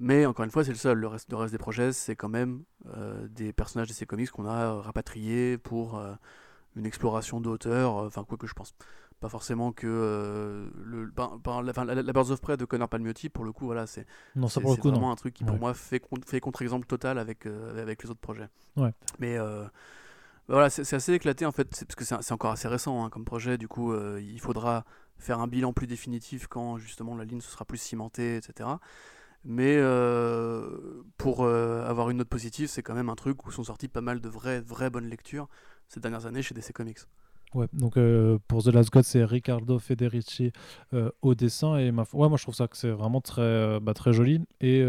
[0.00, 0.98] Mais encore une fois, c'est le seul.
[0.98, 2.64] Le reste, le reste des projets, c'est quand même
[2.96, 6.14] euh, des personnages de ces comics qu'on a euh, rapatriés pour euh,
[6.74, 7.92] une exploration d'auteur.
[7.92, 8.74] Enfin, quoi que je pense.
[9.20, 13.44] Pas forcément que le, ben, ben, la, la, Birds of Prey de Connor Palmiotti, pour
[13.44, 17.44] le coup, voilà, c'est vraiment un truc qui, pour moi, fait, fait contre-exemple total avec,
[17.44, 18.48] avec les autres projets.
[18.78, 18.94] Ouais.
[19.18, 19.36] Mais
[20.48, 23.58] voilà, c'est assez éclaté en fait, parce que c'est encore assez récent hein, comme projet.
[23.58, 24.86] Du coup, il faudra
[25.18, 28.70] faire un bilan plus définitif quand justement la ligne se sera plus cimentée, etc.
[29.44, 33.64] Mais euh, pour euh, avoir une note positive, c'est quand même un truc où sont
[33.64, 35.48] sortis pas mal de vraies, vraies bonnes lectures
[35.88, 36.98] ces dernières années chez DC Comics.
[37.52, 40.52] Ouais, donc euh, pour The Last God, c'est Riccardo Federici
[41.20, 41.78] au dessin.
[41.78, 42.02] Et ma...
[42.12, 44.84] ouais, moi je trouve ça que c'est vraiment très, bah, très joli et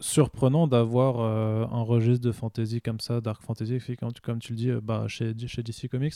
[0.00, 3.78] surprenant d'avoir un registre de fantasy comme ça, dark fantasy,
[4.22, 6.14] comme tu, le dis, bah, chez, DC Comics.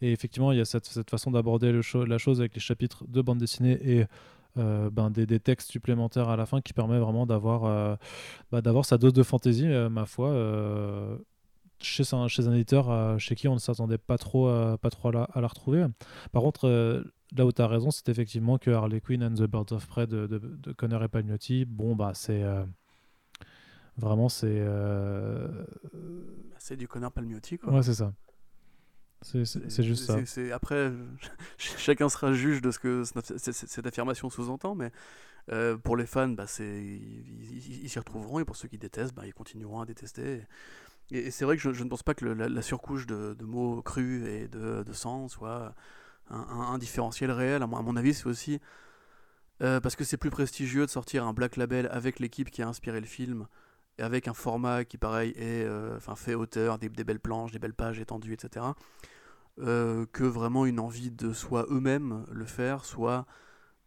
[0.00, 3.38] Et effectivement, il y a cette façon d'aborder la chose avec les chapitres de bande
[3.38, 4.06] dessinée et
[4.58, 7.96] euh, ben, des, des, textes supplémentaires à la fin qui permet vraiment d'avoir euh,
[8.50, 10.32] bah, d'avoir sa dose de fantaisie, euh, ma foi,
[11.78, 14.46] chez un, chez un éditeur chez qui on ne s'attendait pas trop,
[14.78, 15.86] pas trop à la, à, la, retrouver.
[16.32, 16.68] Par contre,
[17.36, 20.06] là où tu as raison, c'est effectivement que Harley Quinn and the Birds of Prey
[20.06, 22.44] de, de, de Connor et Palmiotti, bon, bah, c'est.
[23.98, 24.66] Vraiment, c'est.
[26.58, 27.72] C'est du Connor Palmiotti, quoi.
[27.72, 28.12] Ouais, c'est ça.
[29.22, 30.18] C'est juste ça.
[30.54, 30.92] après,
[31.58, 34.92] chacun sera juge de ce que cette affirmation sous-entend, mais
[35.52, 39.34] euh, pour les fans, bah, ils s'y retrouveront, et pour ceux qui détestent, bah, ils
[39.34, 40.42] continueront à détester.
[41.10, 44.48] Et, c'est vrai que je, ne pense pas que la, surcouche de, mots crus et
[44.48, 45.74] de, de sang soit
[46.30, 47.62] un, différentiel réel.
[47.62, 48.60] À mon, avis, c'est aussi
[49.62, 52.68] euh, parce que c'est plus prestigieux de sortir un Black Label avec l'équipe qui a
[52.68, 53.46] inspiré le film
[53.98, 58.00] avec un format qui, pareil, est euh, fait hauteur, des, belles planches, des belles pages
[58.00, 58.66] étendues, etc.
[59.58, 63.26] que vraiment une envie de soit eux-mêmes le faire, soit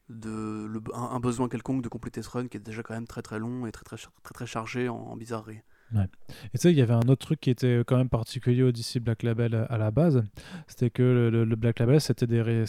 [0.10, 3.40] de un, besoin quelconque de compléter ce run qui est déjà quand même très très
[3.40, 5.62] long et très très, très, très chargé en, bizarrerie.
[5.96, 6.08] Et
[6.54, 9.00] tu sais, il y avait un autre truc qui était quand même particulier au DC
[9.00, 10.24] Black Label à la base,
[10.68, 12.66] c'était que le, Black Label, c'était des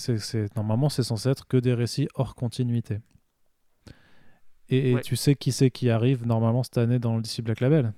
[0.56, 3.00] normalement c'est censé être que des récits hors continuité.
[4.70, 7.92] Et, tu sais qui c'est qui arrive normalement cette année dans le DC Black Label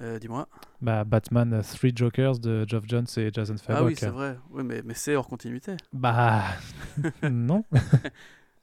[0.00, 0.48] euh, Dis-moi.
[0.80, 3.82] Bah, Batman Three Jokers de Geoff Jones et Jason Fabok.
[3.82, 4.38] Ah oui, c'est vrai.
[4.50, 5.76] Oui, mais, mais c'est hors continuité.
[5.92, 6.44] Bah,
[7.30, 7.64] non.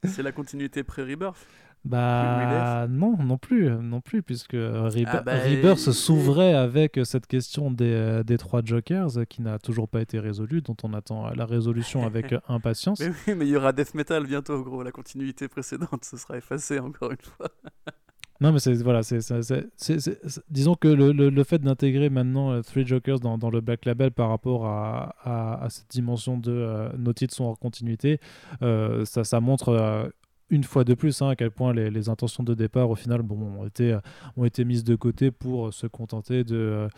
[0.02, 1.46] c'est la continuité pré-Rebirth.
[1.84, 7.92] Bah non, non plus, non plus, puisque Rebirth, ah bah, s'ouvrait avec cette question des,
[7.92, 12.04] euh, des trois Jokers qui n'a toujours pas été résolue, dont on attend la résolution
[12.04, 13.00] avec impatience.
[13.00, 14.82] Mais oui, mais il y aura Death Metal bientôt, gros.
[14.82, 17.48] La continuité précédente, ce sera effacé encore une fois.
[18.40, 19.18] Non, mais c'est voilà, c'est
[20.48, 24.12] disons que le, le, fait d'intégrer maintenant euh, Three Jokers dans, dans, le Black Label
[24.12, 28.20] par rapport à, à, cette dimension de euh, nos titres sont en continuité,
[28.62, 30.12] euh, ça, ça montre
[30.50, 33.22] une fois de plus hein, à quel point les, les, intentions de départ au final
[33.22, 33.98] bon, ont, été,
[34.36, 36.88] ont été mises de côté pour se contenter de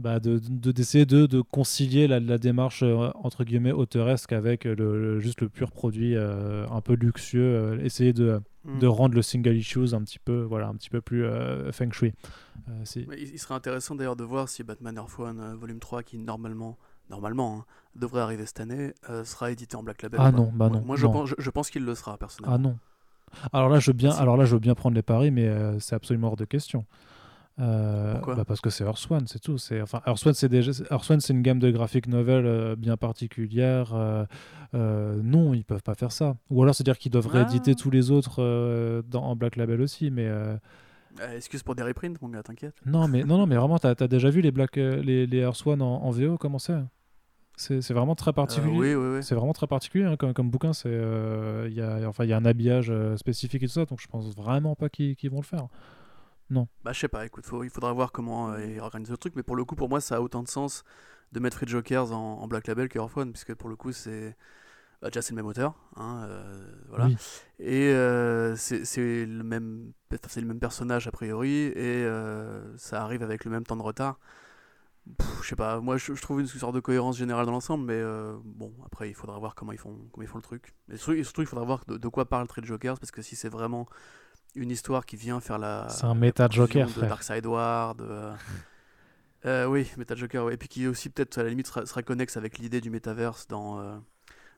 [0.00, 5.20] bah, d'essayer de, de, de, concilier la, la, démarche euh, entre guillemets auteuresque avec le,
[5.20, 8.78] juste le pur produit euh, un peu luxueux, euh, essayer de, hmm.
[8.78, 11.26] de rendre le single issues un petit peu, voilà, un petit peu plus
[11.72, 12.14] feng shui.
[12.86, 16.78] il serait intéressant d'ailleurs de voir si Batman Earth One Volume 3, qui normalement,
[17.10, 17.64] normalement hein,
[17.96, 18.94] devrait arriver cette année,
[19.24, 20.20] sera édité en Black Label.
[20.22, 20.80] Ah non, bah non.
[20.80, 22.54] Moi, je, Pense, je, pense qu'il le sera personnellement.
[22.54, 22.78] Ah non.
[23.52, 25.48] Alors là, je veux bien, alors là, je veux bien prendre les paris, mais
[25.80, 26.84] c'est absolument hors de question.
[27.60, 29.58] Euh, bah parce que c'est Earth One, c'est tout.
[29.58, 33.92] C'est enfin Earth One, c'est déjà c'est une gamme de graphic novel euh, bien particulière.
[33.94, 36.36] Euh, non, ils peuvent pas faire ça.
[36.48, 40.10] Ou alors c'est dire qu'ils doivent rééditer tous les autres dans, en Black Label aussi,
[40.10, 40.30] mais.
[41.34, 42.74] excuse pour des reprints, mon gars, t'inquiète.
[42.86, 45.66] Non, mais non, non, mais vraiment, t'as as déjà vu les Black, les, les Earth
[45.66, 46.78] One en, VO comment c'est?
[47.60, 48.72] C'est vraiment très particulier.
[48.72, 49.22] oui, oui, oui.
[49.22, 50.72] C'est vraiment très particulier hein, comme, comme, bouquin.
[50.72, 54.00] C'est il y a enfin il y a un habillage spécifique et tout ça, donc
[54.00, 55.68] je pense vraiment pas qu'ils vont le faire.
[56.50, 56.66] Non.
[56.84, 59.44] Bah, je sais pas, écoute, il faudra voir comment euh, ils organisent le truc, mais
[59.44, 60.84] pour le coup, pour moi, ça a autant de sens
[61.32, 64.36] de mettre Free Jokers en, Black Label que One, puisque pour le coup, c'est.
[65.00, 67.08] Bah, déjà, c'est le même auteur, hein, euh, voilà.
[67.58, 72.06] Et euh, c'est le, même, le même personnage, a priori, et
[72.76, 74.18] ça arrive avec le même temps de retard.
[75.42, 78.02] Je sais pas, moi je, trouve une sorte de cohérence générale dans l'ensemble, mais
[78.44, 80.74] bon, après il faudra voir comment ils font, comment ils font le truc.
[80.92, 83.88] Et surtout, il faudra voir de, quoi parle Trade Jokers, parce que si c'est vraiment
[84.54, 85.88] une histoire qui vient faire la.
[85.88, 87.94] C'est un méta Joker, de Dark Side War.
[88.00, 88.34] Euh,
[89.46, 92.58] euh, oui, méta Joker, et puis qui aussi peut-être à la limite sera, connexe avec
[92.58, 93.96] l'idée du métaverse dans, euh,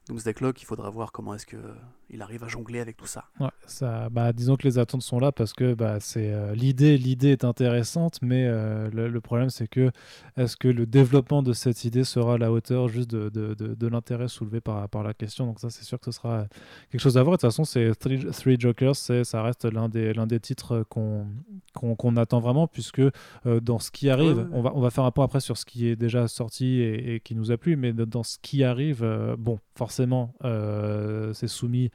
[0.09, 3.27] Doomsday Clock, il faudra voir comment est-ce qu'il arrive à jongler avec tout ça.
[3.39, 6.99] Ouais, ça bah, disons que les attentes sont là parce que bah, c'est euh, l'idée,
[6.99, 9.93] l'idée est intéressante, mais euh, le, problème c'est que
[10.37, 13.87] est-ce que le développement de cette idée sera à la hauteur juste de, de, de,
[13.87, 15.47] l'intérêt soulevé par, par la question?
[15.47, 16.47] Donc ça, c'est sûr que ce sera
[16.91, 17.37] quelque chose à voir.
[17.37, 21.29] de toute façon, c'est Three, Jokers, ça reste l'un des, l'un des titres qu'on,
[21.75, 25.13] qu'on, attend vraiment, puisque euh, dans ce qui arrive, On, va, on va faire un
[25.13, 27.93] point après sur ce qui est déjà sorti et, et qui nous a plu, mais
[27.93, 29.07] dans ce qui arrive,
[29.39, 31.91] bon, forcément forcément, euh, c'est soumis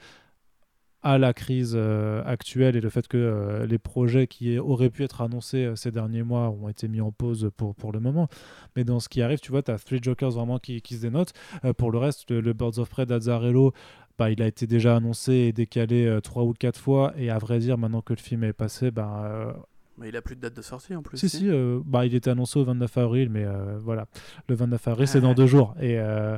[1.02, 5.04] à la crise euh, actuelle et le fait que euh, les projets qui auraient pu
[5.04, 8.28] être annoncés ces derniers mois ont été mis en pause pour, le moment.
[8.76, 11.34] Mais dans ce qui arrive, tu vois, tu as Three Jokers vraiment qui, se dénotent.
[11.78, 13.74] pour le reste, le, Birds of Prey d'Azzarello,
[14.20, 17.14] bah, il a été déjà annoncé et décalé trois ou quatre fois.
[17.18, 19.56] Et à vrai dire, maintenant que le film est passé, bah,
[19.98, 21.18] mais il a plus de date de sortie en plus.
[21.18, 24.06] Si, si, euh, bah, il était annoncé au 29 avril, mais euh, voilà.
[24.48, 25.76] Le 29 avril, c'est dans deux jours.
[25.82, 26.38] Et, euh,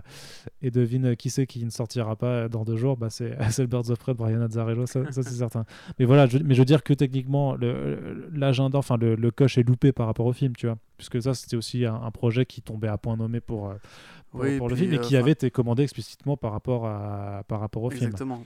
[0.62, 2.96] et devine qui c'est qui ne sortira pas dans deux jours?
[2.96, 3.10] Bah,
[3.50, 5.66] C'est le Birds of Prey de Brian Azzarello, ça, c'est certain.
[6.00, 7.58] Mais voilà, je, mais je veux dire que techniquement,
[8.32, 10.78] l'agenda, enfin le, le, coche est loupé par rapport au film, tu vois.
[10.98, 13.74] Puisque ça, c'était aussi un, projet qui tombait à point nommé pour,
[14.32, 17.90] pour, le film et qui avait été commandé explicitement par rapport, à, par rapport au
[17.90, 18.06] film.
[18.06, 18.44] Exactement.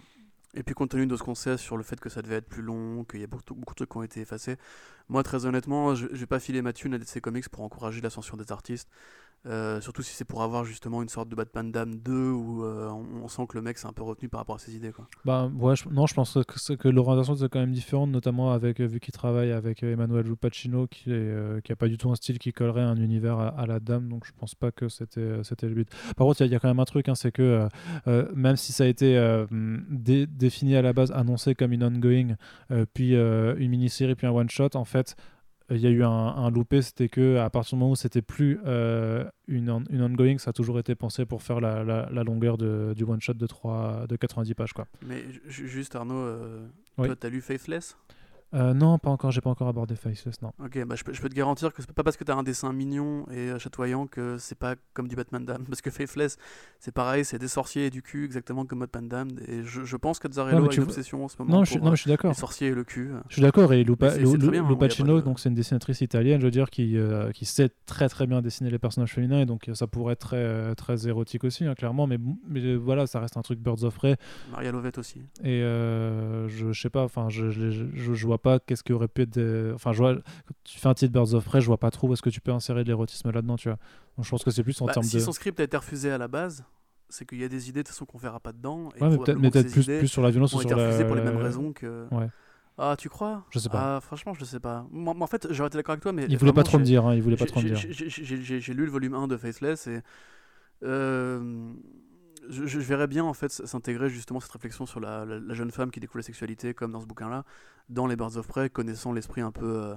[0.56, 2.48] Et puis compte tenu de ce qu'on sait sur le fait que ça devait être
[2.48, 4.58] plus long, qu'il y a beaucoup, beaucoup, de trucs qui ont été effacés,
[5.10, 8.02] moi très honnêtement, je, je vais pas filer ma thune à DC Comics pour encourager
[8.02, 8.88] l'ascension des artistes.
[9.46, 12.90] Euh, surtout si c'est pour avoir justement une sorte de Batman Dame 2 où euh,
[12.90, 14.92] on, sent que le mec s'est un peu retenu par rapport à ses idées.
[14.92, 15.06] Quoi.
[15.26, 15.52] Bah,
[15.92, 19.14] non, je pense que, que l'orientation c'est quand même différente, notamment avec, euh, vu qu'il
[19.14, 22.84] travaille avec Emmanuel Lupacino qui, est, qui a pas du tout un style qui collerait
[22.84, 25.90] un univers à, la Dame, donc je pense pas que c'était, c'était le but.
[26.16, 27.68] Par contre, il y, a quand même un truc, hein, c'est que
[28.34, 29.46] même si ça a été
[30.30, 32.36] défini à la base, annoncé comme une ongoing,
[32.94, 35.16] puis une mini-série, puis un one-shot, en fait,
[35.70, 38.60] il y a eu un, loupé, c'était que à partir du moment où c'était plus
[38.66, 42.94] euh, une, une ongoing, ça a toujours été pensé pour faire la, la, longueur de,
[42.96, 44.88] du one shot de 3 de 90 pages quoi.
[45.06, 47.98] Mais juste Arnaud, euh, toi t'as lu Faithless?
[48.54, 50.52] Euh, non, pas encore, j'ai pas encore abordé Faceless, non.
[50.64, 52.44] Ok, bah je, peux, je peux te garantir que c'est pas parce que t'as un
[52.44, 55.64] dessin mignon et euh, chatoyant que c'est pas comme du Batman Dam.
[55.74, 56.38] Parce que Faceless,
[56.80, 59.28] c'est pareil, c'est des sorciers et du cul, exactement comme Batman Dam.
[59.48, 61.58] Et je, je pense que Zarello a une obsession en ce moment.
[61.58, 62.32] Non, je, non, je suis d'accord.
[62.32, 63.12] Les sorciers et le cul.
[63.30, 66.98] Je suis d'accord, et Lupa, Lupacino, donc c'est une dessinatrice italienne, je veux dire, qui,
[66.98, 70.28] euh, qui sait très très bien dessiner les personnages féminins, et donc ça pourrait être
[70.28, 73.96] très, très érotique aussi, hein, clairement, mais, mais voilà, ça reste un truc Birds of
[73.96, 74.18] Prey.
[74.52, 75.24] Maria Lovette aussi.
[75.44, 79.26] Et je, je sais pas, enfin, je, je, je vois pas qu'est-ce qui aurait pu
[79.74, 82.08] Enfin, je vois, quand tu fais un titre Birds of Prey, je vois pas trop
[82.08, 83.80] où est-ce que tu peux insérer de l'érotisme là-dedans, tu vois.
[84.18, 85.20] Donc, je pense que c'est plus en bah, termes si de.
[85.20, 86.64] Si son script a été refusé à la base,
[87.10, 88.90] c'est qu'il y a des idées de toute façon qu'on verra pas dedans.
[88.96, 91.38] Et ouais, mais peut-être plus, plus, sur la violence ou sur refusées pour les mêmes
[91.38, 92.08] raisons que.
[92.12, 92.28] Ouais.
[92.78, 93.46] Ah, tu crois?
[93.52, 93.98] Je sais pas.
[93.98, 94.88] Ah, franchement, je sais pas.
[94.90, 96.26] Moi, en fait, j'aurais été d'accord avec toi, mais.
[96.28, 97.78] Il voulait pas trop me dire, hein, il voulait pas trop me dire.
[97.78, 100.02] J'ai lu le volume 1 de Faceless et.
[100.84, 101.72] Euh,
[102.50, 105.92] je, je, verrais bien en fait s'intégrer justement cette réflexion sur la, la, jeune femme
[105.92, 107.44] qui découvre la sexualité, comme dans ce bouquin-là,
[107.90, 109.96] dans les Birds of Prey, connaissant l'esprit un peu, euh,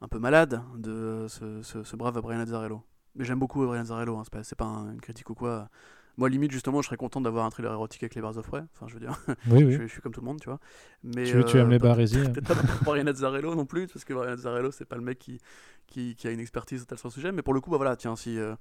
[0.00, 2.82] un peu malade de ce, ce, brave Brian Azzarello.
[3.14, 5.68] Mais j'aime beaucoup Brian Azzarello, hein, c'est pas, pas une critique ou quoi.
[6.16, 8.62] Moi, limite, justement, je serais content d'avoir un thriller érotique avec les Birds of Prey.
[8.72, 9.18] Enfin, je veux dire,
[9.50, 9.72] oui, oui.
[9.80, 10.60] je, suis comme tout le monde, tu vois.
[11.02, 12.30] Mais, tu, tu aimes les barésies hein.
[12.30, 12.54] Peut-être pas
[12.84, 15.40] Brian Azzarello non plus, parce que Brian Azzarello, c'est pas le mec qui,
[15.88, 17.32] qui, qui, a une expertise totale sur le sujet.
[17.32, 18.38] Mais pour le coup, bah voilà, tiens, si.
[18.38, 18.54] Euh,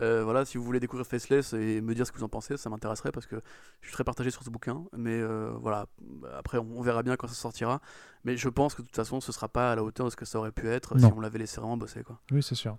[0.00, 2.56] euh, voilà, si vous voulez découvrir Faceless et me dire ce que vous en pensez,
[2.56, 3.36] ça m'intéresserait parce que
[3.80, 4.84] je suis très partagé sur ce bouquin.
[4.96, 5.86] Mais euh, voilà,
[6.36, 7.80] après on, verra bien quand ça sortira.
[8.24, 10.16] Mais je pense que de toute façon, ce sera pas à la hauteur de ce
[10.16, 12.02] que ça aurait pu être si on l'avait laissé vraiment bosser.
[12.02, 12.18] Quoi.
[12.30, 12.76] Oui, c'est sûr.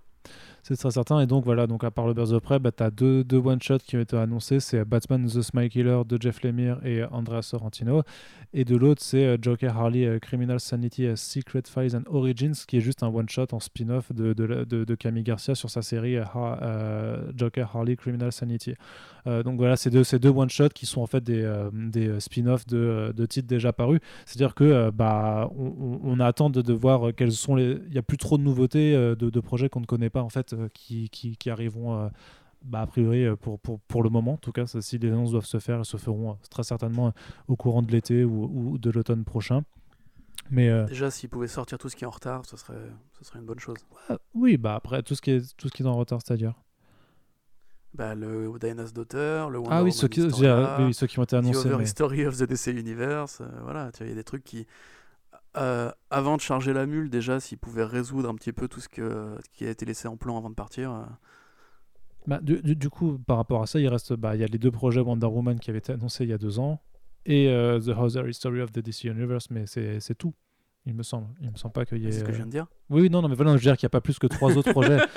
[0.62, 1.20] C'est très certain.
[1.20, 3.38] Et donc voilà, donc à part le Birds of Prey, bah, tu as deux, deux
[3.38, 4.60] one-shots qui ont été annoncés.
[4.60, 8.02] C'est Batman The Smile Killer de Jeff Lemire et Andrea Sorrentino.
[8.52, 12.54] Et de l'autre, c'est euh, Joker Harley euh, Criminal Sanity euh, Secret Files and Origins,
[12.66, 16.16] qui est juste un one-shot en spin-off de, de, de, Camille Garcia sur sa série
[17.36, 18.74] Joker Harley Criminal Sanity.
[19.24, 23.26] donc voilà, c'est deux, deux one-shots qui sont en fait des, des spin-offs de, de,
[23.26, 24.00] titres déjà parus.
[24.26, 27.78] C'est-à-dire que bah, on, on, attend de, de voir quels sont les.
[27.86, 30.28] Il n'y a plus trop de nouveautés de, de projets qu'on ne connaît pas en
[30.28, 32.10] fait qui, qui, qui arriveront
[32.62, 35.30] bah, a priori, euh, pour, pour, pour, le moment, en tout cas, si les annonces
[35.30, 37.10] doivent se faire, elles se feront euh, très certainement euh,
[37.48, 39.62] au courant de l'été ou, ou, de l'automne prochain.
[40.50, 42.74] Mais Déjà, s'ils pouvaient sortir tout ce qui est en retard, ce serait,
[43.18, 43.78] ce serait une bonne chose.
[44.34, 46.54] oui, bah après, tout ce qui est, tout ce qui est en retard, c'est-à-dire?
[47.94, 51.36] Bah, le Diana's Daughter, le Wonder Ah oui, ceux qui, oui, ceux qui ont été
[51.36, 51.68] annoncés.
[51.68, 51.84] The mais...
[51.84, 54.66] History of the DC Universe, voilà, il y a des trucs qui,
[55.54, 59.36] avant de charger la mule, déjà, s'ils pouvaient résoudre un petit peu tout ce, que,
[59.44, 61.06] ce qui a été laissé en plan avant de partir,
[62.26, 64.58] bah, du, du, coup, par rapport à ça, il reste, bah, il y a les
[64.58, 66.80] deux projets Wonder Woman qui avaient été annoncés il y a deux ans
[67.26, 70.34] et euh, The Other History of the DC Universe, mais c'est tout,
[70.86, 71.28] il me semble.
[71.40, 72.12] Il me semble pas qu'il y ait.
[72.12, 72.66] C'est ce que je viens de dire.
[72.88, 74.56] Oui, non, non, mais voilà, je veux dire qu'il n'y a pas plus que trois
[74.56, 74.98] autres projets.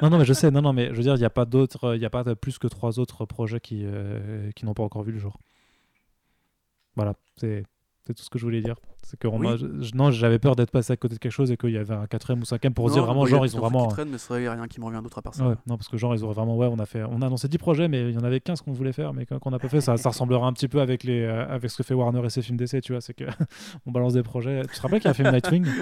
[0.00, 1.44] Non, non, mais je sais, non, non, mais je veux dire, il n'y a pas
[1.44, 4.84] d'autres, il y a pas plus que trois autres projets qui, euh, qui n'ont pas
[4.84, 5.40] encore vu le jour.
[6.94, 7.64] Voilà, c'est
[8.04, 8.76] tout ce que je voulais dire.
[9.08, 11.78] C'est que non, j'avais peur d'être passé à côté de quelque chose et qu'il y
[11.78, 13.88] avait un quatrième ou cinquième pour dire vraiment, genre, ils ont vraiment.
[13.88, 15.44] Traîne, mais c'est n'y a rien qui me revient d'autre à part ça.
[15.66, 17.56] non, parce que genre, ils auraient vraiment, ouais, on a fait, on a annoncé 10
[17.56, 19.80] projets, mais il y en avait 15 qu'on voulait faire, mais qu'on n'a pas fait,
[19.80, 22.28] ça, ça ressemblera un petit peu avec, les, euh, avec ce que fait Warner et
[22.28, 23.24] ses films d'essai, tu vois, c'est que
[23.86, 24.60] on balance des projets.
[24.70, 25.64] Tu te rappelles qu'il y a un film Nightwing?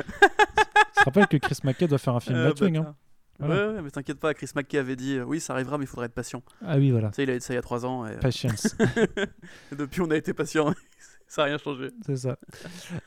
[0.96, 2.94] Tu te rappelles que Chris McKay doit faire un film euh, Nightwing bah,
[3.42, 3.74] hein?
[3.74, 6.06] Ouais, mais t'inquiète pas, Chris McKay avait dit euh, oui, ça arrivera, mais il faudrait
[6.06, 6.42] être patient.
[6.64, 7.12] Ah oui, voilà.
[7.12, 8.06] Sais, il a dit ça il y a 3 ans.
[8.06, 8.16] Et...
[8.18, 8.76] Patience.
[9.72, 10.72] et depuis, on a été patient.
[11.28, 11.90] Ça n'a rien changé.
[12.04, 12.38] C'est ça.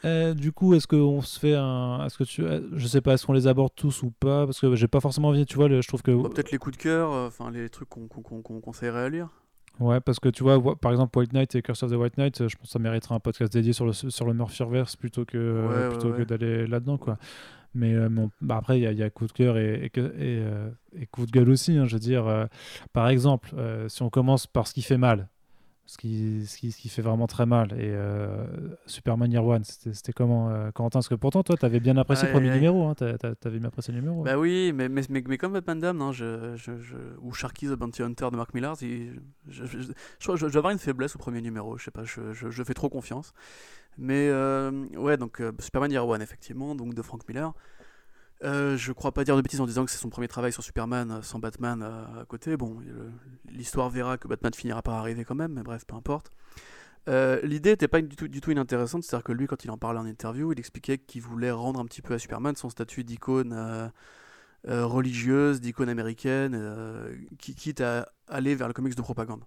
[0.04, 2.06] Euh, du coup, est-ce qu'on se fait un.
[2.06, 2.44] Est-ce que tu.
[2.74, 4.46] Je sais pas, est-ce qu'on les aborde tous ou pas?
[4.46, 6.12] Parce que j'ai pas forcément envie, tu vois, je trouve que.
[6.12, 9.30] Bah, peut-être les coups de cœur, euh, enfin les trucs qu'on conseillerait à lire.
[9.80, 12.50] Ouais, parce que tu vois, par exemple, White Knight et Curse of the White Knight,
[12.50, 15.90] je pense que ça mériterait un podcast dédié sur le, sur le Murphyverse plutôt que,
[15.92, 17.18] plutôt que d'aller là-dedans, quoi.
[17.74, 18.10] Mais, euh,
[18.42, 20.44] bah, après, il y, a coup de cœur et, et,
[21.00, 21.78] et, coup de gueule aussi.
[21.78, 22.48] Hein, je veux dire,
[22.92, 23.52] par exemple,
[23.88, 25.30] si on commence par ce qui fait mal,
[25.90, 27.72] ce qui, ce qui, ce qui, fait vraiment très mal.
[27.72, 28.46] Et euh,
[28.86, 31.00] Superman Year One, c'était comment, euh, Quentin?
[31.00, 32.86] Parce que pourtant, toi, tu avais bien apprécié le premier numéro.
[32.90, 34.22] Hein, bien apprécié le numéro.
[34.22, 36.72] Bah oui, mais, mais, mais, comme Batman Dam, hein, je, je,
[37.22, 39.16] ou Sharky the Bounty Hunter de Mark Millar, je,
[39.48, 41.76] je, je, je, avoir une faiblesse au premier numéro.
[41.80, 43.34] Je sais pas, je, je, fais trop confiance.
[43.98, 47.52] Mais euh, ouais, donc Superman Year One, effectivement, donc de Frank Miller.
[48.44, 50.64] Euh, je crois pas dire de bêtises en disant que c'est son premier travail sur
[50.64, 52.56] Superman euh, sans Batman euh, à, côté.
[52.56, 52.78] Bon,
[53.50, 56.32] l'histoire verra que Batman finira par arriver quand même, mais bref, peu importe.
[57.08, 60.52] L'idée n'était pas du tout, inintéressante, c'est-à-dire que lui, quand il en parlait en interview,
[60.54, 63.92] il expliquait qu'il voulait rendre un petit peu à Superman son statut d'icône
[64.68, 69.44] religieuse, d'icône américaine, qui quitte à aller vers le comics de propagande.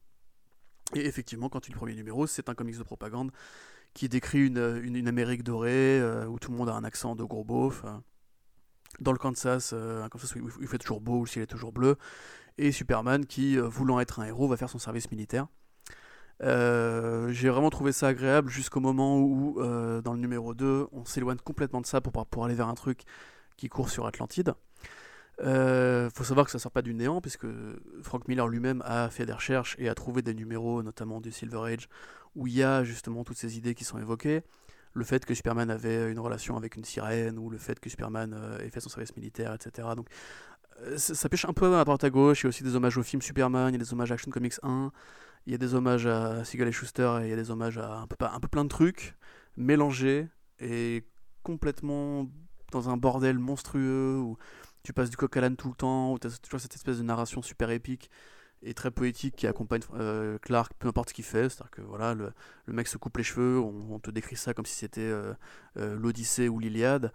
[0.97, 3.31] Et effectivement, quand tu lis le premier numéro, c'est un comics de propagande
[3.95, 7.45] qui décrit une, une, Amérique dorée, où tout le monde a un accent de gros
[7.45, 7.85] beauf
[9.01, 11.47] dans le Kansas, euh, un Kansas où il fait toujours beau, où le ciel est
[11.47, 11.97] toujours bleu,
[12.59, 15.47] et Superman qui, euh, voulant être un héros, va faire son service militaire.
[16.41, 19.61] j'ai vraiment trouvé ça agréable jusqu'au moment où,
[20.03, 23.03] dans le numéro 2, on s'éloigne complètement de ça pour, pour aller vers un truc
[23.57, 24.55] qui court sur Atlantide.
[25.41, 27.47] Euh, faut savoir que ça sort pas du néant, puisque
[28.03, 31.73] Frank Miller lui-même a fait des recherches et a trouvé des numéros, notamment du Silver
[31.73, 31.89] Age,
[32.37, 34.43] où il y a justement toutes ces idées qui sont évoquées.
[34.95, 38.35] Le fait que Superman avait une relation avec une sirène, ou le fait que Superman
[38.35, 39.89] euh, ait fait son service militaire, etc.
[39.97, 40.09] Donc
[40.83, 42.43] euh, ça, pêche un peu à droite à gauche.
[42.43, 44.15] Il y a aussi des hommages au film Superman, il y a des hommages à
[44.15, 44.93] Action Comics 1,
[45.47, 47.79] il y a des hommages à Siegel et Schuster, et il y a des hommages
[47.79, 49.17] à un peu, un peu plein de trucs
[49.57, 50.29] mélangés
[50.61, 51.05] et
[51.43, 52.29] complètement
[52.71, 54.39] dans un bordel monstrueux où
[54.83, 56.99] tu passes du coq à l'âne tout le temps, où tu as toujours cette espèce
[56.99, 58.11] de narration super épique
[58.63, 61.49] et très poétique qui accompagne euh, Clark, peu importe ce qu'il fait.
[61.49, 62.33] C'est-à-dire que voilà, le,
[62.69, 65.35] mec se coupe les cheveux, on, te décrit ça comme si c'était euh,
[65.77, 67.13] euh, l'Odyssée ou l'Iliade.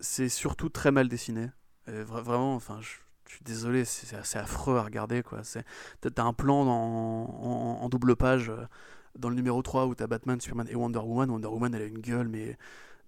[0.00, 1.50] c'est surtout très mal dessiné.
[1.86, 2.88] vraiment, enfin, je,
[3.26, 5.22] suis désolé, c'est assez affreux à regarder.
[5.22, 8.52] T'as un plan en, en, double page
[9.18, 11.30] dans le numéro 3 où t'as Batman, Superman et Wonder Woman.
[11.30, 12.58] Wonder Woman, elle a une gueule, mais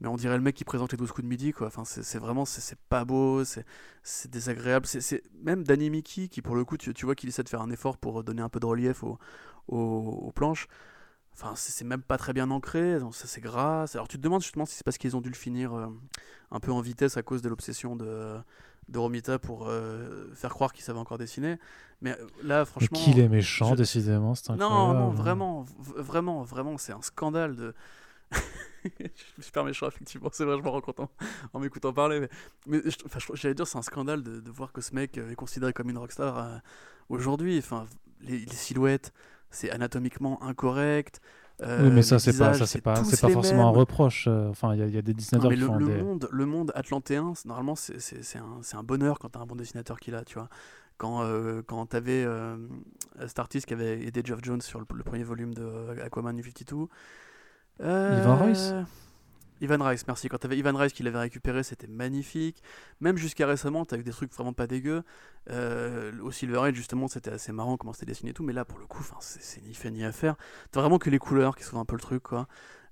[0.00, 2.18] mais on dirait le mec qui présente les 12 coups de midi quoi enfin c'est
[2.18, 6.92] vraiment c'est pas beau c'est désagréable c'est même Danny Mickey qui pour le coup tu,
[6.94, 9.18] tu vois qu'il essaie de faire un effort pour donner un peu de relief aux,
[9.68, 10.66] aux, planches
[11.32, 14.76] enfin c'est même pas très bien ancré c'est gras alors tu te demandes justement si
[14.76, 15.86] c'est parce qu'ils ont dû le finir euh,
[16.50, 18.38] un peu en vitesse à cause de l'obsession de
[18.88, 21.58] de Romita pour euh, faire croire qu'il savait encore dessiner.
[22.00, 22.98] Mais euh, là, franchement.
[22.98, 24.74] Qu'il est méchant, décidément, c'est incroyable.
[24.74, 27.74] Non, non, vraiment, vraiment, vraiment, c'est un scandale de
[28.84, 31.00] je suis super méchant, effectivement, c'est vrai, je m'en rends compte
[31.52, 32.20] en, m'écoutant parler.
[32.20, 32.28] Mais,
[32.66, 32.80] mais
[33.34, 35.98] j'allais dire, c'est un scandale de, voir que ce mec euh, est considéré comme une
[35.98, 36.56] rockstar euh,
[37.08, 37.58] aujourd'hui.
[37.58, 37.86] Enfin,
[38.20, 39.12] les, silhouettes,
[39.50, 41.20] c'est anatomiquement incorrect.
[41.62, 44.26] Euh, oui, mais ça, c'est pas, ça, pas, pas forcément un reproche.
[44.26, 47.76] Enfin, il y, a des dessinateurs qui le, font le monde, le monde atlantéen, normalement,
[47.76, 48.38] c'est
[48.74, 50.48] un, bonheur quand t'as un bon dessinateur qui l'a, tu vois.
[50.96, 52.24] Quand, euh, quand t'avais
[53.26, 56.86] cet qui avait aidé Geoff Jones sur le, le premier volume de Aquaman 52,
[57.80, 58.74] euh, Ivan Rice
[59.60, 60.28] Ivan Rice, merci.
[60.28, 62.62] Quand tu avais Ivan Rice qui l'avait récupéré, c'était magnifique.
[63.00, 65.02] Même jusqu'à récemment, tu des trucs vraiment pas dégueux.
[65.50, 68.42] Euh, au Silver Age, justement, c'était assez marrant comment c'était dessiné et tout.
[68.42, 70.36] Mais là, pour le coup, c'est ni fait ni à faire.
[70.70, 72.46] T'as vraiment que les couleurs qui sont un peu le truc, quoi.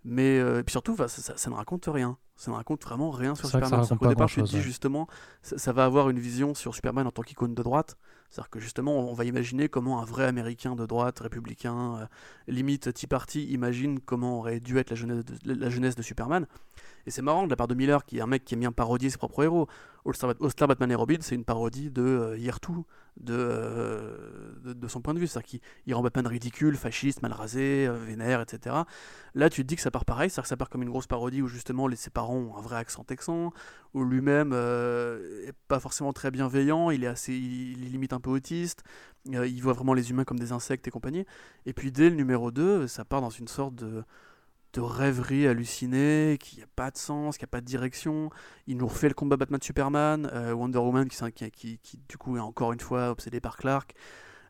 [0.05, 2.17] Mais euh, et puis surtout, ça, ça, ne raconte rien.
[2.37, 3.85] Ça ne raconte vraiment rien sur Superman.
[4.01, 5.07] Au départ, je me dis justement,
[5.43, 7.97] ça, ça, va avoir une vision sur Superman en tant qu'icône de droite.
[8.33, 12.07] C'est-à-dire que justement, on va imaginer comment un vrai Américain de droite, républicain, euh,
[12.49, 16.47] limite Tea Party, imagine comment aurait dû être la jeunesse la jeunesse de Superman.
[17.07, 18.73] Et c'est marrant de la part de Miller, qui est un mec qui aime bien
[18.73, 19.69] parodier ses propres héros.
[20.05, 22.85] All Star, Batman et Robin, c'est une parodie de euh, Yertou,
[23.31, 25.29] euh, de, de, son point de vue.
[25.29, 28.77] C'est-à-dire qu'il rend Batman ridicule, fasciste, mal rasé, euh, vénère, etc.
[29.35, 31.07] Là, tu te dis que ça part pareil, c'est-à-dire que ça part comme une grosse
[31.07, 33.53] parodie où justement ses parents ont un vrai accent texan,
[33.95, 38.83] où lui-même est pas forcément très bienveillant, il est assez, il, limite un peu autiste,
[39.27, 41.27] il voit vraiment les humains comme des insectes et compagnie.
[41.67, 44.03] Et puis dès le numéro 2, ça part dans une sorte de
[44.73, 48.31] de rêverie hallucinée, qui n'a pas de sens, qui n'a pas de direction.
[48.67, 52.81] Il nous refait le combat Batman-Superman, euh, Wonder Woman qui, du coup est encore une
[52.81, 53.95] fois obsédé par Clark,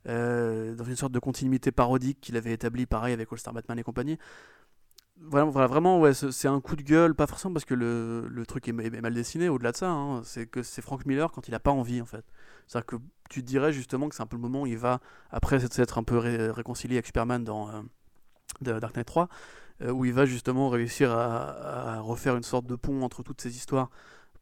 [0.08, 3.82] euh, dans une sorte de continuité parodique qu'il avait établi pareil avec All-Star Batman et
[3.82, 4.18] compagnie.
[5.24, 8.46] Voilà, voilà vraiment, ouais, c'est un coup de gueule, pas forcément parce que le, le
[8.46, 11.52] truc est, mal dessiné, au-delà de ça, hein, c'est que c'est Frank Miller quand il
[11.52, 12.24] n'a pas envie en fait.
[12.66, 12.96] C'est-à-dire que
[13.30, 15.00] tu dirais justement que c'est un peu le moment où il va,
[15.30, 17.82] après s'être un peu réconcilié avec Superman dans euh,
[18.60, 19.26] Dark Knight 3, euh,
[19.80, 23.90] où il va justement réussir à, refaire une sorte de pont entre toutes ces histoires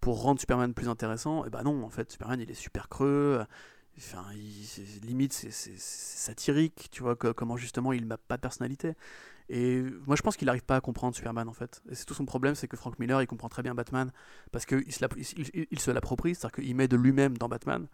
[0.01, 1.45] pour rendre Superman plus intéressant.
[1.45, 3.45] Et bah non, en fait, Superman il est super creux.
[3.99, 4.24] Enfin,
[5.03, 8.95] limite, c'est satirique, tu vois, comment justement il n'a pas de personnalité.
[9.51, 11.83] Et moi, je pense qu'il n'arrive pas à comprendre Superman, en fait.
[11.91, 14.12] Et c'est tout son problème, c'est que Frank Miller, il comprend très bien Batman,
[14.53, 17.89] parce qu'il se il, l'approprie, c'est-à-dire qu'il met de lui-même dans Batman.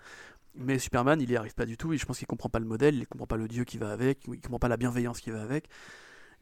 [0.54, 2.66] Mais Superman, il n'y arrive pas du tout, et je pense qu'il comprend pas le
[2.66, 5.30] modèle, il comprend pas le dieu qui va avec, il comprend pas la bienveillance qui
[5.30, 5.68] va avec.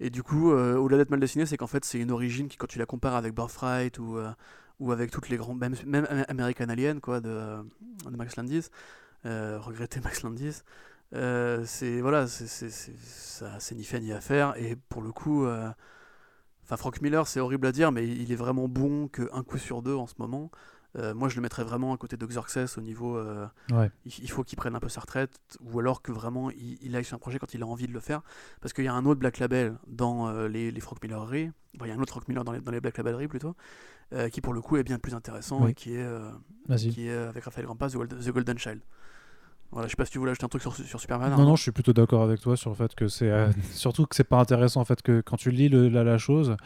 [0.01, 2.57] Et du coup, euh, au-delà d'être mal dessiné, c'est qu'en fait, c'est une origine qui,
[2.57, 4.31] quand tu la compares avec Birthright ou, euh,
[4.81, 7.63] ou avec toutes les grandes, même, American Alien, quoi, de, euh,
[8.11, 8.69] Max Landis,
[9.25, 10.63] regretter Max Landis,
[11.13, 14.55] c'est voilà, c'est ni fait ni à faire.
[14.57, 18.69] Et pour le coup, enfin, Frank Miller, c'est horrible à dire, mais il est vraiment
[18.69, 20.51] bon qu'un coup sur deux en ce moment.
[20.97, 23.17] Euh, moi, je le mettrais vraiment à côté de Xerxes au niveau.
[23.17, 23.47] Euh,
[24.05, 27.17] il, faut qu'il prenne un peu sa retraite, ou alors que vraiment il, aille sur
[27.17, 28.23] un projet quand il a envie de le faire.
[28.61, 31.91] Parce qu'il y a un autre Black Label dans euh, les, les Frank il y
[31.91, 33.57] a un autre Frank Miller dans les, dans les Black Labelleries plutôt,
[34.31, 36.09] qui pour le coup est bien plus intéressant et qui est,
[36.77, 38.81] qui est avec Raphaël Grampas, The Golden Child.
[39.71, 41.31] Voilà, je sais pas si tu voulais ajouter un truc sur, sur Superman.
[41.31, 43.31] Non, non, je suis plutôt d'accord avec toi sur le fait que c'est.
[43.31, 46.57] Euh, surtout que c'est pas intéressant en fait, que quand tu lis la, la, chose,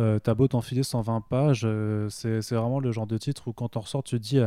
[0.00, 3.76] euh, t'as beau t'enfiler 120 pages, euh, c'est vraiment le genre de titre où quand
[3.76, 4.40] on ressort, tu te dis.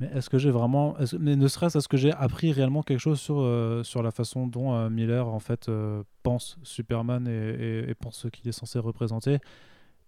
[0.00, 3.20] Mais est-ce que j'ai vraiment, mais ne serait-ce est-ce que j'ai appris réellement quelque chose
[3.20, 7.94] sur, euh, sur la façon dont euh, Miller en fait euh, pense Superman et, et,
[7.94, 9.38] pense ce qu'il est censé représenter?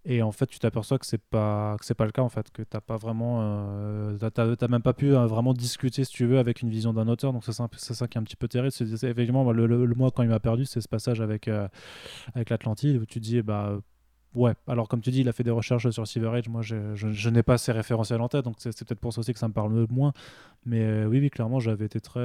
[0.04, 2.50] Et en fait tu t'aperçois que c'est pas que c'est pas le cas en fait
[2.50, 3.38] que t'as pas vraiment
[4.18, 7.44] t'as, même pas pu vraiment discuter si tu veux avec une vision d'un auteur donc
[7.44, 10.10] c'est ça, c'est ça qui est un petit peu terrible c'est, effectivement le, le, mois
[10.10, 11.48] quand il m'a perdu c'est ce passage avec
[12.34, 13.78] avec l'Atlantide où tu dis bah
[14.34, 16.48] Ouais, alors comme tu dis, il a fait des recherches sur Silver Age.
[16.48, 19.38] Moi, je, n'ai pas ces référentiels en tête, donc c'est peut-être pour ça aussi que
[19.38, 20.12] ça me parle moins.
[20.66, 22.20] Mais euh, oui, oui, clairement, j'avais été très.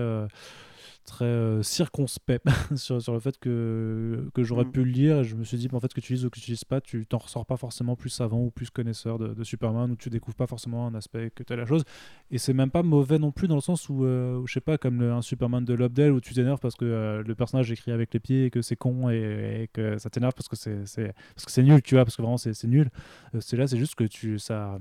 [1.10, 2.46] Très euh, circonspect
[2.76, 4.72] sur, sur, le fait que, que j'aurais mm.
[4.72, 5.18] pu le lire.
[5.18, 6.82] Et je me suis dit en fait que tu lises ou que tu lises pas
[6.82, 10.38] tu t'en ressors pas forcément plus savant ou plus connaisseur de, Superman ou tu découvres
[10.38, 11.84] pas forcément un aspect que tu as la chose.
[12.30, 14.78] Et c'est même pas mauvais non plus dans le sens où, euh, je sais pas
[14.78, 18.14] comme un Superman de Lobdell où tu t'énerves parce que euh, le personnage écrit avec
[18.14, 21.52] les pieds et que c'est con et, que ça t'énerve parce que c'est parce que
[21.52, 22.92] c'est nul tu vois parce que vraiment c'est nul.
[23.40, 24.78] C'est là c'est juste que tu ça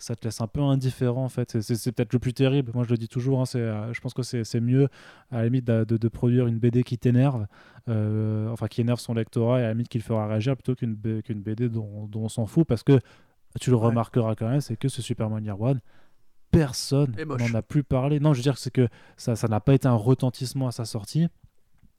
[0.00, 1.60] ça te laisse un peu indifférent en fait.
[1.60, 2.72] C'est peut-être le plus terrible.
[2.74, 4.88] Moi je le dis toujours, hein, euh, je pense que c'est mieux
[5.30, 7.46] à la limite de, de, produire une BD qui t'énerve,
[7.88, 10.74] euh, enfin qui énerve son lectorat et à la limite qui le fera réagir plutôt
[10.74, 12.98] qu'une BD dont, dont, on s'en fout parce que
[13.60, 15.80] tu le remarqueras quand même, c'est que ce Superman Year One,
[16.50, 18.20] personne n'en a plus parlé.
[18.20, 21.28] Non, je veux dire c'est que ça n'a pas été un retentissement à sa sortie.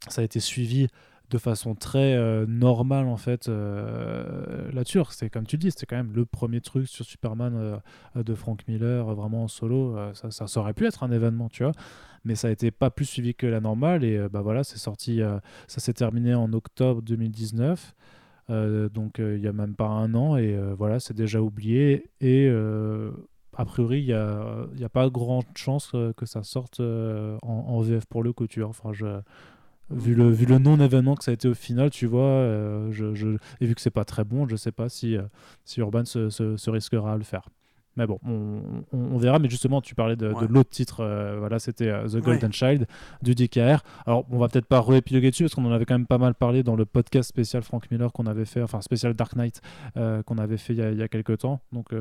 [0.07, 0.87] Ça a été suivi
[1.31, 4.99] de façon très euh, normale en fait euh, là-dessus.
[5.09, 8.67] C'est comme tu dis, c'était quand même le premier truc sur Superman euh, de Frank
[8.67, 9.97] Miller vraiment en solo.
[10.13, 11.71] Ça, ça, aurait pu être un événement, tu vois,
[12.25, 15.21] mais ça a été pas plus suivi que la normale et bah voilà, c'est sorti,
[15.67, 17.95] ça s'est terminé en octobre 2019.
[18.49, 22.49] donc il y a même pas un an et voilà c'est déjà oublié et
[23.57, 27.81] a priori il n'y a, y a, pas grande chance que ça sorte en, en,
[27.81, 29.05] VF pour le coup tu vois enfin je,
[29.93, 33.13] vu le, vu le non-événement que ça a été au final, tu vois, euh, je,
[33.13, 35.23] je, et vu que c'est pas très bon, je sais pas si, euh,
[35.65, 37.49] si Urban se, se, se, risquera à le faire.
[38.01, 38.19] Mais bon,
[38.91, 39.37] on, verra.
[39.37, 41.01] Mais justement, tu parlais de, l'autre titre.
[41.01, 42.87] Euh, voilà, c'était euh, The Golden Child
[43.21, 43.83] du DKR.
[44.07, 46.33] Alors, on va peut-être pas réépiloguer dessus parce qu'on en avait quand même pas mal
[46.33, 49.61] parlé dans le podcast spécial Frank Miller qu'on avait fait, enfin spécial Dark Knight
[49.97, 51.61] euh, qu'on avait fait il y, a, quelques temps.
[51.71, 51.93] Donc,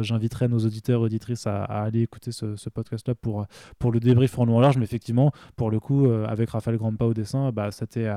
[0.00, 3.46] j'inviterai nos auditeurs et auditrices à, aller écouter ce, podcast-là pour,
[3.78, 4.76] pour le débrief en long en large.
[4.76, 8.08] Mais effectivement, pour le coup, avec Raphaël Grandpa au dessin, bah, c'était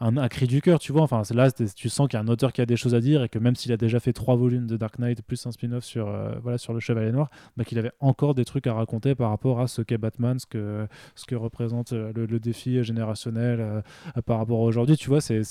[0.00, 1.02] un, cri du cœur, tu vois.
[1.02, 3.22] Enfin, là, tu sens qu'il y a un auteur qui a des choses à dire
[3.22, 5.84] et que même s'il a déjà fait trois volumes de Dark Knight plus un spin-off
[5.84, 9.14] sur, euh, voilà, sur le Chevalier Noir, bah, qu'il avait encore des trucs à raconter
[9.14, 13.60] par rapport à ce qu'est Batman, ce que, ce que représente euh, le, défi générationnel
[13.60, 13.80] euh,
[14.26, 14.96] par rapport à aujourd'hui.
[14.96, 15.42] Tu vois, c'est,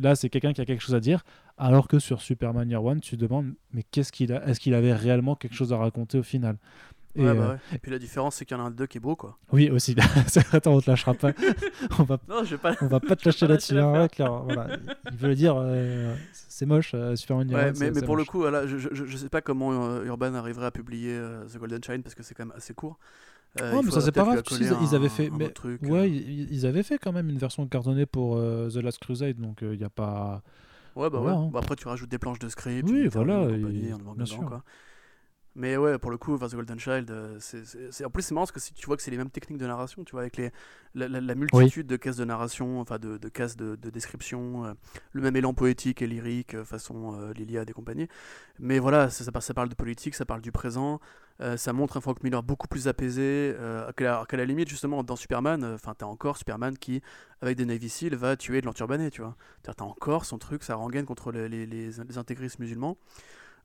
[0.00, 1.24] là, c'est quelqu'un qui a quelque chose à dire.
[1.58, 4.74] Alors que sur Superman Year One, tu te demandes, mais qu'est-ce qu'il a Est-ce qu'il
[4.74, 6.56] avait réellement quelque chose à raconter au final?
[7.14, 8.86] Et, bah ouais, et, puis la différence, c'est qu'il y en a un de deux
[8.86, 9.36] qui est beau, quoi.
[9.52, 9.94] Oui, aussi.
[10.52, 11.32] Attends, on te lâchera pas.
[11.98, 12.74] on va, non, je vais pas...
[12.80, 13.78] on va pas te lâcher là-dessus.
[13.78, 14.78] Hein, voilà.
[15.10, 17.54] Il veut dire, euh, c'est moche, euh, Superman.
[17.54, 20.32] Ouais, mais, mais pour le coup, voilà, je, je, je, sais pas comment euh, Urban
[20.34, 21.20] arriverait à publier
[21.52, 22.98] The Golden Shine parce que c'est quand même assez court.
[23.60, 24.42] ouais, mais ça c'est pas grave.
[24.50, 25.52] Ils, avaient fait, mais
[25.82, 29.76] ouais, ils, avaient fait quand même une version cartonnée pour The Last Crusade, donc il
[29.76, 30.42] n'y a pas.
[30.96, 31.32] Ouais, bah ouais.
[31.32, 31.50] Hein.
[31.52, 32.88] Bah, après, tu rajoutes des planches de script.
[32.88, 33.46] Oui, voilà.
[33.48, 34.46] bien sûr.
[34.46, 34.62] Quoi.
[35.54, 38.52] Mais ouais, pour le coup, The Golden Child, euh, c'est en plus c'est marrant parce
[38.52, 40.50] que si tu vois que c'est les mêmes techniques de narration, tu vois, avec les,
[40.94, 44.72] la, multitude de cases de narration, enfin de, de cases de, description, euh,
[45.12, 48.08] le même élan poétique et lyrique, euh, façon Liliade et compagnie.
[48.60, 51.00] Mais voilà, ça, ça, parle de politique, ça parle du présent,
[51.56, 53.54] ça montre un Frank Miller beaucoup plus apaisé,
[53.96, 57.02] qu'à la, limite, justement, dans Superman, enfin, t'as encore Superman qui,
[57.40, 59.36] avec des Navy Seals, va tuer de l'enturbané, tu vois.
[59.62, 62.96] T'as encore son truc, sa rengaine contre les, les, les intégristes musulmans.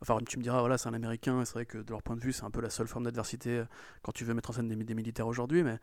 [0.01, 2.15] Enfin, tu me diras, voilà, c'est un Américain, et c'est vrai que de leur point
[2.15, 3.65] de vue, c'est un peu la seule forme d'adversité euh,
[4.03, 5.79] quand tu veux mettre en scène des, des militaires aujourd'hui, mais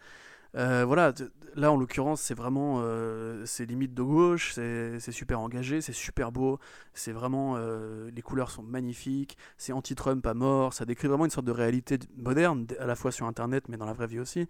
[0.57, 1.13] euh, voilà,
[1.57, 6.31] là en l'occurrence, c'est vraiment euh, c'est limite de gauche, c'est super engagé, c'est super
[6.31, 6.61] beau,
[6.93, 11.33] c'est vraiment euh, les couleurs sont magnifiques, c'est anti-Trump à mort, ça décrit vraiment une
[11.33, 14.47] sorte de réalité moderne, à la fois sur internet mais dans la vraie vie aussi,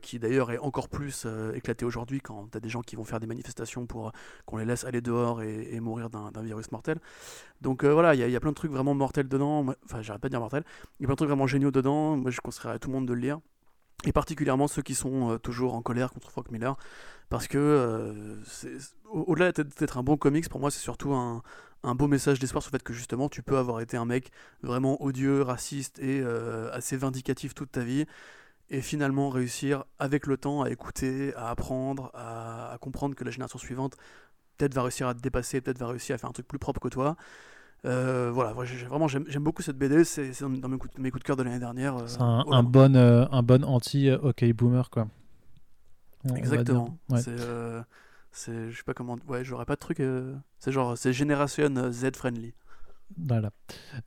[0.00, 3.18] qui d'ailleurs est encore plus éclatée aujourd'hui quand tu as des gens qui vont faire
[3.18, 4.12] des manifestations pour
[4.46, 6.98] qu'on les laisse aller dehors et, mourir d'un virus mortel.
[7.60, 10.28] Donc voilà, il y, y, a plein de trucs vraiment mortels dedans, enfin j'arrête pas
[10.28, 10.64] de dire mortels,
[11.00, 12.94] il y a plein de trucs vraiment géniaux dedans, moi je conseillerais à tout le
[12.94, 13.40] monde de le lire
[14.04, 16.76] et particulièrement ceux qui sont euh, toujours en colère contre Frank Miller,
[17.28, 18.36] parce que euh,
[19.10, 21.42] au-delà d'être un bon comics, pour moi c'est surtout un,
[21.94, 24.30] beau message d'espoir sur le fait que justement tu peux avoir été un mec
[24.62, 28.06] vraiment odieux, raciste et euh, assez vindicatif toute ta vie,
[28.70, 33.30] et finalement réussir avec le temps à écouter, à apprendre, à, à comprendre que la
[33.30, 33.96] génération suivante
[34.56, 36.80] peut-être va réussir à te dépasser, peut-être va réussir à faire un truc plus propre
[36.80, 37.16] que toi.
[37.84, 41.58] Euh, voilà, vraiment j'aime beaucoup cette BD, c'est dans mes coups, de cœur de l'année
[41.58, 41.96] dernière.
[41.96, 45.08] Euh, c'est un, bon, euh, un bon anti OK Boomer quoi.
[46.36, 46.96] Exactement.
[48.34, 50.00] C'est, je sais pas comment, ouais, j'aurais pas de truc.
[50.58, 52.54] c'est genre, c'est Generation Z friendly.
[53.18, 53.50] Voilà.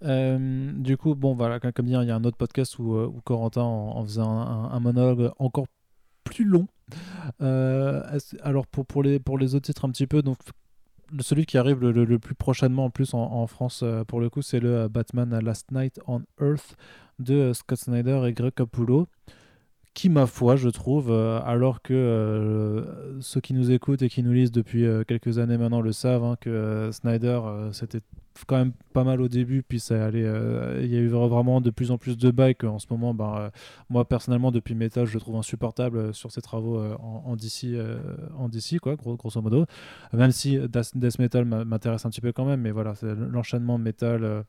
[0.02, 3.22] Euh, du coup, bon, voilà, comme dire, il y a un autre podcast où, où
[3.24, 5.68] Corentin en, faisait un, monologue encore
[6.24, 6.68] plus long.
[7.40, 10.40] alors, pour, pour, les, pour les autres titres, un petit peu, donc
[11.20, 14.88] celui qui arrive le, plus prochainement en plus en, France pour le coup c'est le
[14.88, 16.76] Batman Last Night on Earth
[17.20, 19.08] de Scott Snyder et Greg Capullo
[19.96, 24.24] qui, ma foi, je trouve, euh, alors que euh, ceux qui nous écoutent et qui
[24.24, 27.40] nous lisent depuis euh, quelques années maintenant le savent, hein, que Snyder,
[27.72, 28.02] c'était
[28.46, 30.26] quand même pas mal au début, puis ça allait,
[30.84, 33.52] il y a eu vraiment de plus en plus de bails qu'en ce moment, bah,
[33.90, 37.80] moi personnellement, depuis Metal, je le trouve insupportable sur ses travaux en, DC,
[38.38, 39.66] en DC quoi, grosso modo.
[40.12, 42.94] Même si Death, Metal m'intéresse un petit peu quand même, mais voilà,
[43.32, 44.44] l'enchaînement Metal,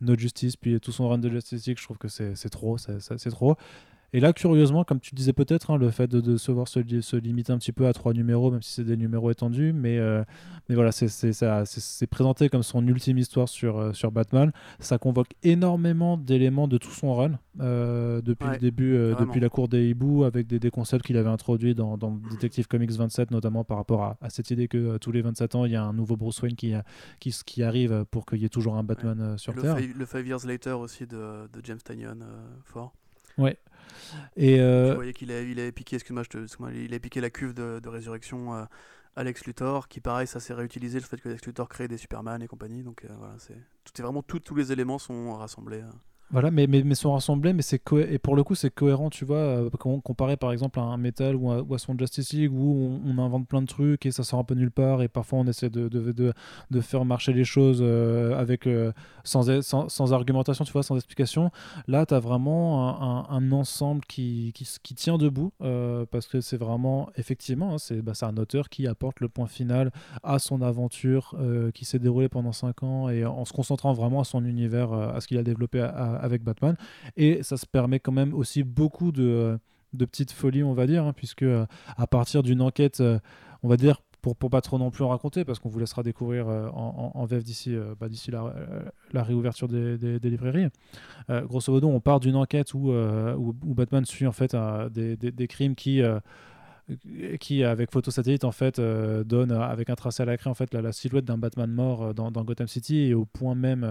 [0.00, 3.56] No Justice, puis tout son run de Justice je trouve que c'est trop, c'est trop.
[4.14, 7.16] Et là, curieusement, comme tu disais peut-être, hein, le fait de, se voir se, se,
[7.16, 10.24] limiter un petit peu à trois numéros, même si c'est des numéros étendus, mais, euh,
[10.68, 14.50] mais voilà, c'est présenté comme son ultime histoire sur, euh, sur Batman.
[14.78, 19.68] Ça convoque énormément d'éléments de tout son run, euh, depuis le début, depuis la cour
[19.68, 23.64] des hiboux, avec des, des concepts qu'il avait introduits dans, dans, Detective Comics 27, notamment
[23.64, 26.16] par rapport à, cette idée que tous les 27 ans, il y a un nouveau
[26.16, 26.72] Bruce Wayne qui,
[27.20, 29.76] qui, qui arrive pour qu'il y ait toujours un Batman sur le Terre.
[29.76, 32.20] le Five Years Later aussi de, de James Tanyon,
[32.64, 32.94] fort.
[33.38, 33.56] Ouais.
[34.36, 34.94] Et euh...
[34.94, 36.24] voyez qu'il a, il a piqué, excuse-moi,
[36.74, 38.64] il a piqué la cuve de, résurrection à euh,
[39.16, 42.42] Alex Luthor, qui pareil, ça s'est réutilisé, le fait que Alex Luthor crée des Superman
[42.42, 42.82] et compagnie.
[42.82, 45.82] Donc euh, voilà, c'est, tout est vraiment tous les éléments sont rassemblés.
[46.30, 47.80] Voilà, mais, mais, mais sont rassemblés, mais c'est
[48.10, 51.34] et pour le coup c'est cohérent, tu vois, euh, comparé par exemple à un Metal
[51.34, 54.22] ou à, ou à son Justice League où on, invente plein de trucs et ça
[54.24, 56.34] sort un peu nulle part et parfois on essaie de, de, de,
[56.70, 58.92] de faire marcher les choses euh, avec euh,
[59.24, 61.50] sans, sans, sans, argumentation, tu vois, sans explication.
[61.86, 65.52] Là, tu as vraiment un, un, ensemble qui, qui, qui, tient debout
[66.10, 69.90] parce que c'est vraiment, effectivement, hein, c'est bah, un auteur qui apporte le point final
[70.22, 71.34] à son aventure
[71.74, 75.20] qui s'est déroulée pendant 5 ans et en se concentrant vraiment à son univers, à
[75.20, 75.80] ce qu'il a développé
[76.20, 76.76] avec Batman.
[77.16, 79.58] Et ça se permet quand même aussi beaucoup de,
[79.92, 81.66] de petites folies, on va dire, hein, puisque euh,
[81.96, 83.18] à partir d'une enquête, euh,
[83.62, 86.02] on va dire, pour, pour pas trop non plus en raconter, parce qu'on vous laissera
[86.02, 88.08] découvrir euh, en, en, VF d'ici bah,
[89.12, 90.68] la, réouverture des, librairies.
[91.28, 94.56] grosso modo, on part d'une enquête où, où, Batman suit en fait
[94.90, 96.02] des, crimes qui
[97.38, 100.50] qui avec photo satellite en fait euh, donne euh, avec un tracé à la craie
[100.50, 103.00] en fait la, silhouette d'un Batman mort euh, dans, Gotham City.
[103.00, 103.84] Et au point même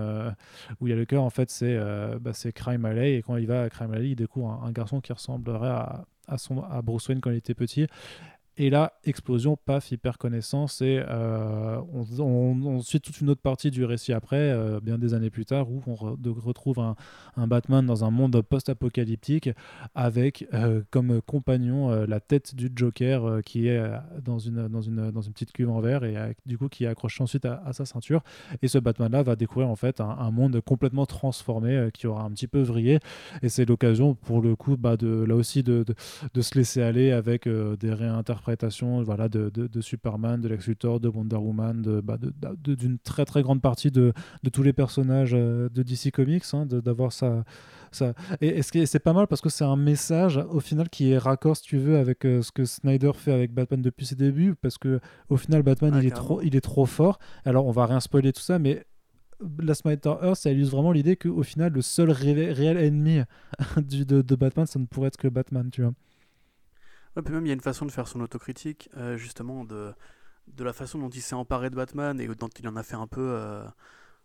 [0.80, 1.78] où il y a le cœur en fait c'est
[2.20, 3.16] bah, c'est Crime Alley.
[3.16, 6.06] Et quand il va à Crime Alley il découvre un, un garçon qui ressemblerait à,
[6.28, 7.88] à, son, à Bruce Wayne quand il était petit
[8.60, 10.82] et là, explosion, paf, hyper connaissance.
[10.82, 15.30] Et euh, on, suit toute une autre partie du récit après, euh, bien des années
[15.30, 16.96] plus tard, où on retrouve un,
[17.48, 19.52] Batman dans un monde post-apocalyptique
[19.94, 23.80] avec euh, comme compagnon la tête du Joker qui est
[24.24, 26.88] dans une, dans, une, dans une petite cuve en verre et du coup qui est
[26.88, 28.24] accroché ensuite à, sa ceinture.
[28.64, 32.48] Et ce Batman-là va découvrir en fait un, monde complètement transformé qui aura un petit
[32.48, 33.00] peu vrillé.
[33.44, 35.94] Et c'est l'occasion pour le coup bah, de, là aussi de, de,
[36.34, 38.47] de, se laisser aller avec des réinterprétations
[39.04, 42.18] voilà, de, de, Superman, de Lex Luthor, de Wonder Woman, bah,
[42.64, 44.14] d'une très très grande partie de,
[44.52, 47.44] tous les personnages euh, de DC Comics, hein, d'avoir ça.
[47.92, 48.14] ça.
[48.42, 51.58] Et, et c'est pas mal parce que c'est un message au final qui est raccord,
[51.58, 54.78] si tu veux, avec euh, ce que Snyder fait avec Batman depuis ses débuts, parce
[54.78, 55.00] que
[55.30, 57.20] au final, Batman, il, est trop, il est trop fort.
[57.46, 58.86] Alors, on va rien spoiler tout ça, mais
[59.60, 63.22] la Snyder Earth, ça illustre vraiment l'idée qu'au final, le seul réel ennemi
[63.78, 65.94] du, de, de, Batman, ça ne pourrait être que Batman, tu vois
[67.26, 69.94] même il y a une façon de faire son autocritique, euh, justement, de,
[70.48, 72.96] de la façon dont il s'est emparé de Batman et dont il en a fait
[72.96, 73.64] un peu euh,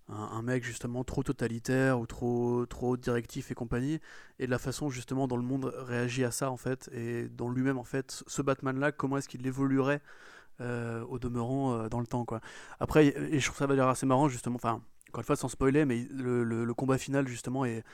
[0.08, 4.00] un, mec justement trop totalitaire ou trop, trop directif et compagnie,
[4.38, 7.50] et de la façon justement dont le monde réagit à ça en fait, et dont
[7.50, 10.02] lui-même en fait, ce Batman-là, comment est-ce qu'il évoluerait
[10.60, 12.40] euh, au demeurant dans le temps quoi.
[12.78, 15.84] Après, et je trouve ça d'ailleurs assez marrant justement, enfin, encore une fois sans spoiler,
[15.84, 17.84] mais le combat final justement est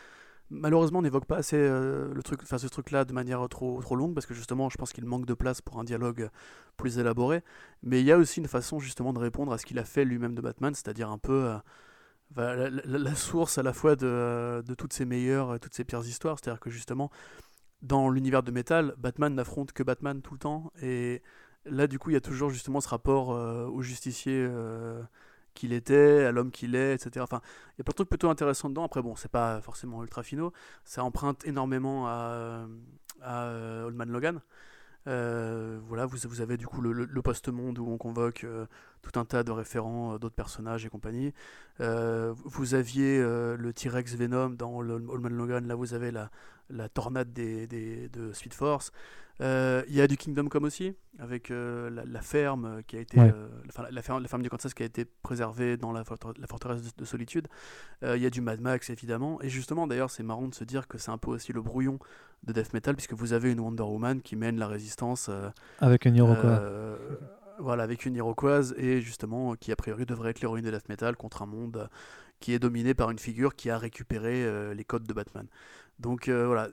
[0.50, 4.26] malheureusement n'évoque pas assez euh, le truc, ce truc-là de manière trop, trop longue parce
[4.26, 6.30] que justement je pense qu'il manque de place pour un dialogue
[6.76, 7.42] plus élaboré.
[7.82, 10.04] Mais il y a aussi une façon justement de répondre à ce qu'il a fait
[10.04, 11.52] lui-même de Batman, c'est-à-dire un peu
[12.38, 16.38] euh, la, source à la fois de, de toutes ses meilleures toutes ses pires histoires.
[16.38, 17.10] C'est-à-dire que justement
[17.82, 21.22] dans l'univers de Metal, Batman n'affronte que Batman tout le temps et
[21.64, 24.46] là du coup il y a toujours justement ce rapport euh, au justicier
[25.58, 27.22] qu'il était, à l'homme qu'il est, etc.
[27.22, 27.40] Enfin,
[27.74, 28.84] il y a plein de trucs plutôt intéressants dedans.
[28.84, 30.52] Après, bon, c'est pas forcément ultra finaux.
[30.84, 32.66] Ça emprunte énormément à,
[33.20, 34.40] à euh, Old Man Logan.
[35.06, 38.66] Euh, voilà, vous, vous, avez du coup le, post-monde où on convoque euh,
[39.02, 41.32] tout un tas de référents, d'autres personnages et compagnie.
[41.78, 46.30] vous aviez le T-Rex Venom dans Old Man Logan, là vous avez la,
[46.70, 48.92] la tornade des, des, de Speed Force.
[49.40, 53.20] Euh, il y a du Kingdom Come aussi, avec euh, la, ferme qui a été,
[53.20, 53.48] euh,
[53.90, 57.46] la, ferme, la ferme du Kansas qui a été préservée dans la, forteresse de, solitude.
[58.02, 60.88] Il y a du Mad Max évidemment, et justement d'ailleurs c'est marrant de se dire
[60.88, 61.98] que c'est un peu aussi le brouillon
[62.44, 65.30] de death metal puisque vous avez une Wonder Woman qui mène la résistance
[65.80, 66.62] avec une Iroquois.
[67.60, 71.16] voilà, avec une Iroquoise et justement qui a priori devrait être l'héroïne de death metal
[71.16, 71.88] contre un monde
[72.40, 75.46] qui est dominé par une figure qui a récupéré les codes de Batman.
[76.00, 76.68] Donc voilà,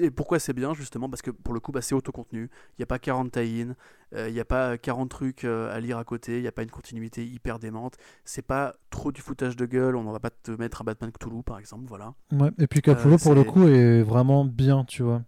[0.00, 1.08] et pourquoi c'est bien justement?
[1.08, 2.50] Parce que pour le coup, bah, c'est autocontenu.
[2.72, 3.74] Il n'y a pas 40 tie-in,
[4.14, 6.52] euh, il n'y a pas 40 trucs euh, à lire à côté, il n'y a
[6.52, 7.96] pas une continuité hyper démente.
[8.24, 11.10] C'est pas trop du foutage de gueule, on ne va pas te mettre un Batman
[11.10, 11.84] Cthulhu par exemple.
[11.88, 12.14] Voilà.
[12.32, 15.22] Ouais, et puis Capullo euh, pour le coup est vraiment bien, tu vois.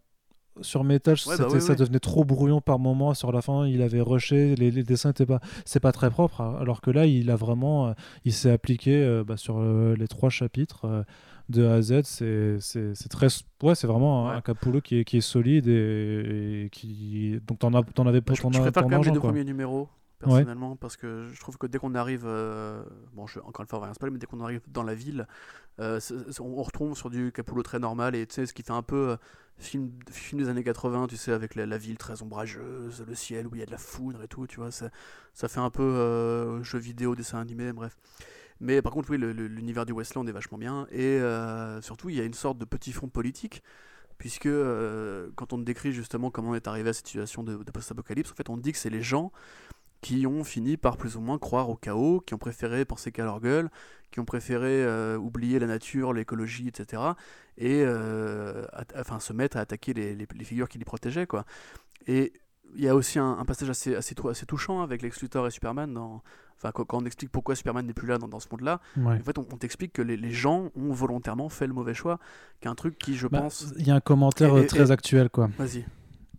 [0.60, 3.14] Sur Metal, bah ça devenait trop brouillon par moment.
[3.14, 6.40] Sur la fin, il avait rushé, les, dessins étaient pas, c'est pas très propre.
[6.40, 7.94] Alors que là, il a vraiment,
[8.24, 11.04] il s'est appliqué bah, sur les trois chapitres
[11.48, 13.28] de A à Z, c'est très.
[13.62, 17.40] Ouais, c'est vraiment un Capullo qui est, qui est solide et, qui.
[17.46, 18.34] Donc, t'en, en avais pas.
[18.34, 19.88] je, je préfère quand même les deux premiers numéros,
[20.18, 22.24] personnellement, parce que je trouve que dès qu'on arrive.
[22.26, 22.82] Euh,
[23.14, 25.26] bon, je, encore une fois, rien spoiler, mais dès qu'on arrive dans la ville,
[25.80, 26.00] euh,
[26.40, 29.10] on, retrouve sur du Capullo très normal et tu sais, ce qui fait un peu.
[29.10, 29.16] Euh,
[29.60, 33.56] film, film des années 80, tu sais, avec la, ville très ombrageuse, le ciel où
[33.56, 34.88] il y a de la foudre et tout, tu vois, ça,
[35.34, 37.96] ça fait un peu jeu vidéo, dessin animé, bref.
[38.60, 40.86] Mais par contre, oui, l'univers du Westland est vachement bien.
[40.90, 43.62] Et euh, surtout, il y a une sorte de petit fond politique,
[44.18, 48.30] puisque euh, quand on décrit justement comment on est arrivé à cette situation de, post-apocalypse,
[48.32, 49.32] en fait, on dit que c'est les gens
[50.00, 53.24] qui ont fini par plus ou moins croire au chaos, qui ont préféré penser qu'à
[53.24, 53.68] leur gueule,
[54.12, 57.02] qui ont préféré euh, oublier la nature, l'écologie, etc.
[57.56, 57.84] Et
[58.96, 61.26] enfin, se mettre à attaquer les, figures qui les protégeaient.
[61.26, 61.44] Quoi.
[62.06, 62.32] Et
[62.74, 65.92] il y a aussi un, passage assez, assez, assez touchant avec Lex Luthor et Superman
[65.92, 66.22] dans,
[66.60, 69.44] Enfin, quand, on explique pourquoi Superman n'est plus là dans, ce monde-là, en fait, on,
[69.44, 72.18] t'explique que les, gens ont volontairement fait le mauvais choix,
[72.60, 73.72] qu'un truc qui, je bah, pense.
[73.78, 75.50] Il y a un commentaire très actuel, quoi.
[75.56, 75.84] Vas-y.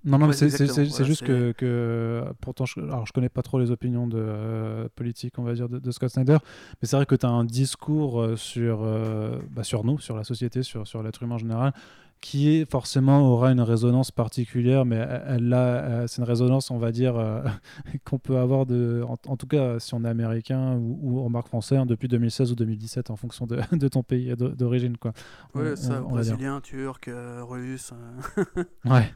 [0.05, 4.07] Non, non, c'est juste que, que, pourtant, je, alors je connais pas trop les opinions
[4.07, 6.37] de euh, politique, on va dire, de, Scott Snyder,
[6.81, 10.15] mais c'est vrai que tu as un discours euh, sur, euh, bah, sur nous, sur
[10.15, 11.73] la société, sur, sur l'être humain en général,
[12.21, 16.91] qui est, forcément aura une résonance particulière, mais elle, elle c'est une résonance, on va
[16.91, 17.41] dire, euh,
[18.05, 21.77] qu'on peut avoir de, en, tout cas si on est américain ou, en marque français
[21.77, 25.13] hein, depuis 2016 ou 2017 en fonction de, de ton pays d'origine, quoi.
[25.55, 27.93] Oui, ça, brésilien, turc, euh, russe.
[28.37, 28.63] Euh.
[28.85, 29.13] ouais.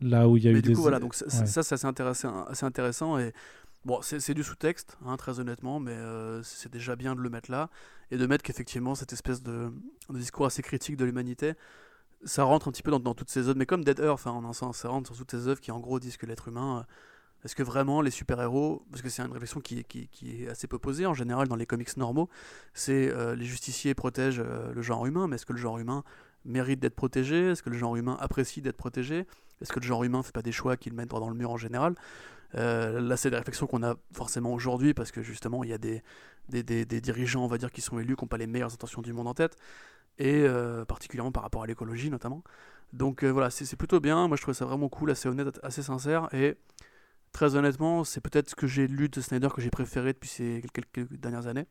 [0.00, 0.74] Là où il y a mais eu du des.
[0.74, 3.32] coup, voilà, donc ça, c'est assez intéressant, intéressant et
[3.86, 7.50] Bon, c'est du sous-texte, hein, très honnêtement, mais euh, c'est déjà bien de le mettre
[7.50, 7.70] là,
[8.10, 9.72] et de mettre qu'effectivement, cette espèce de,
[10.10, 11.54] discours assez critique de l'humanité,
[12.24, 14.44] ça rentre un petit peu dans, toutes ces œuvres, mais comme Dead Earth, hein, en
[14.44, 16.80] un sens, ça rentre sur toutes ces œuvres qui en gros disent que l'être humain,
[16.80, 20.78] euh, est-ce que vraiment les super-héros, parce que c'est une réflexion qui, est assez peu
[20.78, 22.28] posée en général dans les comics normaux,
[22.74, 26.04] c'est euh, les justiciers protègent le genre humain, mais est-ce que le genre humain
[26.44, 27.52] mérite d'être protégé?
[27.52, 29.26] Est-ce que le genre humain apprécie d'être protégé?
[29.62, 31.34] Est-ce que le genre humain fait pas des choix qui le mettent droit dans le
[31.34, 31.94] mur en général?
[32.56, 35.78] Euh, là, c'est des réflexions qu'on a forcément aujourd'hui parce que justement, il y a
[35.78, 36.02] des,
[36.48, 39.02] des, des, dirigeants, on va dire, qui sont élus, qui n'ont pas les meilleures intentions
[39.02, 39.56] du monde en tête,
[40.18, 42.42] et euh, particulièrement par rapport à l'écologie notamment.
[42.92, 44.28] Donc euh, voilà, c'est plutôt bien.
[44.28, 46.56] Moi, je trouve ça vraiment cool, assez honnête, assez sincère, et
[47.32, 50.62] très honnêtement, c'est peut-être ce que j'ai lu de Snyder que j'ai préféré depuis ces
[50.72, 51.66] quelques dernières années.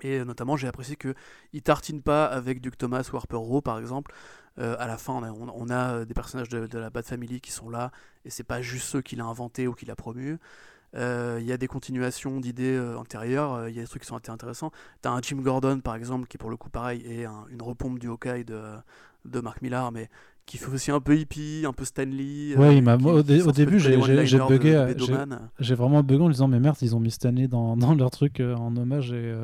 [0.00, 4.12] Et notamment, j'ai apprécié qu'il tartine pas avec Duke Thomas ou Harper Row, par exemple.
[4.58, 7.70] Euh, à la fin, on a, euh, des personnages de, la Bad Family qui sont
[7.70, 7.90] là,
[8.24, 10.38] et c'est pas juste ceux qu'il a inventés ou qu'il a promus.
[10.94, 14.16] Euh, il y a des continuations d'idées antérieures, il y a des trucs qui sont
[14.28, 14.72] intéressants.
[15.00, 18.08] T'as un Jim Gordon, par exemple, qui pour le coup, pareil, est une repompe du
[18.08, 18.60] Hawkeye de,
[19.24, 20.10] de Mark Millar, mais
[20.46, 22.56] qui fait aussi un peu hippie, un peu Stanley.
[22.56, 24.94] Ouais, au, début, j'ai bugué.
[25.58, 28.40] J'ai vraiment bugué en disant, mais merde, ils ont mis Stanley dans, dans leur truc
[28.40, 29.34] en hommage et.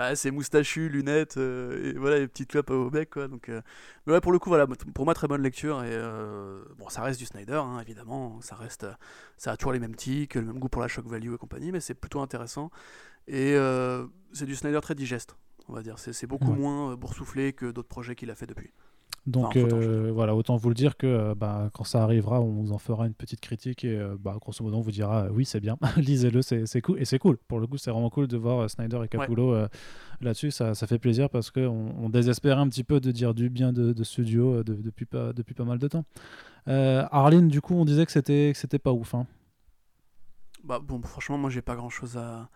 [0.00, 3.28] bah, c'est moustachu, lunettes, euh, et voilà, les petites clopes au bec, quoi.
[3.28, 3.60] Donc, euh,
[4.06, 5.84] mais ouais, pour le coup, voilà, pour moi, très bonne lecture.
[5.84, 8.40] Et euh, bon, ça reste du Snyder, hein, évidemment.
[8.40, 8.86] Ça reste,
[9.36, 11.70] ça a toujours les mêmes tics, le même goût pour la shock value et compagnie,
[11.70, 12.70] mais c'est plutôt intéressant.
[13.28, 13.54] Et
[14.32, 15.36] c'est du Snyder très digeste,
[15.70, 15.98] on va dire.
[15.98, 18.70] C'est beaucoup moins boursouflé que d'autres projets qu'il a fait depuis.
[19.26, 22.72] Donc euh, voilà, autant vous le dire que euh, bah, quand ça arrivera, on vous
[22.72, 25.60] en fera une petite critique et euh, bah, grosso modo on vous dira oui c'est
[25.60, 27.00] bien, lisez-le, c'est cool.
[27.00, 29.54] Et c'est cool, pour le coup c'est vraiment cool de voir Snyder et Capullo
[30.22, 33.50] là-dessus, ça, ça, fait plaisir parce qu'on on désespère un petit peu de dire du
[33.50, 36.04] bien de, de studio depuis, pas, depuis pas mal de temps.
[36.66, 39.14] Arline, du coup on disait que c'était pas ouf.
[39.14, 39.26] Hein.
[40.64, 42.48] Bah bon, franchement moi j'ai pas grand-chose à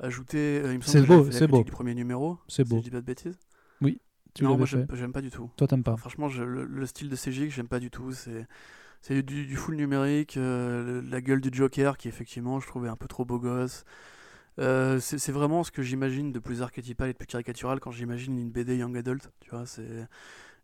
[0.00, 0.62] ajouter.
[0.82, 1.62] c'est beau, c'est beau.
[1.62, 2.76] Du premier numéro, c'est beau.
[2.76, 3.38] Si je dis pas de bêtises.
[3.80, 4.00] Oui,
[4.42, 5.50] non, moi j'aime pas du tout.
[5.56, 8.12] Toi t'aimes pas Franchement, le, style de CG j'aime pas du tout.
[8.12, 8.46] C'est
[9.02, 12.96] c'est du, du, full numérique, euh, la gueule du Joker qui effectivement je trouvais un
[12.96, 13.84] peu trop beau gosse.
[14.58, 18.38] Euh, c'est vraiment ce que j'imagine de plus archétypal et de plus caricatural quand j'imagine
[18.38, 19.30] une BD young adult.
[19.40, 20.08] Tu vois, c'est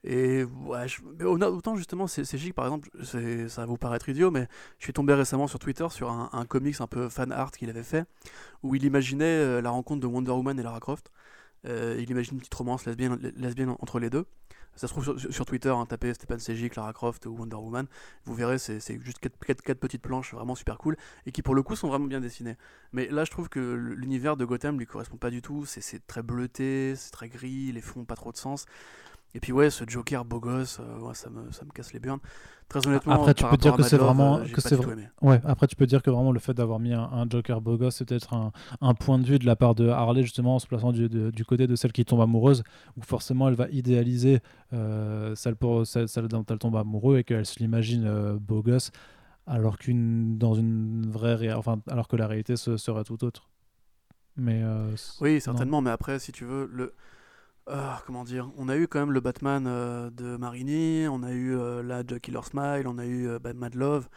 [0.04, 0.86] Et ouais,
[1.24, 4.48] autant justement, c'est par exemple, ça va vous paraître idiot, mais
[4.78, 7.70] je suis tombé récemment sur Twitter sur un, un comics un peu fan art qu'il
[7.70, 8.04] avait fait,
[8.62, 11.10] où il imaginait euh, la rencontre de Wonder Woman et Lara Croft.
[11.66, 14.26] Euh, il imagine une petite romance lesbienne, entre les deux.
[14.74, 17.86] Ça se trouve sur, Twitter, hein, tapez Stéphane Sejic, Lara Croft ou Wonder Woman.
[18.24, 20.96] Vous verrez, c'est juste 4, petites planches vraiment super cool
[21.26, 22.56] et qui pour le coup sont vraiment bien dessinées.
[22.92, 25.66] Mais là, je trouve que l'univers de Gotham lui correspond pas du tout.
[25.66, 28.64] C'est très bleuté, c'est très gris, les fonds pas trop de sens.
[29.34, 32.20] Et puis ouais, ce Joker beau gosse, euh, ça, me, ça me casse les burnes.
[32.68, 34.78] Très honnêtement, après tu peux dire que c'est vraiment euh, que c'est
[35.20, 35.40] ouais.
[35.44, 38.06] Après tu peux dire que vraiment le fait d'avoir mis un, Joker beau gosse, c'est
[38.06, 40.90] peut-être un, un, point de vue de la part de Harley justement en se plaçant
[40.90, 42.62] du, du côté de celle qui tombe amoureuse,
[42.96, 44.40] où forcément elle va idéaliser
[44.72, 48.90] euh, celle pour celle, dont elle tombe amoureuse et qu'elle se l'imagine beau gosse,
[49.46, 53.50] alors qu'une dans une vraie enfin alors que la réalité serait tout autre.
[54.36, 54.62] Mais
[55.20, 55.82] oui, certainement.
[55.82, 56.94] Mais après, si tu veux le
[57.66, 61.30] ah, comment dire On a eu quand même le Batman euh, de Marini, on a
[61.30, 64.08] eu euh, la The Killer Smile, on a eu euh, Mad Love,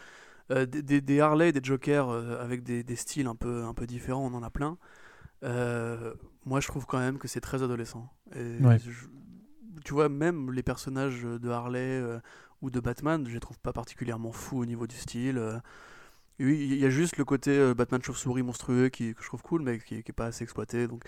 [0.49, 2.09] des, des, Harley, des Jokers
[2.39, 4.77] avec des, des, styles un peu, un peu différents, on en a plein.
[6.45, 8.07] moi, je trouve quand même que c'est très adolescent.
[8.35, 8.59] Et
[9.83, 11.99] tu vois, même les personnages de Harley
[12.61, 15.41] ou de Batman, je les trouve pas particulièrement fous au niveau du style.
[16.39, 19.63] Oui, il y a juste le côté Batman chauve-souris monstrueux qui, que je trouve cool,
[19.63, 20.87] mais qui, qui est pas assez exploité.
[20.87, 21.05] Donc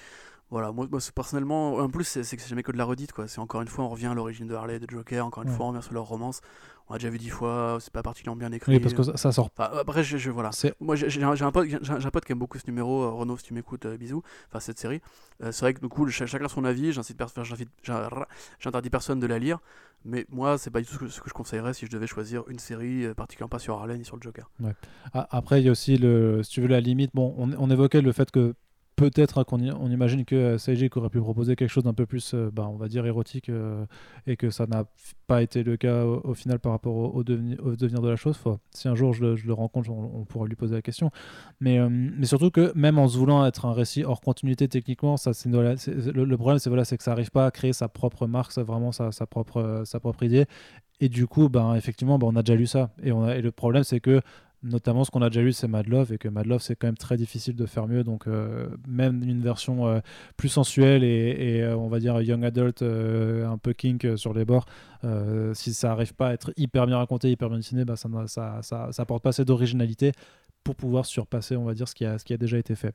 [0.49, 3.27] voilà, moi, moi personnellement, en plus, c'est que c'est jamais que de la redite, quoi.
[3.27, 5.65] C'est encore une fois, on revient à l'origine de Harley, de Joker, encore une fois,
[5.65, 6.41] on revient sur leur romance.
[6.89, 8.71] On a déjà vu dix fois, c'est pas particulièrement bien écrit.
[8.71, 9.49] Oui, parce que ça, sort.
[9.57, 10.51] après, je, je voilà.
[10.79, 13.43] Moi, j'ai un, un, pote, un pote qui aime beaucoup ce numéro, euh, Renaud, si
[13.43, 14.23] tu m'écoutes, euh, bisous.
[14.47, 15.01] Enfin, cette série.
[15.43, 19.59] Euh, c'est vrai que du coup, chacun son avis, j'interdis personne de la lire.
[20.05, 22.59] Mais moi, c'est pas du tout ce que je conseillerais si je devais choisir une
[22.59, 24.49] série, particulièrement pas sur Harley ni sur le Joker.
[24.61, 24.71] Ouais.
[25.13, 27.11] Après, il y a aussi, le, si tu veux, la limite.
[27.13, 28.53] Bon, on, on évoquait le fait que
[28.97, 32.49] peut-être qu'on on imagine que euh, aurait pu proposer quelque chose d'un peu plus, euh,
[32.51, 33.85] bah, on va dire, érotique euh,
[34.25, 34.85] et que ça n'a
[35.27, 37.61] pas été le cas au, final par rapport au, devenir,
[38.01, 38.37] de la chose.
[38.71, 41.11] si un jour je le, rencontre, on, pourra lui poser la question.
[41.61, 41.79] Mais,
[42.23, 45.15] surtout que même en se voulant être un récit hors continuité techniquement,
[45.45, 50.23] le, problème c'est, que ça n'arrive pas à créer sa propre marque, vraiment sa, propre,
[50.23, 50.45] idée.
[50.99, 52.89] Et du coup, ben, effectivement, ben, on a déjà lu ça.
[53.03, 54.21] Et le problème, c'est que
[54.63, 56.87] notamment ce qu'on a déjà lu c'est Mad Love et que Mad Love c'est quand
[56.87, 58.03] même très difficile de faire mieux.
[58.03, 59.99] Donc euh, même une version euh,
[60.35, 64.65] plus sensuelle et, euh, on va dire young adult un peu kink sur les bords
[65.53, 68.61] si ça arrive pas à être hyper bien raconté hyper bien dessiné bah, ça, ça,
[68.61, 70.11] ça, apporte pas assez d'originalité
[70.63, 72.93] pour pouvoir surpasser on va dire ce qui a, ce qui a déjà été fait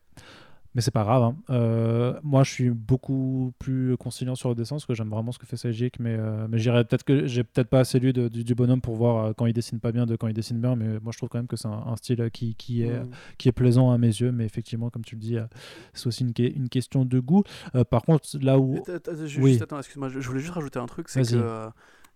[0.75, 1.23] mais c'est pas grave.
[1.23, 1.37] Hein.
[1.51, 5.39] Euh, moi, je suis beaucoup plus conciliant sur le dessin parce que j'aime vraiment ce
[5.39, 8.55] que fait Sajic, mais, euh, mais j'irais peut-être que j'ai peut-être pas assez lu du,
[8.55, 10.75] bonhomme pour voir euh, quand il dessine pas bien de quand il dessine bien.
[10.77, 13.03] Mais moi, je trouve quand même que c'est un, style qui, qui, est,
[13.37, 14.33] qui est plaisant à mes yeux.
[14.33, 15.37] Mais effectivement, comme tu le dis,
[15.93, 17.43] c'est aussi une, une, question de goût.
[17.91, 18.83] par contre, là où.
[19.39, 19.61] oui.
[19.61, 21.69] Attends, excuse-moi, je voulais juste rajouter un truc, c'est que.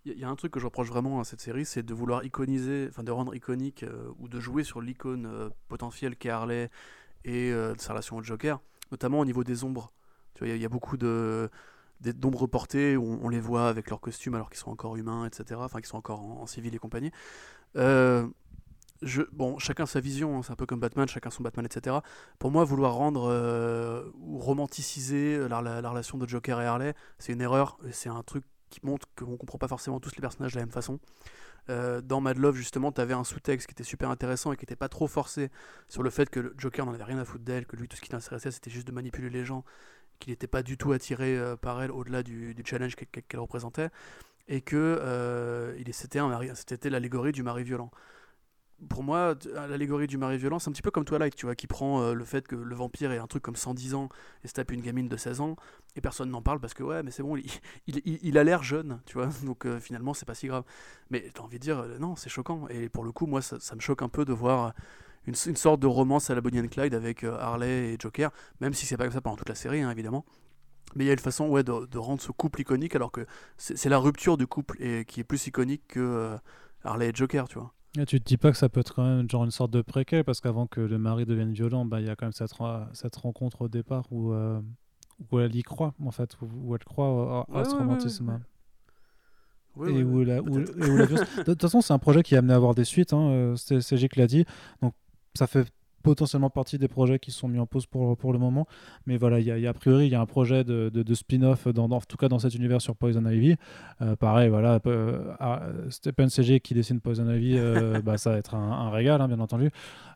[0.09, 2.25] Il y a un truc que je reproche vraiment à cette série, c'est de vouloir
[2.25, 3.85] iconiser, enfin de rendre iconique
[4.21, 5.29] ou de jouer sur l'icône
[5.67, 6.71] potentielle qu'est Harley
[7.27, 9.93] et euh, sa relation au Joker, notamment au niveau des ombres.
[10.41, 11.51] il y, a beaucoup de
[12.01, 15.61] d'ombres portées où on les voit avec leurs costumes alors qu'ils sont encore humains, etc.
[15.65, 17.11] Enfin, qu'ils sont encore en, civil et compagnie.
[17.75, 18.29] Euh,
[19.33, 21.97] bon, chacun sa vision, hein, c'est un peu comme Batman, chacun son Batman, etc.
[22.39, 27.33] Pour moi, vouloir rendre euh, ou romanticiser la, la, relation de Joker et Harley, c'est
[27.33, 27.79] une erreur.
[27.91, 30.67] C'est un truc qui montre qu'on ne comprend pas forcément tous les personnages de la
[30.67, 31.01] même façon.
[31.69, 34.63] Euh, dans Mad Love, justement, tu avais un sous-texte qui était super intéressant et qui
[34.63, 35.51] n'était pas trop forcé
[35.89, 37.97] sur le fait que le Joker n'en avait rien à foutre d'elle, que lui, tout
[37.97, 39.65] ce qui l'intéressait, c'était juste de manipuler les gens,
[40.19, 43.91] qu'il n'était pas du tout attiré euh, par elle au-delà du, challenge qu'elle représentait,
[44.49, 47.91] et que euh, c'était l'allégorie du mari violent
[48.89, 51.67] pour moi, l'allégorie du mari violent, c'est un petit peu comme Twilight, tu vois, qui
[51.67, 54.09] prend euh, le fait que le vampire est un truc comme 110 ans
[54.45, 55.57] et se tape une gamine de 16 ans,
[55.97, 57.37] et personne n'en parle parce que, ouais, mais c'est bon,
[57.87, 60.65] il, a l'air jeune, tu vois, donc euh, finalement, c'est pas si grave.
[61.11, 62.69] Mais t'as envie de dire, euh, non, c'est choquant.
[62.69, 64.75] Et pour le coup, moi, ça, me choque un peu de voir
[65.27, 68.31] une, une, sorte de romance à la Bonnie and Clyde avec Harley et Joker,
[68.61, 70.27] même si c'est pas comme ça pendant toute la série, hein, évidemment.
[70.95, 73.27] Mais il y a une façon ouais, de, de rendre ce couple iconique, alors que
[73.57, 76.37] c'est la rupture du couple et, qui est plus iconique que
[76.85, 77.73] Harley et Joker, tu vois.
[77.99, 79.81] Et tu te dis pas que ça peut être quand même genre une sorte de
[79.81, 82.53] préquel parce qu'avant que le mari devienne violent, bah, il y a quand même cette,
[82.93, 84.61] cette rencontre au départ où, euh,
[85.31, 88.41] où elle y croit en fait, où, elle croit à, ce romantisme.
[89.87, 92.85] et, où la, De toute façon, c'est un projet qui a amené à avoir des
[92.85, 93.13] suites.
[93.13, 94.45] Hein, euh, c'est G qui l'a dit.
[94.83, 94.95] Donc
[95.35, 95.67] ça fait
[96.07, 98.67] potentiellement partie des projets qui sont mis en pause pour, pour le moment.
[99.07, 101.67] Mais voilà, il y, a a priori, il y a un projet de, de, spin-off,
[101.69, 103.57] dans, en tout cas dans cet univers sur Poison Ivy.
[104.21, 104.81] pareil, voilà,
[105.41, 107.59] ah, Stephen CG qui dessine Poison Ivy,
[108.05, 109.71] bah, ça va être un, régal, hein, bien entendu.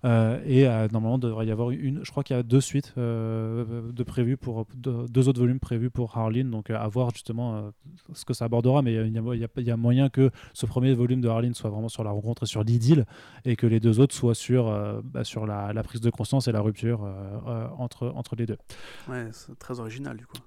[0.05, 4.03] et normalement, il devrait y avoir une, je crois qu'il y a deux suites de
[4.05, 6.51] prévues pour deux autres volumes prévus pour Harleen.
[6.51, 7.73] Donc à voir justement
[8.13, 8.83] ce que ça abordera.
[8.83, 11.71] Mais il y, a, il y a moyen que ce premier volume de Harleen soit
[11.71, 13.07] vraiment sur la rencontre et sur l'idylle
[13.45, 16.49] et que les deux autres soient sur, euh, bah, sur la, la, prise de conscience
[16.49, 18.59] et la rupture euh, euh, entre, entre les deux.
[19.09, 20.39] Ouais, c'est très original du coup.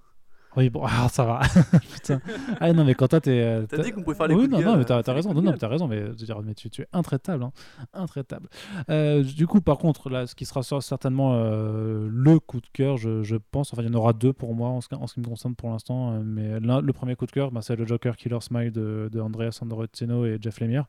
[0.55, 1.41] Oui, bon, alors ça va.
[1.93, 2.21] Putain.
[2.59, 3.65] Ah non, mais quand toi, t'es.
[3.67, 5.33] T'as dit qu'on pouvait faire les Oui, non, non, mais t'as raison.
[5.33, 7.43] Non, non, t'as raison, mais, dire, mais tu, tu, es intraitable.
[7.43, 7.51] Hein.
[7.93, 8.49] Intraitable.
[8.89, 12.97] Euh, du coup, par contre, là, ce qui sera certainement euh, le coup de cœur,
[12.97, 15.15] je, je, pense, enfin, il y en aura deux pour moi en ce, en ce
[15.15, 18.15] qui me concerne pour l'instant, mais le premier coup de cœur, bah, c'est le Joker
[18.15, 20.85] Killer Smile de, de Andrea Sandrotino et Jeff Lemire,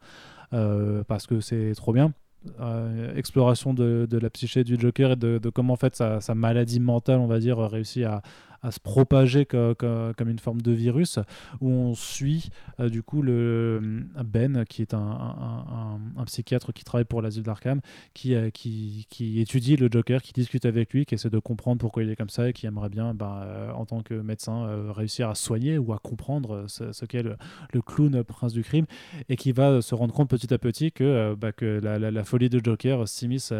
[0.52, 2.12] euh, parce que c'est trop bien.
[2.60, 7.18] Euh, exploration de, la psyché du Joker et de, comment en fait sa, maladie mentale,
[7.18, 8.22] on va dire, réussit à,
[8.64, 11.18] à se propager comme une forme de virus,
[11.60, 12.48] où on suit
[12.80, 17.80] euh, du coup le Ben, qui est un, psychiatre qui travaille pour l'asile d'Arkham,
[18.14, 21.78] qui, euh, qui, qui, étudie le Joker, qui discute avec lui, qui essaie de comprendre
[21.78, 24.90] pourquoi il est comme ça et qui aimerait bien, bah, euh, en tant que médecin,
[24.92, 27.36] réussir à soigner ou à comprendre ce, qu'est le,
[27.82, 28.86] clown prince du crime,
[29.28, 32.48] et qui va se rendre compte petit à petit que, bah, que la, la, folie
[32.48, 33.52] de Joker s'immisce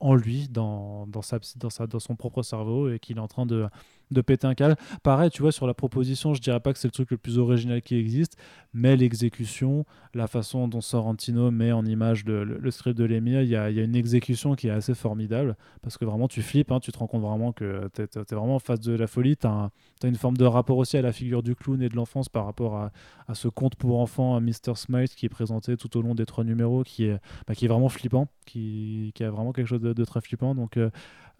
[0.00, 3.28] en lui, dans, dans, sa, dans, sa, dans son propre cerveau, et qu'il est en
[3.28, 3.66] train de
[4.10, 4.76] de péter un câble.
[5.02, 7.38] Pareil, tu vois, sur la proposition, je dirais pas que c'est le truc le plus
[7.38, 8.36] original qui existe,
[8.72, 13.56] mais l'exécution, la façon dont Sorrentino met en image le, script de l'émir, il y
[13.56, 16.98] a, une exécution qui est assez formidable, parce que vraiment, tu flippes, hein, tu te
[16.98, 19.70] rends compte vraiment que tu es, vraiment en face de la folie, tu as,
[20.04, 22.76] une forme de rapport aussi à la figure du clown et de l'enfance par rapport
[22.76, 22.90] à,
[23.34, 24.74] ce conte pour enfants, Mr.
[24.74, 28.28] Smite, qui est présenté tout au long des trois numéros, qui est, bah, vraiment flippant,
[28.46, 30.54] qui, qui, a vraiment quelque chose de, très flippant.
[30.54, 30.90] Donc, euh,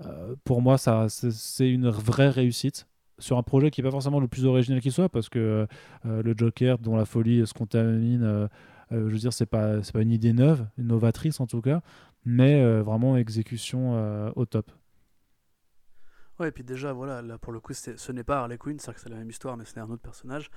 [0.04, 2.86] euh, pour moi, ça, c'est une vraie réussite
[3.18, 5.66] sur un projet qui n'est pas forcément le plus original qui soit, parce que
[6.06, 8.48] euh, le Joker, dont la folie se contamine, euh,
[8.90, 11.82] je veux dire, c'est pas, pas une idée neuve, une novatrice en tout cas,
[12.24, 14.70] mais vraiment exécution au top.
[16.38, 18.94] Ouais, et puis déjà, voilà, là pour le coup, ce n'est pas Harley Quinn, c'est
[18.94, 20.50] que c'est la même histoire, mais c'est un autre personnage,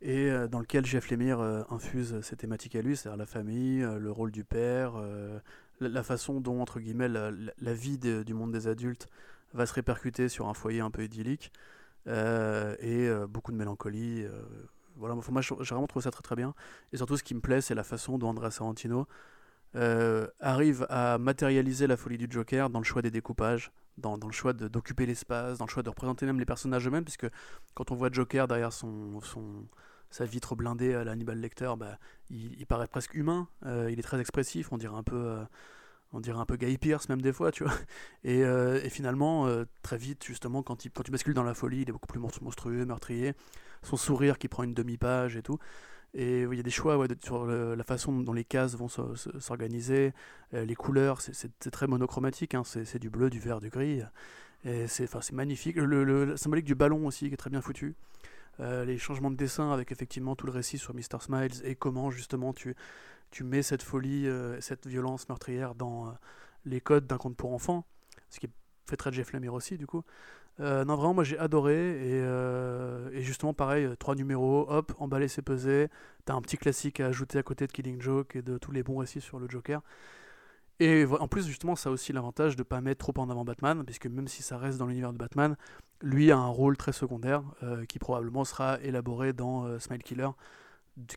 [0.00, 1.40] et dans lequel Jeff Lemire
[1.70, 4.94] infuse ses thématiques à lui, c'est-à-dire la famille, le rôle du père,
[5.88, 9.08] la, façon dont, entre guillemets, la, vie du monde des adultes
[9.54, 11.52] va se répercuter sur un foyer un peu idyllique,
[12.08, 14.24] euh, et euh, beaucoup de mélancolie.
[14.24, 14.42] Euh,
[14.96, 16.54] voilà, moi j'ai vraiment trouvé ça très très bien.
[16.92, 19.06] Et surtout, ce qui me plaît, c'est la façon dont Andrea Sorrentino
[20.40, 24.52] arrive à matérialiser la folie du Joker dans le choix des découpages, dans, le choix
[24.52, 27.26] d'occuper l'espace, dans le choix de représenter même les personnages eux-mêmes, puisque
[27.74, 29.20] quand on voit Joker derrière son,
[30.12, 31.98] sa vitre blindée à l'Hannibal Lecter, bah,
[32.30, 35.16] il, paraît presque humain, euh, il est très expressif, on dirait un peu...
[35.16, 35.44] Euh,
[36.14, 37.72] on dirait un peu Guy Pierce même des fois, tu vois.
[38.24, 39.48] Et, euh, finalement,
[39.80, 43.32] très vite, justement, quand, tu bascules dans la folie, il est beaucoup plus monstrueux, meurtrier.
[43.82, 45.58] Son sourire qui prend une demi-page et tout.
[46.12, 50.12] Et il y a des choix sur la façon dont les cases vont s'organiser,
[50.52, 52.62] les couleurs, c'est très monochromatique, hein.
[52.62, 54.02] c'est du bleu, du vert, du gris.
[54.64, 55.76] Et c'est magnifique.
[55.76, 57.96] Le, le, symbolique du ballon aussi, qui est très bien foutu.
[58.60, 61.20] Euh, les changements de dessin avec effectivement tout le récit sur Mr.
[61.20, 62.76] Smiles et comment justement tu,
[63.30, 66.10] tu mets cette folie, euh, cette violence meurtrière dans euh,
[66.66, 67.86] les codes d'un conte pour enfants,
[68.28, 68.48] ce qui
[68.86, 70.02] fait très Jeff Lemire aussi du coup.
[70.58, 75.88] non vraiment moi j'ai adoré et, et, justement pareil, trois numéros, hop, emballé c'est pesé,
[76.24, 78.82] t'as un petit classique à ajouter à côté de Killing Joke et de tous les
[78.82, 79.80] bons récits sur le Joker.
[80.80, 83.44] Et en plus, justement, ça a aussi l'avantage de ne pas mettre trop en avant
[83.44, 85.56] Batman, puisque même si ça reste dans l'univers de Batman,
[86.00, 90.28] lui a un rôle très secondaire euh, qui probablement sera élaboré dans euh, Smile Killer,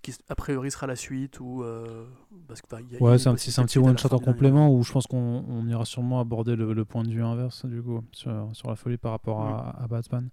[0.02, 2.06] qui a priori sera la suite ou euh,
[2.48, 5.06] parce que, ouais c'est un petit, un petit one shot en complément où je pense
[5.06, 8.98] qu'on ira sûrement aborder le, point de vue inverse du coup sur, sur la folie
[8.98, 9.86] par rapport à.
[9.90, 10.30] Batman.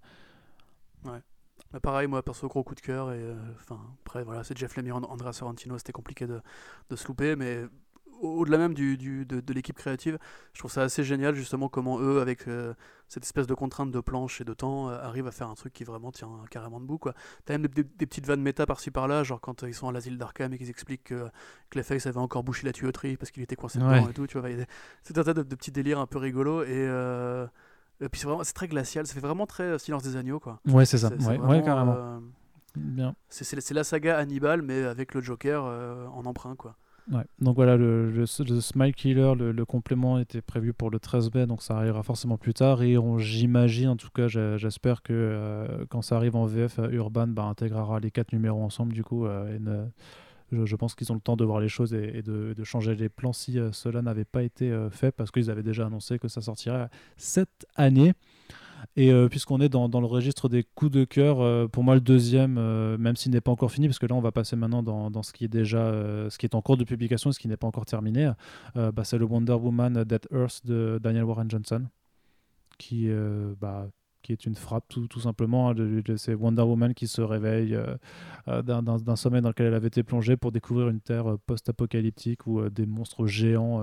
[1.03, 1.19] Ouais.
[1.73, 3.21] Mais pareil moi perso gros coup de cœur et
[3.59, 6.39] enfin après voilà c'est Jeff Lemire Andrea Sorrentino c'était compliqué de,
[6.89, 7.65] de se louper mais
[8.23, 10.17] au-delà même du, du de, de l'équipe créative,
[10.53, 12.73] je trouve ça assez génial justement comment eux, avec euh,
[13.07, 15.73] cette espèce de contrainte de planche et de temps, euh, arrivent à faire un truc
[15.73, 16.97] qui vraiment tient carrément debout.
[16.97, 17.13] Quoi.
[17.45, 20.17] T'as même des, petites vannes méta par-ci par-là, genre quand euh, ils sont à l'asile
[20.17, 21.27] d'Arkham et qu'ils expliquent que
[21.69, 24.27] Clayface avait encore bouché la tuyauterie parce qu'il était coincé dedans et tout.
[24.27, 24.49] Tu vois,
[25.03, 26.85] c'est un tas de, petits délires un peu rigolos et.
[28.01, 30.59] et puis c'est vraiment c'est très glacial, ça fait vraiment très Silence des agneaux quoi.
[30.67, 31.09] Ouais, c'est ça.
[31.09, 32.21] ouais, carrément.
[32.75, 33.15] Bien.
[33.29, 36.75] C'est la saga Hannibal mais avec le Joker en emprunt quoi.
[37.39, 41.61] Donc voilà, le, le, Smile Killer, le, complément était prévu pour le 13 mai, donc
[41.61, 42.81] ça arrivera forcément plus tard.
[42.81, 47.43] Et j'imagine, en tout cas, j'espère que euh, quand ça arrive en VF, Urban bah,
[47.43, 49.25] intégrera les quatre numéros ensemble, du coup.
[49.25, 49.85] Euh,
[50.51, 53.33] je, pense qu'ils ont le temps de voir les choses et, de, changer les plans
[53.33, 57.65] si cela n'avait pas été fait parce qu'ils avaient déjà annoncé que ça sortirait cette
[57.75, 58.13] année.
[58.95, 62.01] Et euh, puisqu'on est dans, le registre des coups de cœur, euh, pour moi le
[62.01, 64.83] deuxième, euh, même s'il n'est pas encore fini, parce que là on va passer maintenant
[64.83, 65.91] dans, ce qui est déjà,
[66.29, 68.31] ce qui est en cours de publication et ce qui n'est pas encore terminé,
[68.75, 71.83] bah, c'est le Wonder Woman Dead Earth de Daniel Warren Johnson,
[72.77, 73.09] qui,
[73.59, 73.87] bah,
[74.21, 75.69] qui est une frappe tout, tout simplement.
[75.69, 75.75] Hein,
[76.17, 77.77] c'est Wonder Woman qui se réveille
[78.47, 82.85] d'un sommeil dans lequel elle avait été plongée pour découvrir une terre post-apocalyptique où des
[82.85, 83.81] monstres géants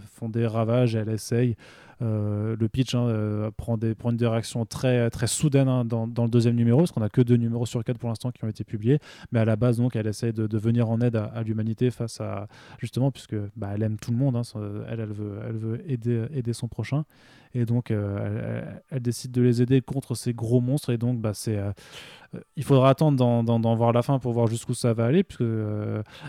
[0.00, 1.56] font des ravages et elle essaye
[2.00, 6.06] euh, le pitch hein, euh, prend, des, prend une direction très, très soudaine hein, dans,
[6.06, 8.48] le deuxième numéro, parce qu'on n'a que deux numéros sur quatre pour l'instant qui ont
[8.48, 8.98] été publiés.
[9.30, 12.46] Mais à la base, donc, elle essaie de, venir en aide à, l'humanité face à.
[12.78, 14.42] Justement, puisque bah, elle aime tout le monde, hein,
[14.88, 17.04] elle, elle veut, elle veut aider, aider son prochain.
[17.54, 20.90] Et donc, euh, elle, décide de les aider contre ces gros monstres.
[20.90, 21.58] Et donc, bah, c'est
[22.56, 25.22] il faudra attendre d'en voir la fin pour voir jusqu'où ça va aller.
[25.22, 25.44] Puisque,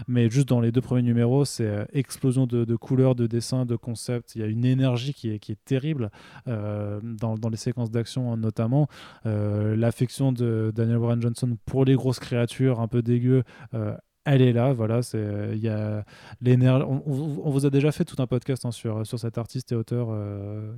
[0.07, 4.35] mais juste dans les deux premiers numéros, c'est explosion de, couleurs, de dessins, de concepts.
[4.35, 6.10] Il y a une énergie qui est terrible
[6.48, 8.88] euh, dans, les séquences d'action notamment.
[9.26, 13.95] Euh, l'affection de Daniel Warren Johnson pour les grosses créatures un peu dégueu euh,
[14.26, 16.06] elle est là, voilà, c'est il y a
[16.40, 16.85] l'énergie.
[16.88, 20.18] On, vous a déjà fait tout un podcast hein, sur sur cet artiste et auteur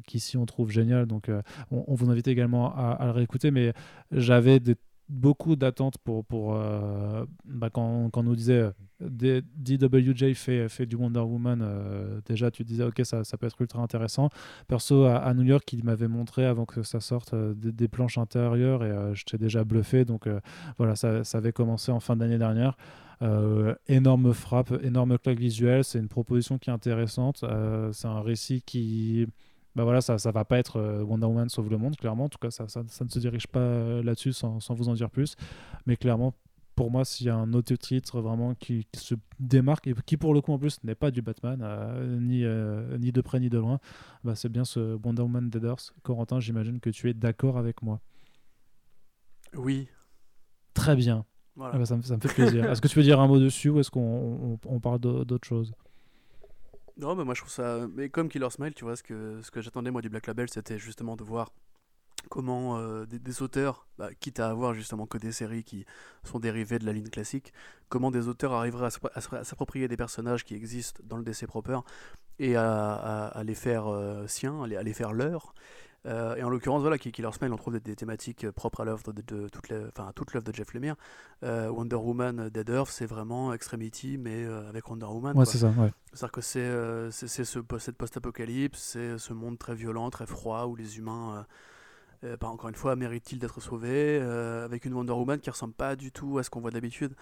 [0.08, 1.30] qu'ici on trouve génial, donc
[1.70, 3.52] on, vous invite également à, à le réécouter.
[3.52, 3.72] Mais
[4.12, 4.76] j'avais des
[5.10, 8.72] beaucoup d'attentes pour, pour euh, bah, quand, quand, on nous disait
[9.02, 13.46] euh, DWJ fait, fait du Wonder Woman, euh, déjà tu disais ok ça, ça, peut
[13.46, 14.30] être ultra intéressant.
[14.68, 19.14] Perso à, New York, il m'avait montré avant que ça sorte des, planches intérieures et
[19.14, 20.06] j'étais déjà bluffé.
[20.06, 20.28] Donc
[20.78, 22.76] voilà, ça, ça, avait commencé en fin d'année dernière.
[23.88, 27.46] énorme frappe, énorme claque visuelle, c'est une proposition qui est intéressante.
[27.92, 29.28] c'est un récit qui
[29.76, 32.26] bah voilà, ça, ça va pas être euh, Wonder Woman sauve le monde, clairement.
[32.26, 34.94] En tout cas, ça, ça, ne se dirige pas euh, là-dessus sans, sans, vous en
[34.94, 35.36] dire plus.
[35.86, 36.34] Mais clairement,
[36.76, 40.34] pour moi, s'il y a un autre titre vraiment qui, se démarque et qui, pour
[40.34, 42.46] le coup, en plus, n'est pas du Batman, euh, ni,
[43.00, 43.80] ni de près ni de loin,
[44.24, 45.94] bah, c'est bien ce Wonder Woman Dead Earth.
[46.04, 48.00] Corentin, j'imagine que tu es d'accord avec moi.
[49.56, 49.88] Oui.
[50.74, 51.26] Très bien.
[51.60, 52.70] Ah bah, ça, me, ça, me, fait plaisir.
[52.70, 55.74] est-ce que tu veux dire un mot dessus ou est-ce qu'on on, parle d'autre chose?
[56.98, 57.88] Non, mais moi je trouve ça.
[57.94, 60.50] Mais comme Killer Smile, tu vois, ce que, ce que j'attendais moi du Black Label,
[60.50, 61.52] c'était justement de voir
[62.30, 65.86] comment euh, des, auteurs, bah, quitte à avoir justement que des séries qui
[66.24, 67.54] sont dérivées de la ligne classique,
[67.90, 71.80] comment des auteurs arriveraient à, s'approprier des personnages qui existent dans le DC proper
[72.40, 75.54] et à, les faire euh, siens, à les, faire leurs,
[76.06, 79.12] euh, et en l'occurrence, voilà, Killer Smile, on trouve des, thématiques euh, propres à l'œuvre
[79.12, 80.96] de, de, toute l'œuvre de Jeff Lemire.
[81.44, 85.38] Euh, Wonder Woman, Dead Earth, c'est vraiment Extremity, mais avec Wonder Woman.
[85.38, 85.92] Ouais, c'est ça, ouais.
[86.14, 90.98] C'est-à-dire que c'est ce, cette post-apocalypse, c'est ce monde très violent, très froid, où les
[90.98, 91.46] humains,
[92.24, 96.12] bah, encore une fois, méritent-ils d'être sauvés, avec une Wonder Woman qui ressemble pas du
[96.12, 97.16] tout à ce qu'on voit d'habitude.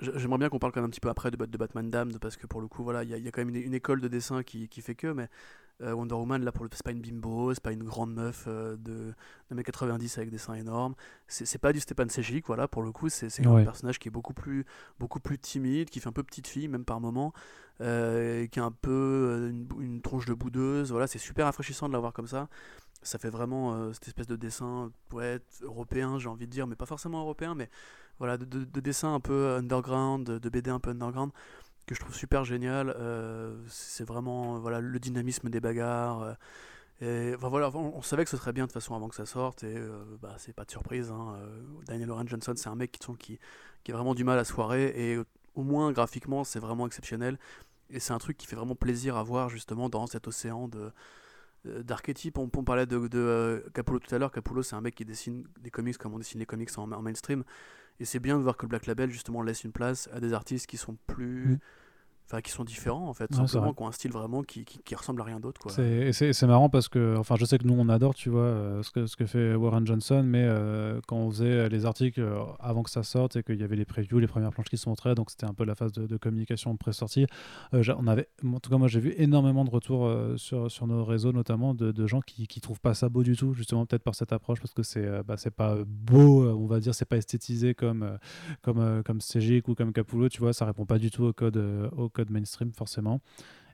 [0.00, 2.36] J'aimerais bien qu'on parle quand même un petit peu après de, de Batman Damned, parce
[2.36, 4.08] que pour le coup, voilà, il y, y, a quand même une, une école de
[4.08, 5.28] dessin qui, qui fait que, mais
[5.80, 8.46] euh, Wonder Woman, là, pour le c'est pas une bimbo, c'est pas une grande meuf
[8.48, 9.14] euh, de,
[9.50, 10.94] de 90 avec des seins énormes.
[11.28, 14.34] C'est pas du Stepan Sejic, voilà, pour le coup, c'est un personnage qui est beaucoup
[14.34, 14.64] plus,
[14.98, 17.32] beaucoup plus timide, qui fait un peu petite fille, même par moment,
[17.80, 20.90] euh, qui a un peu une, tronche de boudeuse.
[20.90, 22.48] Voilà, c'est super rafraîchissant de la voir comme ça.
[23.02, 26.86] Ça fait vraiment cette espèce de dessin ouais, européen, j'ai envie de dire, mais pas
[26.86, 27.70] forcément européen, mais
[28.18, 31.30] voilà, de, de dessin un peu underground, de BD un peu underground
[31.88, 32.94] que je trouve super génial.
[32.96, 36.22] Euh, c'est vraiment voilà, le dynamisme des bagarres.
[36.22, 36.34] Euh,
[37.00, 39.26] et, enfin, voilà, on, savait que ce serait bien de toute façon avant que ça
[39.26, 41.10] sorte, et euh, bah, c'est pas de surprise.
[41.10, 41.38] Hein,
[41.86, 43.38] Daniel Oren Johnson, c'est un mec qui, qui,
[43.84, 45.18] qui, a vraiment du mal à soirée, et
[45.54, 47.38] au moins graphiquement, c'est vraiment exceptionnel.
[47.90, 50.90] Et c'est un truc qui fait vraiment plaisir à voir justement dans cet océan de
[51.64, 52.38] d'archétypes.
[52.38, 54.32] On, parlait de, de Capullo tout à l'heure.
[54.32, 57.02] Capullo, c'est un mec qui dessine des comics comme on dessine les comics en, en
[57.02, 57.44] mainstream.
[58.00, 60.32] Et c'est bien de voir que le Black Label justement laisse une place à des
[60.32, 61.58] artistes qui sont plus mm
[62.30, 65.22] enfin qui sont différents en fait, simplement qui ont un style vraiment qui, qui, ressemble
[65.22, 65.72] à rien d'autre quoi.
[65.72, 68.90] C'est marrant parce que enfin je sais que nous on adore tu vois euh, ce,
[68.90, 72.82] que, ce que fait Warren Johnson mais euh, quand on faisait les articles euh, avant
[72.82, 75.14] que ça sorte et qu'il y avait les previews, les premières planches qui se montraient
[75.14, 77.26] donc c'était un peu la phase de, communication pré-sortie,
[77.72, 81.32] on avait en tout cas moi j'ai vu énormément de retours sur, sur nos réseaux
[81.32, 84.14] notamment de, de gens qui, qui trouvent pas ça beau du tout justement peut-être par
[84.14, 87.74] cette approche parce que c'est bah, c'est pas beau on va dire c'est pas esthétisé
[87.74, 88.18] comme
[88.62, 91.56] comme comme CG ou comme Capullo tu vois ça répond pas du tout au code
[91.96, 93.20] au code mainstream forcément.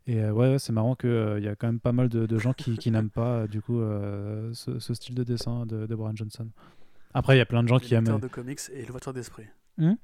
[0.06, 2.38] Et euh, ouais, c'est marrant qu'il euh, il y a quand même pas mal de,
[2.38, 3.80] gens qui, qui n'aiment pas euh, du coup
[4.52, 6.48] ce, style de dessin de, de Brian Johnson.
[7.14, 8.20] Après, il y a plein de gens qui aiment.
[8.20, 9.46] de comics et le voiture d'esprit.
[9.78, 9.94] Hmm?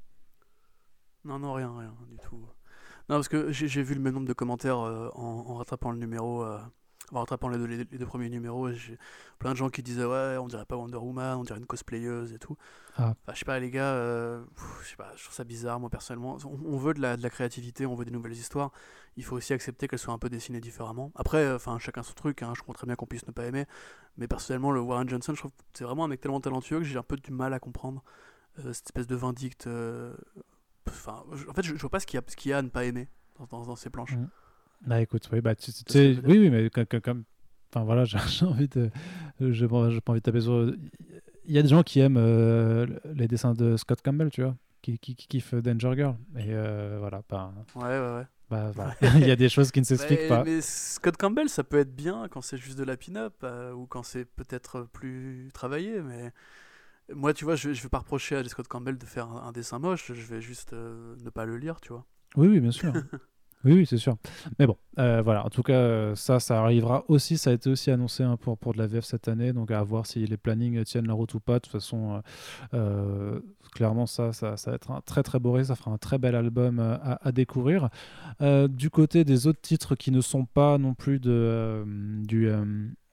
[1.24, 2.38] Non, non, rien, rien du tout.
[3.08, 6.46] Non, parce que j'ai vu le même nombre de commentaires en, rattrapant le numéro
[7.12, 8.98] en rattrapant les deux, les, deux premiers numéros, j'ai
[9.38, 12.32] plein de gens qui disaient ouais, on dirait pas Wonder Woman, on dirait une cosplayeuse
[12.32, 12.56] et tout.
[12.96, 13.14] Ah.
[13.22, 14.44] Enfin, je sais pas, les gars, euh,
[14.82, 16.36] je sais pas, je trouve ça bizarre, moi personnellement.
[16.44, 18.70] On, veut de la, de la, créativité, on veut des nouvelles histoires.
[19.16, 21.10] Il faut aussi accepter qu'elles soient un peu dessinées différemment.
[21.16, 23.44] Après, euh, enfin, chacun son truc, hein, je comprends très bien qu'on puisse ne pas
[23.44, 23.66] aimer.
[24.16, 26.84] Mais personnellement, le Warren Johnson, je trouve que c'est vraiment un mec tellement talentueux que
[26.84, 28.04] j'ai un peu du mal à comprendre
[28.60, 29.68] euh, cette espèce de vindicte.
[30.88, 33.08] Enfin, en fait, je, vois pas ce qu'il y, y, a à ne pas aimer
[33.50, 34.16] dans, dans, ces planches.
[34.16, 34.28] Mmh.
[34.86, 37.24] Bah écoute, oui, bah, tu, sais, oui, oui, mais comme.
[37.72, 38.90] Enfin voilà, j'ai envie de.
[39.40, 40.72] J'ai pas envie de taper sur.
[41.44, 44.56] Il y a des gens qui aiment euh, les dessins de Scott Campbell, tu vois,
[44.82, 46.16] qui, qui, qui kiffent Danger Girl.
[46.36, 47.52] Et euh, voilà, pas.
[47.74, 48.26] Ouais, ouais, ouais.
[48.50, 50.44] Bah, il y a des choses qui ne s'expliquent pas.
[50.44, 53.86] Mais Scott Campbell, ça peut être bien quand c'est juste de la pin-up euh, ou
[53.86, 56.32] quand c'est peut-être plus travaillé, mais
[57.14, 59.52] moi, tu vois, je ne vais pas reprocher à Scott Campbell de faire un, un
[59.52, 62.06] dessin moche, je vais juste ne pas le lire, tu vois.
[62.36, 62.92] Oui, oui, bien sûr.
[63.64, 64.16] Oui, c'est sûr.
[64.58, 65.44] Mais bon, euh, voilà.
[65.44, 67.36] En tout cas, euh, ça, ça arrivera aussi.
[67.36, 69.52] Ça a été aussi annoncé hein, pour, de la VF cette année.
[69.52, 71.54] Donc, à voir si les plannings tiennent la route ou pas.
[71.54, 72.22] De toute façon,
[72.72, 73.40] euh,
[73.72, 76.34] clairement, ça, ça, ça, va être un très, très beau Ça fera un très bel
[76.34, 77.90] album à, à, découvrir.
[78.40, 81.84] du côté des autres titres qui ne sont pas non plus de,
[82.24, 82.50] du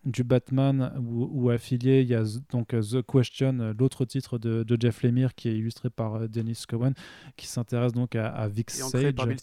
[0.07, 4.65] du Batman ou, affilié, il y a donc euh, The Question, euh, l'autre titre de,
[4.79, 6.93] Jeff Lemire qui est illustré par euh, Dennis Cowan,
[7.35, 9.11] qui s'intéresse donc à, Vic et Sage.
[9.13, 9.38] par Bill.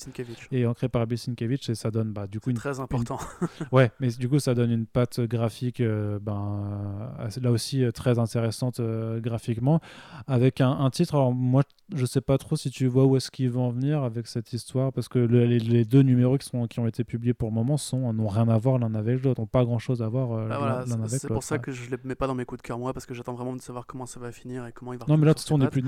[0.51, 2.57] Et ancré par Bill Sienkiewicz, et ça donne bah, du coup une.
[2.57, 3.19] Très important.
[3.73, 8.81] ouais, mais du coup, ça donne une patte graphique, ben, là aussi très intéressante
[9.19, 9.81] graphiquement,
[10.27, 11.15] avec un, titre.
[11.15, 11.63] Alors, moi,
[11.95, 14.53] je sais pas trop si tu vois où est-ce qu'ils vont en venir avec cette
[14.53, 17.77] histoire, parce que les, deux numéros qui, sont, qui ont été publiés pour le moment
[17.93, 20.54] n'ont rien à voir l'un avec l'autre, n'ont pas grand chose à voir.
[20.59, 22.79] Bah c'est pour ça que je ne les mets pas dans mes coups de cœur,
[22.79, 25.07] moi, parce que j'attends vraiment de savoir comment ça va finir et comment il va
[25.09, 25.85] Non, mais là, on n'est plus,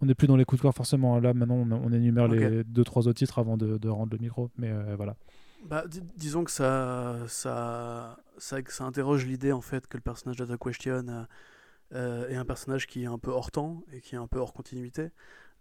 [0.00, 1.18] on n'est plus dans les coups de cœur forcément.
[1.20, 4.50] Là, maintenant, on, énumère les deux, trois autres titres avant de, rendre le micro.
[4.56, 5.16] Mais euh, voilà.
[5.68, 5.84] Bah,
[6.16, 10.56] disons que ça, ça, ça, ça interroge l'idée en fait que le personnage de The
[10.56, 11.24] Question euh,
[11.94, 14.38] euh, est un personnage qui est un peu hors temps et qui est un peu
[14.38, 15.10] hors continuité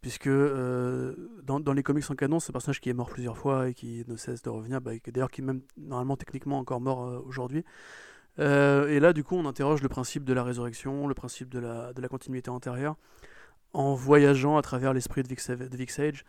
[0.01, 3.38] puisque euh, dans, dans, les comics en canon, c'est un personnage qui est mort plusieurs
[3.38, 6.81] fois et qui ne cesse de revenir, bah, d'ailleurs qui est même normalement techniquement encore
[6.81, 7.64] mort euh, aujourd'hui.
[8.39, 11.59] Euh, et là, du coup, on interroge le principe de la résurrection, le principe de
[11.59, 12.95] la, de la continuité antérieure,
[13.73, 15.35] en voyageant à travers l'esprit de,
[15.88, 16.26] Sage.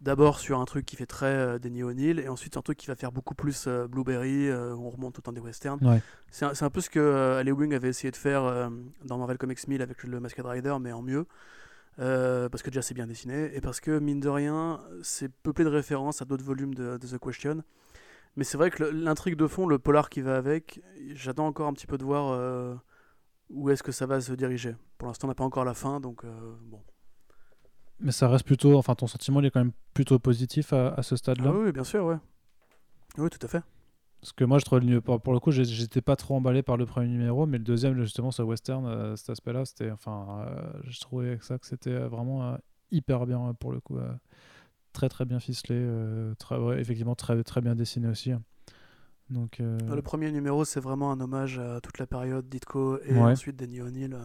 [0.00, 2.86] D'abord sur un truc qui fait très euh, O'Neill, et ensuite sur un truc qui
[2.86, 5.78] va faire beaucoup plus Blueberry, où on remonte autant des westerns.
[6.30, 8.70] C'est un, un, peu ce que Ali Wing avait essayé de faire
[9.04, 11.26] dans Marvel Comics 1000 avec le Masked Rider, mais en mieux.
[11.98, 15.64] Euh, parce que déjà c'est bien dessiné, et parce que mine de rien, c'est peuplé
[15.64, 17.62] de références à d'autres volumes de, The Question.
[18.40, 20.80] Mais c'est vrai que l'intrigue de fond, le polar qui va avec,
[21.12, 22.74] j'attends encore un petit peu de voir euh,
[23.50, 24.76] où est-ce que ça va se diriger.
[24.96, 26.80] Pour l'instant, on n'a pas encore la fin, donc euh, bon.
[27.98, 31.02] Mais ça reste plutôt, enfin ton sentiment il est quand même plutôt positif à, à
[31.02, 31.50] ce stade-là?
[31.52, 32.16] Ah oui, bien sûr, ouais.
[33.18, 33.62] Oui, tout à fait.
[34.22, 36.78] Parce que moi, je trouve le, pour, pour le coup, j'étais pas trop emballé par
[36.78, 40.72] le premier numéro, mais le deuxième, justement, ce western, euh, cet aspect-là, c'était, enfin, euh,
[40.84, 42.56] je trouvais que ça que c'était vraiment
[42.90, 43.98] hyper bien pour le coup,
[44.92, 45.86] très très bien ficelé,
[46.38, 48.32] très, effectivement très très bien dessiné aussi.
[49.30, 53.56] Donc, Le premier numéro, c'est vraiment un hommage à toute la période d'Itko et ensuite
[53.56, 54.16] Danny O'Neill,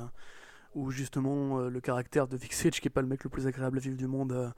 [0.73, 3.81] où justement le caractère de Vic qui est pas le mec le plus agréable à
[3.81, 4.53] vivre du monde,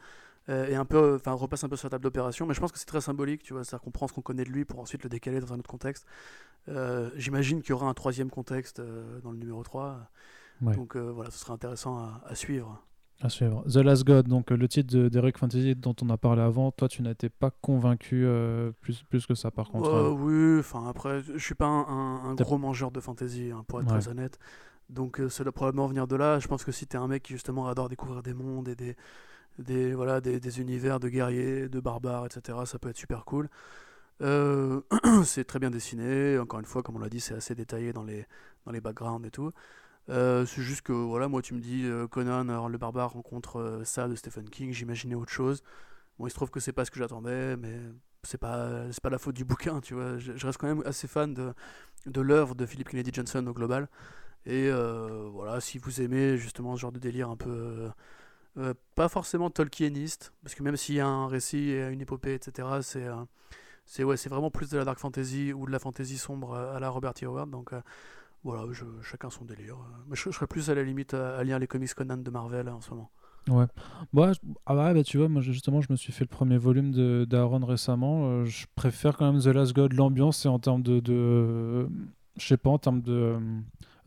[0.50, 2.46] euh, et un peu, enfin repasse un peu sur la table d'opération.
[2.46, 4.46] Mais je pense que c'est très symbolique, tu vois, c'est-à-dire qu'on prend ce qu'on connaît
[4.46, 6.06] de lui pour ensuite le décaler dans un autre contexte.
[6.70, 10.10] Euh, j'imagine qu'il y aura un troisième contexte euh, dans le numéro 3.
[10.62, 12.84] Donc voilà, ce sera intéressant à, suivre.
[13.22, 13.64] À suivre.
[13.68, 17.02] The Last God, donc le titre d'Heroic Fantasy dont on a parlé avant, toi tu
[17.02, 18.28] n'étais pas convaincu
[18.82, 22.92] plus, plus que ça par contre Oui, enfin après, je suis pas un, gros mangeur
[22.92, 24.38] de fantasy, hein, pour être très honnête.
[24.90, 26.40] Donc ça doit probablement venir de là.
[26.40, 28.76] Je pense que si tu es un mec qui justement adore découvrir des mondes et
[28.76, 28.96] des,
[29.60, 32.60] des, voilà, des, des, univers de guerriers, de barbares, etc.
[32.66, 33.50] Ça peut être super cool.
[34.22, 34.82] Euh,
[35.24, 38.04] c'est très bien dessiné, encore une fois, comme on l'a dit, c'est assez détaillé dans
[38.04, 38.26] les,
[38.66, 39.52] dans les backgrounds et tout.
[40.10, 44.08] Euh, c'est juste que, voilà, moi tu me dis euh, Conan, le barbare rencontre ça
[44.08, 45.64] de Stephen King, j'imaginais autre chose.
[46.20, 47.80] Bon, il se trouve que c'est pas ce que j'attendais, mais
[48.24, 50.18] c'est pas, pas la faute du bouquin, tu vois.
[50.18, 51.54] Je, reste quand même assez fan de,
[52.06, 53.90] de l'œuvre de Philip Kennedy Johnson au global.
[54.46, 57.90] Et voilà, si vous aimez justement ce genre de délire un peu
[58.58, 62.34] euh, pas forcément Tolkieniste, parce que même s'il y a un récit et une épopée,
[62.34, 63.16] etc., c'est euh,
[63.86, 66.90] c'est ouais, vraiment plus de la dark fantasy ou de la fantasy sombre à la
[66.90, 67.26] Robert E.
[67.26, 67.50] Howard.
[67.52, 67.82] Donc euh,
[68.52, 68.72] voilà,
[69.04, 69.78] chacun son délire.
[70.08, 72.82] Mais je, serais plus à la limite à, lire les comics Conan de Marvel en
[72.82, 73.12] ce moment.
[73.50, 73.66] Ouais.
[74.12, 74.34] Bah,
[74.66, 78.46] ah bah, tu vois, moi justement, je me suis fait le premier volume d'Aaron récemment.
[78.46, 81.88] je préfère quand même The Last God, l'ambiance et en termes de, de
[82.38, 83.38] je sais pas, en termes de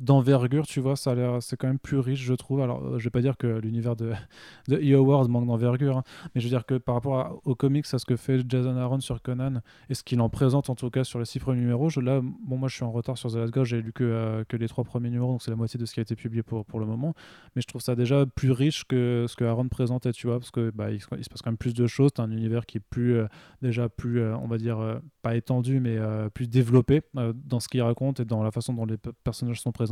[0.01, 0.97] d'envergure, tu vois.
[0.97, 2.61] Ça a l'air, c'est quand même plus riche, je trouve.
[2.61, 4.13] Alors, je vais pas dire que l'univers de,
[4.69, 6.05] de World manque d'envergure, hein,
[6.35, 9.01] mais je veux dire que par rapport aux comics, à ce que fait Jason Aaron
[9.01, 11.89] sur Conan et ce qu'il en présente en tout cas sur les six premiers numéros,
[12.01, 14.57] là, bon, moi je suis en retard sur The Last God, j'ai lu que, que
[14.57, 16.65] les trois premiers numéros, donc c'est la moitié de ce qui a été publié pour,
[16.65, 17.15] pour le moment,
[17.55, 20.51] mais je trouve ça déjà plus riche que ce que Aaron présentait, tu vois, parce
[20.51, 22.11] que bah, il, se passe quand même plus de choses.
[22.15, 23.19] C'est un univers qui est plus,
[23.63, 25.99] déjà plus, on va dire, pas étendu, mais
[26.35, 29.90] plus développé dans ce qu'il raconte et dans la façon dont les personnages sont présentés.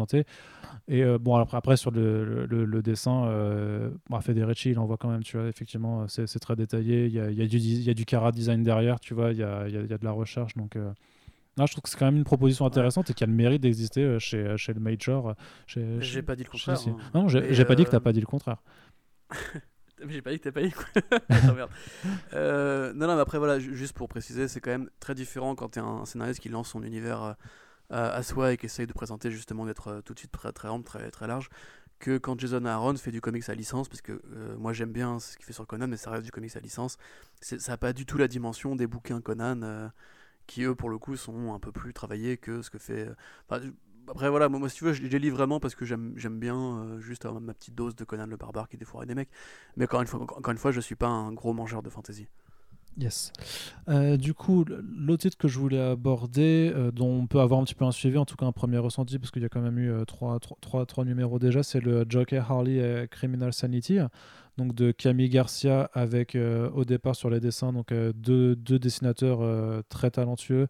[0.89, 4.97] Et euh, bon, après, après, sur le, le, dessin, euh, bah, Federici, il en voit
[4.97, 7.07] quand même, tu vois, effectivement, c'est très détaillé.
[7.07, 9.13] Il y a, il y a du, il y a du cara design derrière, tu
[9.13, 10.55] vois, il y a, il y a, de la recherche.
[10.57, 10.91] Donc, euh,
[11.59, 14.03] je trouve que c'est quand même une proposition intéressante et qui a le mérite d'exister
[14.03, 15.35] euh, chez, chez le Major.
[15.67, 16.79] J'ai pas dit le contraire.
[16.87, 16.97] Hein.
[17.15, 18.63] Non, j'ai pas dit que t'as pas dit le contraire.
[20.09, 20.73] J'ai pas dit que t'as pas dit
[22.33, 25.81] non, non, mais après, voilà, juste pour préciser, c'est quand même très différent quand t'es
[25.81, 27.37] un scénariste qui lance son univers
[27.91, 30.69] à soi et qui essaye de présenter justement d'être euh, tout de suite très, très
[30.69, 31.49] ample, très, très large,
[31.99, 35.19] que quand Jason Aaron fait du comics à licence, parce que euh, moi j'aime bien
[35.19, 36.99] ce qu'il fait sur Conan, mais ça reste du comics à licence,
[37.41, 39.89] ça n'a pas du tout la dimension des bouquins Conan, euh,
[40.47, 43.09] qui eux pour le coup sont un peu plus travaillés que ce que fait...
[43.51, 47.27] après voilà, moi, si tu veux, je, les lis vraiment parce que j'aime bien juste
[47.27, 49.31] avoir ma petite dose de Conan le barbare qui défoirait des mecs,
[49.77, 52.29] mais encore une fois, encore une fois je suis pas un gros mangeur de fantasy.
[52.97, 53.33] Yes.
[53.89, 57.65] Euh, du coup, l'autre titre que je voulais aborder, euh, dont on peut avoir un
[57.65, 59.61] petit peu un suivi, en tout cas un premier ressenti, parce qu'il y a quand
[59.61, 63.99] même eu euh, trois, trois, trois, numéros déjà, c'est le Joker Harley et Criminal Sanity,
[64.57, 69.41] donc de Camille Garcia, avec au départ sur les dessins donc deux, dessinateurs
[69.89, 70.67] très talentueux,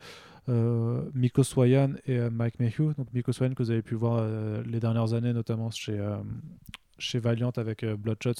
[0.46, 2.92] Miko Swayan et Mike Mayhew.
[2.98, 4.22] Donc Miko Swayan que vous avez pu voir
[4.66, 5.98] les dernières années, notamment chez,
[6.98, 8.34] chez Valiant avec Bloodshot,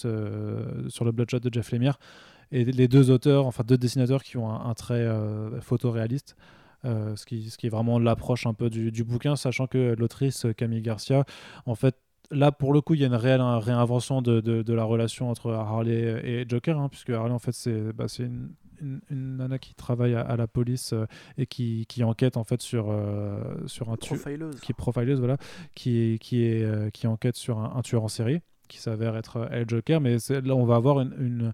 [0.88, 1.98] sur le Bloodshot de Jeff Lemire
[2.50, 6.36] et les deux auteurs, enfin deux dessinateurs qui ont un, trait euh, photoréaliste.
[6.84, 10.46] Euh, ce, qui, ce qui est vraiment l'approche un peu du, bouquin, sachant que l'autrice
[10.56, 11.24] Camille Garcia,
[11.66, 11.96] en fait,
[12.30, 15.50] là pour le coup, il y a une réelle réinvention de, de, la relation entre
[15.50, 18.50] Harley et Joker, hein, puisque Harley, en fait, c'est bah, une,
[18.80, 21.06] une, nana qui travaille à, la police euh,
[21.36, 22.94] et qui, qui, enquête en fait sur,
[23.66, 24.20] sur un tueur
[24.62, 25.36] qui est profileuse voilà
[25.74, 30.00] qui qui est qui enquête sur un, tueur en série qui s'avère être elle Joker
[30.00, 31.52] mais là on va avoir une une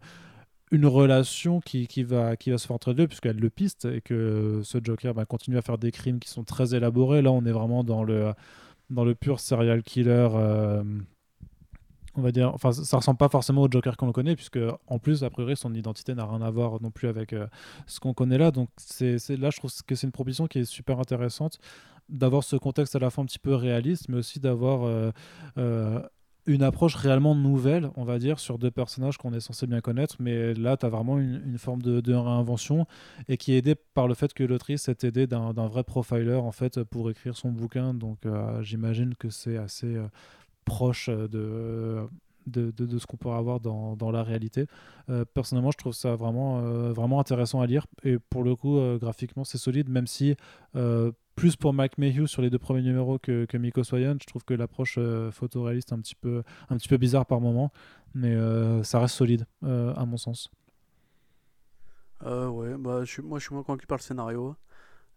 [0.73, 4.61] relation qui, qui, va, qui va se faire entre deux, puisqu'elle le piste et que
[4.65, 7.23] ce Joker bah, continue à faire des crimes qui sont très élaborés.
[7.23, 8.33] Là, on est vraiment dans le,
[8.91, 10.29] dans le pur serial killer.
[10.35, 10.83] Euh,
[12.17, 15.25] on va dire, enfin, ça ressemble pas forcément au Joker qu'on connaît, puisque en plus,
[15.25, 17.47] a priori, son identité n'a rien à voir non plus avec euh,
[17.87, 18.51] ce qu'on connaît là.
[18.51, 21.59] Donc, c'est là, je trouve que c'est une proposition qui est super intéressante
[22.09, 24.85] d'avoir ce contexte à la fois un petit peu réaliste, mais aussi d'avoir
[25.57, 26.03] euh,
[26.47, 30.17] une approche réellement nouvelle, on va dire, sur deux personnages qu'on est censé bien connaître,
[30.19, 32.87] mais là, tu as vraiment une, forme de, réinvention
[33.29, 36.53] et qui est aidée par le fait que l'autrice est aidée d'un vrai profiler en
[36.53, 37.95] fait pour écrire son bouquin.
[37.95, 40.07] Donc, euh, j'imagine que c'est assez euh,
[40.65, 42.07] proche de,
[42.47, 44.67] de, de, ce qu'on pourrait avoir dans, dans la réalité.
[45.09, 46.61] Euh, personnellement, je trouve ça vraiment,
[46.93, 50.37] vraiment intéressant à lire et pour le coup, graphiquement, c'est solide, même si
[51.35, 54.17] plus pour Mike Mayhew sur les deux premiers numéros que, que Miko Swayan.
[54.21, 57.41] Je trouve que l'approche euh, photoréaliste est un petit, peu, un petit peu bizarre par
[57.41, 57.73] moment,
[58.15, 60.51] mais euh, ça reste solide, euh, à mon sens.
[62.23, 64.57] ouais, bah, je suis, moi je suis moins convaincu par le scénario.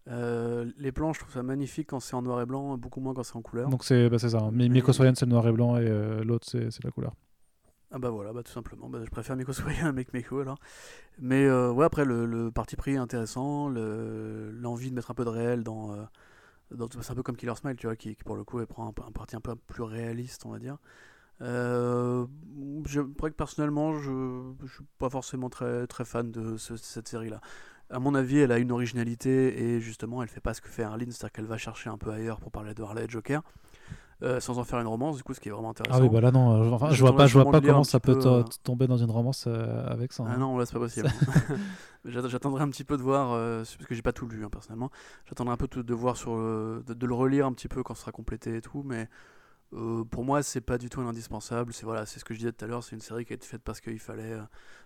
[0.07, 3.23] Les plans, je trouve ça magnifique quand c'est en noir et blanc, beaucoup moins quand
[3.23, 3.69] c'est en couleur.
[3.69, 4.49] Donc c'est bah, ça.
[4.51, 7.13] Miko Swayan, c'est le noir et blanc, et l'autre, c'est la couleur.
[7.91, 8.89] Ah bah voilà, bah tout simplement.
[8.89, 10.59] Bah, je préfère Miko Swayan à Mayhew alors.
[11.19, 15.29] Mais euh, ouais, après, le, parti pris est intéressant, l'envie de mettre un peu de
[15.29, 15.93] réel dans.
[15.93, 19.11] Euh, c'est un peu comme Killer Smile, tu vois, qui, pour le coup prend un,
[19.11, 20.77] parti un peu plus réaliste, on va dire.
[21.41, 22.25] Euh,
[22.87, 27.39] je que personnellement, je ne suis pas forcément très, très fan de cette série-là.
[27.89, 30.83] À mon avis, elle a une originalité et justement, elle fait pas ce que fait
[30.83, 33.41] Arlene, c'est-à-dire qu'elle va chercher un peu ailleurs pour parler de Harley et Joker.
[34.23, 35.99] Euh, sans en faire une romance, du coup, ce qui est vraiment intéressant.
[35.99, 37.99] Ah oui, bah là non, euh, enfin, je, vois pas, je vois pas comment ça
[37.99, 40.23] peut euh, tomber dans une romance avec ça.
[40.25, 40.37] Ah hein.
[40.39, 41.07] non, là c'est pas possible.
[42.05, 44.89] J'attendrai un petit peu de voir, parce que j'ai pas tout lu hein, personnellement.
[45.27, 48.11] J'attendrai un peu de, voir sur, de, le relire un petit peu quand ce sera
[48.11, 49.07] complété et tout, mais
[50.09, 51.71] pour moi c'est pas du tout un indispensable.
[51.71, 53.35] C'est voilà, c'est ce que je disais tout à l'heure, c'est une série qui a
[53.35, 54.35] été faite parce qu'il fallait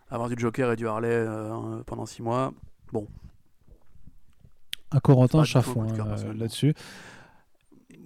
[0.10, 1.26] avoir du Joker et du Harley
[1.86, 2.52] pendant 6 mois.
[2.92, 3.08] Bon.
[4.92, 6.74] Un Corentin Chaffon hein, là-dessus.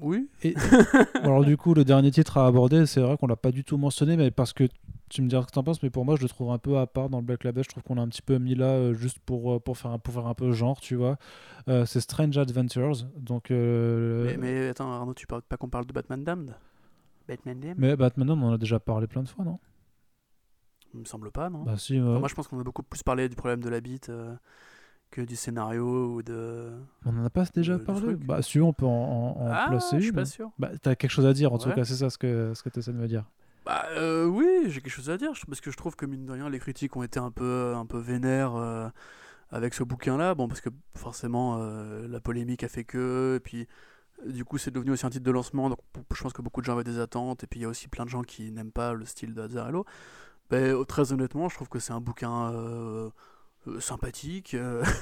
[0.02, 0.30] Oui.
[0.44, 0.54] Et,
[1.16, 3.78] alors du coup, le dernier titre à aborder, c'est vrai qu'on l'a pas du tout
[3.78, 4.68] mentionné, mais parce que
[5.10, 6.58] tu me diras ce que tu en penses, mais pour moi, je le trouve un
[6.58, 7.64] peu à part dans le Black Label.
[7.64, 9.92] Je trouve qu'on l'a un petit peu mis là euh, juste pour, euh, pour, faire
[9.92, 11.18] un, pour faire un peu genre, tu vois.
[11.68, 13.04] Euh, c'est Strange Adventures.
[13.18, 16.56] Donc, mais, mais, attends, Arnaud, tu parles pas qu'on parle de Batman Damned?
[17.28, 17.80] Batman Damned?
[17.80, 19.60] Mais Batman Damned, on en a déjà parlé plein de fois, non?
[20.94, 23.28] Il me semble pas, non bah, si, Moi, je pense qu'on a beaucoup plus parlé
[23.30, 24.12] du problème de la bite
[25.16, 26.72] que du scénario ou de.
[27.06, 29.98] On en a pas déjà parlé Bah, si on peut en, en, ah, placer.
[30.00, 30.52] Je suis pas sûr.
[30.60, 32.70] Bah, t'as quelque chose à dire, en tout cas, c'est ça ce que, ce que
[32.70, 33.24] tu essaies de me dire.
[33.66, 36.34] Bah euh, oui, j'ai quelque chose à dire, parce que je trouve que mine de
[36.34, 38.90] rien, les critiques ont été un peu, un peu vénères euh,
[39.50, 40.36] avec ce bouquin-là.
[40.36, 43.68] Bon, parce que forcément, euh, la polémique a fait que, et puis
[44.28, 45.80] du coup, c'est devenu aussi un titre de lancement, donc
[46.14, 47.88] je pense que beaucoup de gens avaient des attentes, et puis il y a aussi
[47.88, 49.86] plein de gens qui n'aiment pas le style de Azzarello.
[50.52, 52.52] Ben, très honnêtement, je trouve que c'est un bouquin
[53.80, 54.56] sympathique.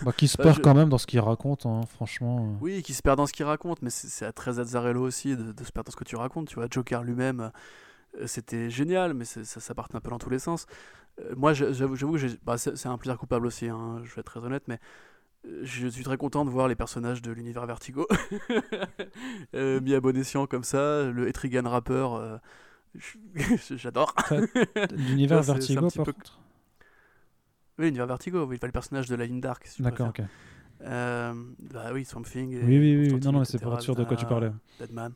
[0.04, 2.58] Bah, qui se perd quand même dans ce qu'il raconte, hein, franchement.
[2.62, 5.64] Oui, qui se perd dans ce qu'il raconte, mais c'est très Azzarello aussi de, de,
[5.64, 6.48] se perdre dans ce que tu racontes.
[6.48, 7.52] Tu vois, Joker lui-même
[8.20, 10.66] euh, c'était génial, mais ça, ça partait un peu dans tous les sens.
[11.20, 14.40] Euh, moi, j'avoue que bah, c'est un plaisir coupable aussi, hein, je vais être très
[14.40, 14.80] honnête, mais
[15.48, 18.08] euh, je suis très content de voir les personnages de l'univers Vertigo
[19.54, 21.04] mis à bon escient comme ça.
[21.04, 22.40] Le Etrigan rappeur,
[23.76, 24.16] j'adore.
[24.92, 26.40] l'univers Vertigo, par contre
[27.80, 29.68] Oui, l'univers Vertigo, oui, le personnage de la ligne Dark.
[29.80, 30.22] D'accord, ok.
[30.80, 32.60] bah oui, Swamp Thing.
[32.64, 33.20] oui, oui, oui.
[33.20, 34.52] Non, non, c'est pour être sûr de quoi tu parlais.
[34.80, 35.14] Deadman.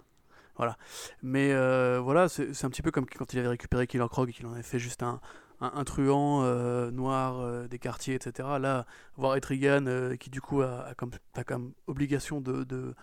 [0.57, 0.75] Voilà.
[1.21, 4.33] Mais euh, voilà, c'est un petit peu comme quand il avait récupéré Killer Krog et
[4.33, 5.21] qu'il en avait fait juste un,
[5.61, 8.49] un, truand euh, noir euh, des quartiers, etc.
[8.59, 8.85] Là,
[9.15, 12.95] voir Etrigan qui du coup a, comme, a comme obligation de, de,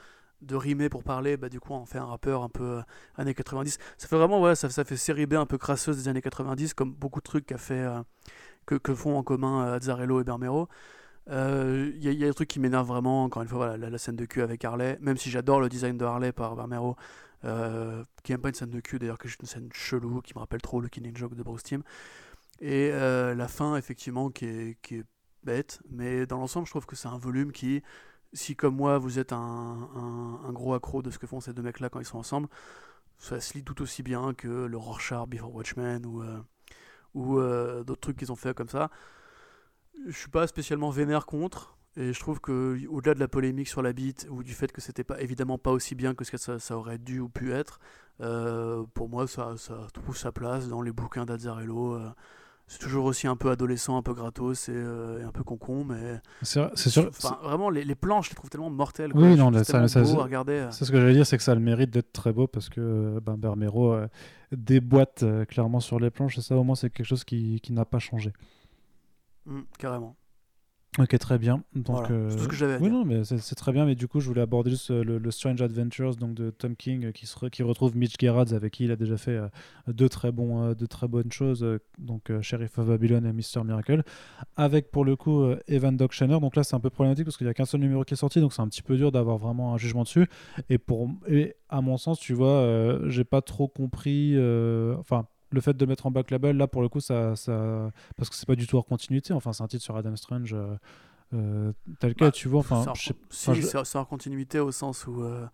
[0.42, 2.82] de, rimer pour parler, bah, du coup en fait un rappeur un peu
[3.16, 3.78] années 90.
[3.98, 6.74] Ça fait vraiment, ouais, ça, ça fait série B un peu crasseuse des années 90,
[6.74, 7.86] comme beaucoup de trucs qu'a fait,
[8.66, 10.68] que, que, font en commun Azzarello et Bermero.
[11.28, 14.26] Il y, y, a des trucs qui m'énervent vraiment, encore une fois, la, scène de
[14.26, 16.96] cul avec Harley, même si j'adore le design de Harley par Bermero,
[17.44, 20.32] euh, qui n'aime pas une scène de cul d'ailleurs, que juste une scène chelou qui
[20.34, 21.82] me rappelle trop le Killing Joke de Bruce Timm.
[22.60, 25.04] Et euh, la fin, effectivement, qui est, qui est
[25.42, 27.82] bête, mais dans l'ensemble, je trouve que c'est un volume qui,
[28.32, 29.90] si comme moi, vous êtes un,
[30.44, 32.48] un, gros accro de ce que font ces deux mecs-là quand ils sont ensemble,
[33.18, 36.40] ça se lit tout aussi bien que le Rorschach Before Watchmen ou, euh,
[37.14, 38.90] ou d'autres trucs qu'ils ont fait comme ça.
[40.06, 43.80] Je suis pas spécialement vénère contre, et je trouve que au-delà de la polémique sur
[43.80, 46.36] la bite ou du fait que c'était pas évidemment pas aussi bien que ce que
[46.38, 47.78] ça, ça aurait dû ou pu être,
[48.20, 51.94] euh, pour moi ça, ça, trouve sa place dans les bouquins d'Azzarello.
[51.94, 52.10] Euh.
[52.66, 56.20] C'est toujours aussi un peu adolescent, un peu gratos et, euh, un peu concon, mais
[56.42, 57.10] c'est sûr.
[57.42, 59.12] vraiment les, les, planches, je les trouve tellement mortelles.
[59.14, 61.90] Oui, non, ça, ça, C'est ce que j'allais dire, c'est que ça a le mérite
[61.90, 63.96] d'être très beau parce que ben, Bermero
[64.52, 67.84] déboîte clairement sur les planches et ça au moins c'est quelque chose qui, qui n'a
[67.84, 68.32] pas changé.
[69.46, 70.16] Mmh, carrément.
[70.96, 71.64] Ok, très bien.
[71.74, 73.84] Donc, c'est tout ce que j'avais oui, non, mais c'est très bien.
[73.84, 77.06] Mais du coup, je voulais aborder juste euh, le, Strange Adventures donc de Tom King,
[77.06, 79.48] euh, qui, se qui retrouve Mitch Gerrards, avec qui il a déjà fait euh,
[79.88, 81.66] deux, très bons, deux très bonnes choses,
[81.98, 83.64] donc Sheriff of Babylon et Mr.
[83.64, 84.04] Miracle,
[84.56, 86.38] avec pour le coup Evan Doc Shanner.
[86.38, 88.18] Donc là, c'est un peu problématique parce qu'il n'y a qu'un seul numéro qui est
[88.18, 90.28] sorti, donc c'est un petit peu dur d'avoir vraiment un jugement dessus.
[90.68, 94.36] Et, pour, et à mon sens, tu vois, j'ai pas trop compris.
[94.98, 97.90] Enfin, le fait de mettre en back label, là, pour le coup, ça, ça...
[98.16, 99.32] parce que c'est pas du tout hors continuité.
[99.32, 100.52] Enfin, c'est un titre sur Adam Strange.
[100.54, 100.76] Euh,
[101.32, 102.60] euh tel quel, bah, tu vois.
[102.60, 105.22] Enfin, si, c'est hors continuité au sens où.
[105.22, 105.46] Euh,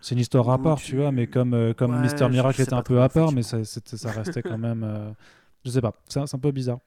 [0.00, 0.96] c'est une histoire à part, tu...
[0.96, 4.10] vois, mais comme, euh, comme Mister Miracle était un peu à part, mais ça, ça
[4.10, 5.14] restait quand même.
[5.64, 6.78] je sais pas, c'est un peu bizarre.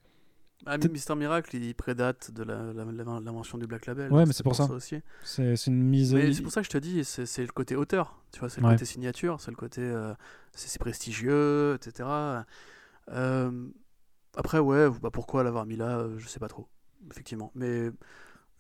[0.66, 4.12] Ah, Mister Miracle, il prédate de l'invention du Black Label.
[4.12, 4.66] Ouais, mais c'est pour, ça.
[4.66, 5.02] aussi.
[5.24, 6.16] C'est une mise.
[6.34, 8.22] C'est pour ça que je te dis, c'est le côté auteur.
[8.32, 9.82] Tu vois, c'est le côté signature, c'est le côté.
[9.82, 10.14] Euh,
[10.54, 12.10] c'est prestigieux, etc.
[13.10, 13.68] Euh,
[14.36, 16.68] après, ouais, bah, pourquoi l'avoir mis là, euh, je sais pas trop.
[17.12, 17.52] Effectivement.
[17.56, 17.90] Mais.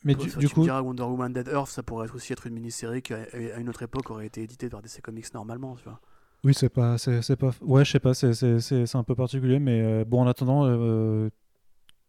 [0.03, 0.65] Mais du, du coup.
[0.65, 4.11] Wonder Woman Dead Earth, ça pourrait aussi être une mini-série qui, à une autre époque,
[4.11, 5.99] aurait été éditée par DC Comics normalement, tu vois.
[6.43, 7.51] Oui, c'est pas, c'est pas.
[7.61, 10.67] Ouais, je sais pas, c'est un peu particulier, mais bon, en attendant,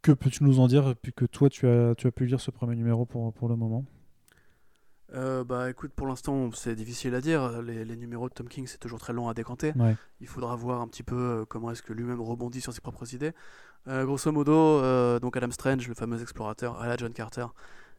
[0.03, 2.77] que peux-tu nous en dire que toi tu as, tu as pu lire ce premier
[2.77, 3.85] numéro pour, pour le moment?
[5.15, 7.63] Euh, bah écoute, pour l'instant c'est difficile à dire.
[7.63, 9.73] Les, les, numéros de Tom King c'est toujours très long à décanter.
[10.21, 13.15] Il faudra voir un petit peu euh, comment est-ce que lui-même rebondit sur ses propres
[13.15, 13.33] idées.
[13.87, 14.81] Euh, grosso modo,
[15.21, 17.47] donc Adam Strange, le fameux explorateur à la John Carter,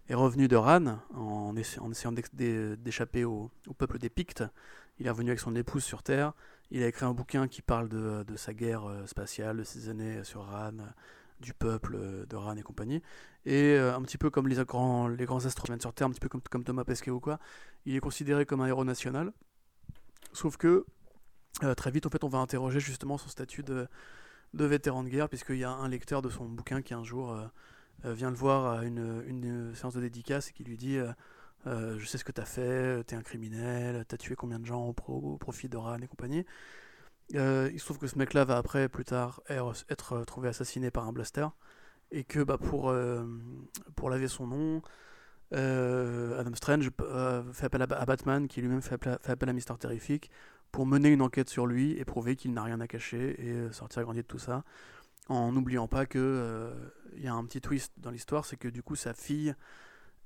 [0.07, 4.43] est revenu de Ran en, en essayant d'échapper au, au, peuple des Pictes.
[4.99, 6.34] Il est revenu avec son épouse sur Terre.
[6.69, 10.23] Il a écrit un bouquin qui parle de, de sa guerre spatiale, de ses années
[10.23, 10.73] sur Ran
[11.40, 13.02] du peuple euh, de Ran et compagnie.
[13.45, 16.30] Et euh, un petit peu comme les grands, les astronautes sur Terre, un petit peu
[16.30, 17.40] comme, Thomas Pesquet ou quoi,
[17.86, 19.32] il est considéré comme un héros national.
[20.34, 20.86] Sauf que
[21.64, 23.88] euh, très vite, en fait, on va interroger justement son statut de,
[24.53, 27.38] vétéran de guerre, puisqu'il y a un lecteur de son bouquin qui un jour
[28.03, 30.99] vient le voir à une, séance de dédicace et qui lui dit
[31.66, 34.60] Je sais ce que tu as fait, tu es un criminel, tu as tué combien
[34.60, 36.45] de gens au, au profit de Ran et compagnie?
[37.35, 41.07] Euh, il se trouve que ce mec-là va après, plus tard, être trouvé assassiné par
[41.07, 41.47] un blaster.
[42.11, 43.23] Et que bah, pour, euh,
[43.95, 44.81] pour laver son nom,
[45.53, 46.89] euh, Adam Strange
[47.53, 48.95] fait appel à, Batman, qui lui-même fait,
[49.26, 50.31] appel à Mister Terrific,
[50.72, 54.03] pour mener une enquête sur lui et prouver qu'il n'a rien à cacher et sortir
[54.03, 54.64] grandi de tout ça.
[55.27, 56.22] En n'oubliant pas qu'il
[57.15, 59.53] il y a un petit twist dans l'histoire, c'est que du coup sa fille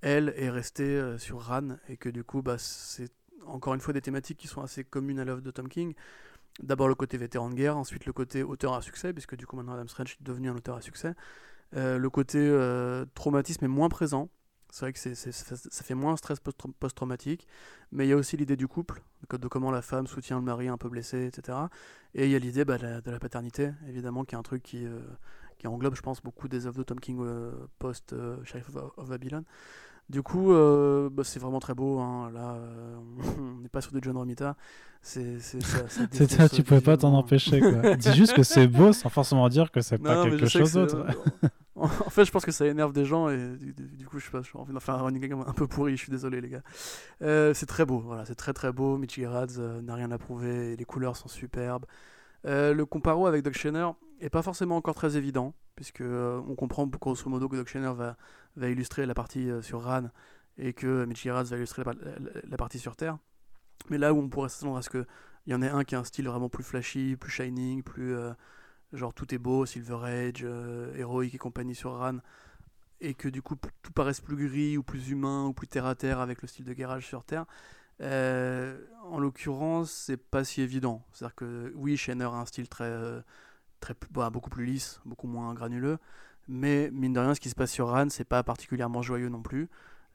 [0.01, 3.11] elle, est restée sur Ran et que du coup, bah, c'est
[3.45, 5.93] encore une fois des thématiques qui sont assez communes à l'œuvre de Tom King.
[6.61, 9.55] D'abord le côté vétéran de guerre, ensuite le côté auteur à succès, puisque du coup
[9.55, 11.15] maintenant Adam Strange est devenu un auteur à succès.
[11.73, 12.37] le côté
[13.15, 14.29] traumatisme est moins présent,
[14.73, 17.47] c'est vrai que c'est, ça fait moins stress post-traumatique,
[17.91, 20.67] mais il y a aussi l'idée du couple, de comment la femme soutient le mari
[20.67, 21.59] un peu blessé, etc.
[22.15, 24.83] Et il y a l'idée bah, de, la, paternité, évidemment, qui est un truc qui,
[24.83, 24.99] euh,
[25.59, 29.43] qui englobe, je pense, beaucoup des œuvres de Tom King euh, post-Sheriff euh, of, Babylon.
[30.09, 31.99] Du coup, bah, c'est vraiment très beau.
[31.99, 32.31] Hein.
[32.33, 32.57] Là,
[33.39, 34.55] on n'est pas sur du John Romita.
[35.01, 37.59] C'est, c'est, ça, tu pouvais pas t'en empêcher.
[37.59, 37.95] Quoi.
[37.95, 41.05] Dis juste que c'est beau sans forcément dire que c'est pas quelque chose d'autre.
[41.75, 44.41] en fait, je pense que ça énerve des gens et du, coup, je sais pas,
[44.41, 46.61] j'ai envie d'en faire un un peu pourri, je suis désolé, les gars.
[47.21, 48.97] Euh, c'est très beau, voilà, c'est très très beau.
[48.97, 51.85] Michi euh, n'a rien à prouver, les couleurs sont superbes.
[52.45, 53.87] Euh, le comparo avec Doc Schenner
[54.23, 58.17] est pas forcément encore très évident, puisque on comprend grosso modo que Doc Schenner va,
[58.55, 60.09] va illustrer la partie sur Ran
[60.57, 61.83] et que Michi va illustrer
[62.43, 63.17] la, partie sur Terre.
[63.89, 65.05] Mais là où on pourrait s'attendre à ce qu'il
[65.47, 68.15] y en ait un qui a un style vraiment plus flashy, plus shining, plus
[68.93, 72.17] genre tout est beau, Silver Age, euh, héroïque et compagnie sur Ran,
[73.01, 75.95] et que du coup tout paraisse plus gris ou plus humain ou plus terre à
[75.95, 77.45] terre avec le style de garage sur Terre.
[78.01, 81.03] Euh, en l'occurrence, c'est pas si évident.
[81.11, 83.21] C'est-à-dire que oui, Shanner a un style très, euh,
[83.83, 85.97] très bah, beaucoup plus lisse, beaucoup moins granuleux,
[86.47, 89.41] mais mine de rien, ce qui se passe sur Ran, c'est pas particulièrement joyeux non
[89.41, 89.69] plus.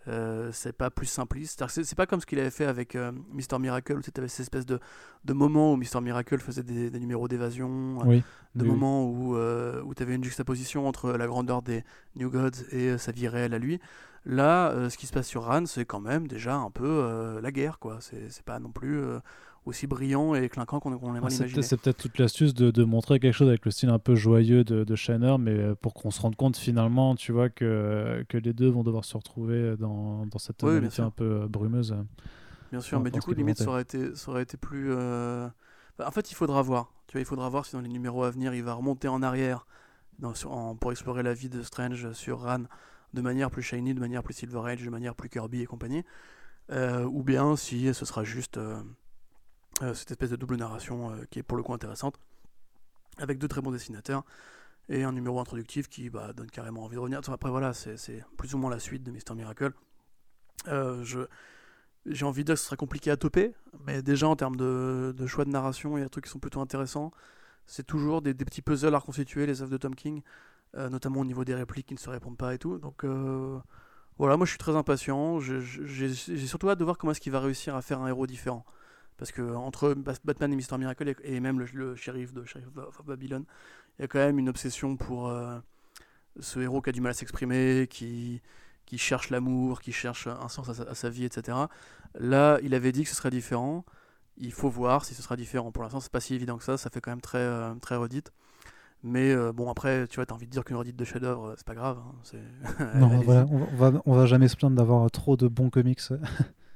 [0.06, 1.62] Euh, c'est pas plus simpliste.
[1.68, 4.40] C'est pas comme ce qu'il avait fait avec euh, Mister Miracle, où tu avais cette
[4.40, 4.80] espèce de,
[5.24, 8.20] de moment où Mister Miracle faisait des, numéros d'évasion, euh,
[8.54, 11.84] de moments où, où tu avais une juxtaposition entre la grandeur des
[12.16, 13.80] New Gods et sa vie réelle à lui.
[14.24, 17.78] Là, ce qui se passe sur Ran, c'est quand même déjà un peu la guerre,
[17.78, 17.98] quoi.
[18.00, 19.02] C'est pas non plus
[19.64, 21.62] aussi brillant et clinquant qu'on aimerait ah, l'imaginer.
[21.62, 24.64] C'est peut-être toute l'astuce de, de, montrer quelque chose avec le style un peu joyeux
[24.64, 28.38] de, de Shanner, mais euh, pour qu'on se rende compte finalement, tu vois, que, que
[28.38, 31.94] les deux vont devoir se retrouver dans, dans cette oui, un peu euh, brumeuse.
[32.70, 34.88] Bien sûr, mais du coup, limite, ça aurait, été, ça aurait été plus.
[34.90, 35.48] Euh,
[36.04, 36.92] en fait, il faudra voir.
[37.06, 39.22] Tu vois, il faudra voir si dans les numéros à venir, il va remonter en
[39.22, 39.66] arrière
[40.18, 40.32] dans,
[40.76, 42.64] pour explorer la vie de Strange sur Ran
[43.14, 46.04] de manière plus shiny, de manière plus Silver Age, de manière plus Kirby et compagnie.
[46.70, 48.82] ou bien si ce sera juste euh,
[49.94, 52.18] cette espèce de double narration euh, qui est pour le coup intéressante,
[53.18, 54.24] avec deux très bons dessinateurs
[54.88, 57.20] et un numéro introductif qui bah, donne carrément envie de revenir.
[57.28, 59.72] Après voilà, c'est plus ou moins la suite de Mister Miracle.
[60.66, 61.04] Euh,
[62.06, 63.54] j'ai envie de dire que ce sera compliqué à toper,
[63.86, 66.38] mais déjà en termes de, choix de narration, il y a des trucs qui sont
[66.38, 67.12] plutôt intéressants.
[67.66, 70.22] C'est toujours des, petits puzzles à reconstituer, les œuvres de Tom King,
[70.74, 72.78] notamment au niveau des répliques qui ne se répondent pas et tout.
[72.78, 73.04] Donc
[74.16, 75.38] voilà, moi je suis très impatient.
[75.38, 76.14] J'ai
[76.46, 78.64] surtout hâte de voir comment est-ce qu'il va réussir à faire un héros différent.
[79.18, 83.44] Parce que entre Batman et Mister Miracle et même le, shérif de Sheriff of Babylon,
[83.98, 85.58] il y a quand même une obsession pour euh,
[86.38, 88.40] ce héros qui a du mal à s'exprimer, qui,
[88.86, 91.58] qui cherche l'amour, qui cherche un sens à sa, vie, etc.
[92.18, 93.84] Là, il avait dit que ce serait différent.
[94.36, 95.72] Il faut voir si ce sera différent.
[95.72, 96.78] Pour l'instant, c'est pas si évident que ça.
[96.78, 98.32] Ça fait quand même très, euh, très redite.
[99.02, 101.66] Mais euh, bon, après, tu vois, t'as envie de dire qu'une redite de chef-d'œuvre, c'est
[101.66, 101.98] pas grave.
[101.98, 106.00] Hein, non, voilà, on, va, on va jamais se plaindre d'avoir trop de bons comics.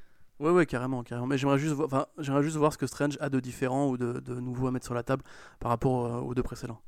[0.43, 1.29] Ouais, ouais, carrément, carrément.
[1.29, 4.15] Mais j'aimerais juste, voir, j'aimerais juste voir ce que Strange a de différent ou de,
[4.15, 5.23] de nouveau à mettre sur la table
[5.61, 6.81] par rapport euh, aux deux précédents.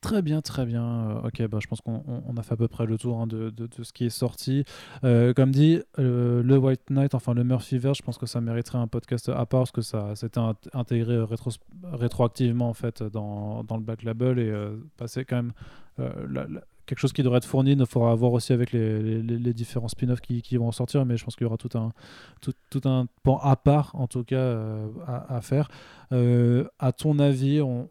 [0.00, 0.82] Très bien, très bien.
[0.82, 3.50] Euh, ok, bah, je pense qu'on a fait à peu près le tour hein, de,
[3.50, 4.64] de, ce qui est sorti.
[5.04, 8.78] Euh, comme dit, le White Knight, enfin le Murphy Verse, je pense que ça mériterait
[8.78, 10.40] un podcast à part parce que ça s'était
[10.72, 11.52] intégré rétro
[11.84, 14.52] rétroactivement en fait dans, dans, le Black Label et
[14.96, 15.52] passé quand même
[15.98, 16.46] la,
[16.88, 17.72] quelque chose qui devrait être fourni.
[17.72, 21.16] Il faudra voir aussi avec les, les, différents spin-offs qui, qui, vont en sortir, mais
[21.16, 21.92] je pense qu'il y aura tout un,
[22.40, 25.68] tout, tout, un pan à part, en tout cas, euh, à, faire.
[26.12, 27.88] Euh, à ton avis, on,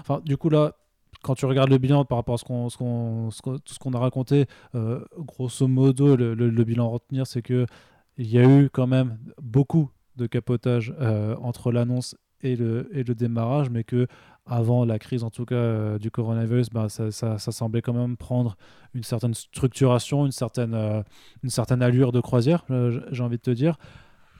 [0.00, 0.72] Enfin, du coup, là,
[1.22, 3.30] quand tu regardes le bilan par rapport à ce qu'on, ce qu'on,
[3.64, 7.66] tout ce qu'on a raconté, euh, grosso modo, le, bilan à retenir, c'est que
[8.18, 10.94] il y a eu quand même beaucoup de capotage
[11.42, 14.06] entre l'annonce et le, et le démarrage, mais que
[14.46, 18.16] avant la crise en tout cas euh, du coronavirus, bah, ça, ça, semblait quand même
[18.16, 18.56] prendre
[18.94, 21.02] une certaine structuration, une certaine, euh,
[21.42, 23.76] une certaine allure de croisière, euh, j'ai envie de te dire.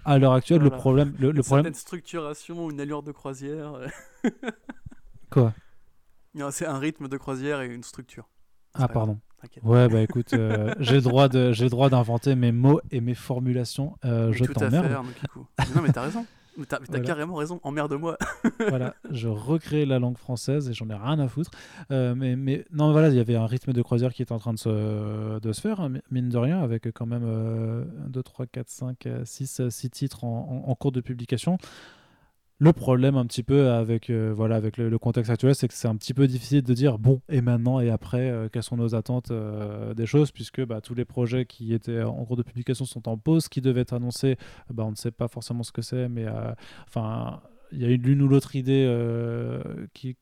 [0.04, 1.14] À l'heure actuelle, le problème...
[1.18, 1.64] Le, une problème...
[1.64, 3.80] certaine structuration, une allure de croisière.
[5.30, 5.52] Quoi?
[6.50, 8.28] C'est un rythme de croisière et une structure.
[8.74, 9.18] Ah pardon.
[9.62, 10.34] Ouais bah écoute,
[10.80, 13.96] j'ai le droit de j'ai droit d'inventer mes mots et mes formulations.
[14.02, 15.04] je t'emmerde.
[15.74, 16.26] Non mais t'as raison.
[16.56, 18.16] Mais t'as carrément raison, emmerde-moi.
[18.68, 21.50] voilà, je recrée la langue française et j'en ai rien à foutre.
[21.90, 24.38] Euh, mais, mais non, voilà, il y avait un rythme de croisière qui est en
[24.38, 27.24] train de se, de se faire, hein, mine de rien, avec quand même
[28.08, 31.58] 2, 3, 4, 5, 6, 6 titres en, en, cours de publication.
[32.58, 35.88] Le problème un petit peu avec, euh, voilà, avec le, contexte actuel, c'est que c'est
[35.88, 38.94] un petit peu difficile de dire bon et maintenant et après euh, quelles sont nos
[38.94, 42.86] attentes euh, des choses puisque bah, tous les projets qui étaient en cours de publication
[42.86, 44.38] sont en pause, qui devaient être annoncés,
[44.72, 46.26] bah, on ne sait pas forcément ce que c'est, mais
[46.88, 47.42] enfin
[47.72, 48.86] il y a l'une ou l'autre idée
[49.92, 50.16] qui,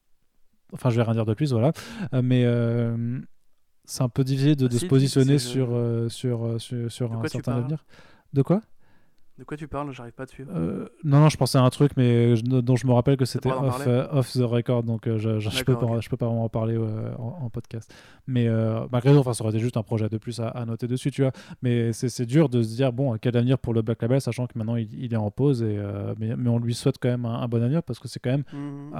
[0.72, 1.72] enfin je vais rien dire de plus, voilà,
[2.20, 2.44] mais
[3.84, 5.68] c'est un peu difficile de, bah, se positionner sur,
[6.08, 7.84] sur, sur, sur un certain avenir.
[8.32, 8.60] De quoi?
[9.36, 9.92] De quoi tu parles?
[9.92, 10.52] J'arrive pas à suivre.
[10.54, 13.50] Euh, non, non, je pensais à un truc, mais dont je me rappelle que c'était
[13.50, 16.44] off, euh, off, the record, donc euh, je, je, peux pas, je peux pas vraiment
[16.44, 16.78] en parler
[17.18, 17.92] en, podcast.
[18.28, 18.48] Mais
[18.92, 21.22] malgré tout, enfin, ça aurait été juste un projet de plus à, noter dessus, tu
[21.22, 21.32] vois.
[21.62, 24.56] Mais c'est dur de se dire, bon, quel avenir pour le Black Label, sachant que
[24.56, 25.80] maintenant il, est en pause, et,
[26.18, 28.44] mais, mais, on lui souhaite quand même un, bon avenir parce que c'est quand même
[28.52, 28.96] mmh.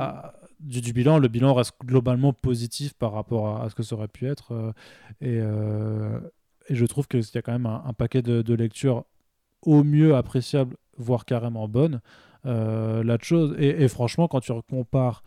[0.61, 1.19] du, du, bilan.
[1.19, 4.53] Le bilan reste globalement positif par rapport à, ce que ça aurait pu être.
[5.21, 5.39] et,
[6.69, 9.05] et je trouve qu'il y a quand même un, paquet de, de lectures
[9.67, 12.01] au mieux appréciable, voire carrément bonne.
[12.47, 15.23] Euh, la chose, et, franchement, quand tu compares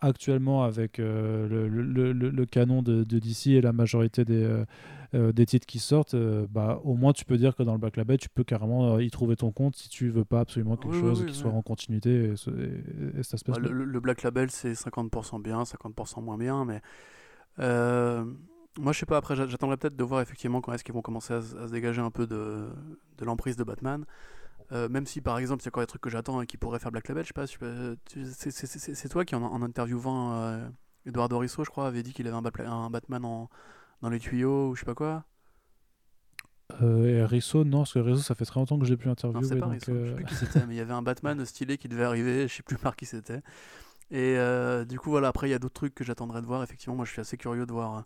[0.00, 4.48] actuellement avec euh, le, le, canon de, de, DC et la majorité des,
[5.14, 6.14] euh, des titres qui sortent,
[6.50, 9.10] bah, au moins tu peux dire que dans le Black Label, tu peux carrément y
[9.10, 12.26] trouver ton compte si tu veux pas absolument quelque chose qui soit en continuité.
[12.26, 12.34] Et,
[13.46, 16.80] bah, le, Black Label, c'est 50% bien, 50% moins bien, mais
[18.78, 21.34] moi, je sais pas, après, j'attendrai peut-être de voir effectivement quand est-ce qu'ils vont commencer
[21.34, 22.68] à, se dégager un peu de,
[23.18, 24.04] de l'emprise de Batman.
[24.70, 26.58] Euh, même si par exemple, il y a encore des trucs que j'attends et qui
[26.58, 27.46] pourraient faire Black Label, je sais pas,
[28.94, 30.68] c'est toi qui en, en interviewant euh,
[31.06, 33.48] Eduardo Risso, je crois, avait dit qu'il avait un, un Batman en,
[34.02, 35.24] dans les tuyaux ou je sais pas quoi.
[36.82, 39.40] Euh, Risso, non, parce que Risso, ça fait très longtemps que je l'ai plus interviewé.
[39.40, 41.00] Non, c'est pas Risso, je sais euh, plus qui c'était, mais il y avait un
[41.00, 43.40] Batman stylé qui devait arriver, je sais plus par qui c'était.
[44.10, 44.36] Et
[44.86, 46.62] du coup, voilà, après, il y a d'autres trucs que j'attendrai de voir.
[46.62, 48.04] Effectivement, moi, je suis assez curieux de voir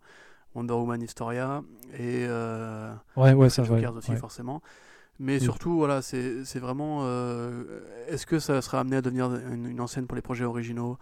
[0.54, 1.62] Wonder Woman Historia
[1.94, 4.62] et euh, ouais, ouais, ça aussi forcément.
[5.18, 7.00] Mais surtout, voilà, c'est vraiment.
[7.02, 10.98] Euh, est-ce que ça sera amené à devenir une, une enseigne pour les projets originaux?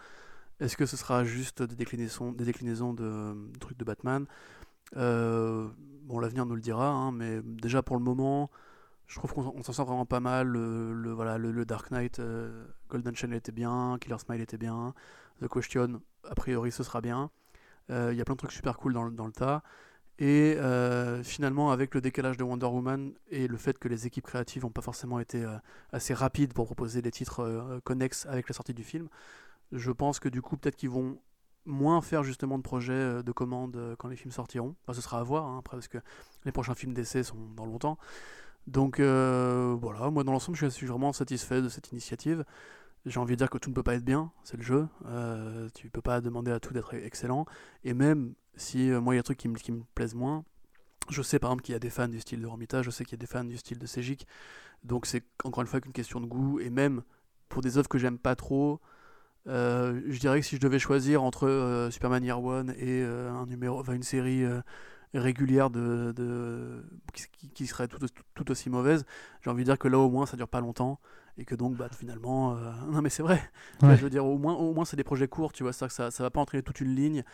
[0.60, 4.26] Est-ce que ce sera juste des déclinaisons, des déclinaisons de, trucs de Batman?
[4.96, 5.68] Euh,
[6.02, 8.50] Bon, l'avenir nous le dira, hein, mais déjà pour le moment,
[9.06, 10.48] je trouve qu'on s'en sort vraiment pas mal.
[10.48, 12.20] Le, voilà, le, Dark Knight,
[12.88, 14.92] Golden Chain était bien, Killer Smile était bien,
[15.40, 17.30] The Question, a priori, ce sera bien.
[17.90, 19.62] Euh, il y a plein de trucs super cool dans, dans le tas.
[20.18, 24.26] Et euh, finalement, avec le décalage de Wonder Woman et le fait que les équipes
[24.26, 25.56] créatives n'ont pas forcément été euh,
[25.92, 29.08] assez rapides pour proposer des titres connexes avec la sortie du film,
[29.72, 31.18] je pense que du coup, peut-être qu'ils vont
[31.64, 34.76] moins faire justement de projets de commandes quand les films sortiront.
[34.92, 35.98] Ce sera à voir, hein, après, parce que
[36.44, 37.98] les prochains films d'essai sont dans longtemps.
[38.66, 42.44] Donc voilà, moi dans l'ensemble, je suis vraiment satisfait de cette initiative
[43.06, 44.88] j'ai envie de dire que tout ne peut pas être bien, c'est le jeu.
[45.06, 47.46] Euh, tu peux pas demander à tout d'être excellent.
[47.84, 50.14] Et même si euh, moi il y a des trucs qui me, qui me plaisent
[50.14, 50.44] moins,
[51.08, 53.04] je sais par exemple qu'il y a des fans du style de Romita, je sais
[53.04, 54.26] qu'il y a des fans du style de Sejic.
[54.84, 56.60] Donc c'est encore une fois qu'une question de goût.
[56.60, 57.02] Et même
[57.48, 58.80] pour des œuvres que j'aime pas trop,
[59.46, 63.46] euh, je dirais que si je devais choisir entre euh, Superman Year One et un
[63.46, 64.44] numéro, une série
[65.14, 67.98] régulière de, de qui, qui, serait tout,
[68.34, 69.04] tout, aussi mauvaise,
[69.42, 71.00] j'ai envie de dire que là au moins ça dure pas longtemps
[71.38, 73.40] et que donc bah, finalement euh, non mais c'est vrai.
[73.82, 76.10] Je veux dire au moins au moins c'est des projets courts tu vois ça ça
[76.10, 77.24] ça va pas entraîner toute une ligne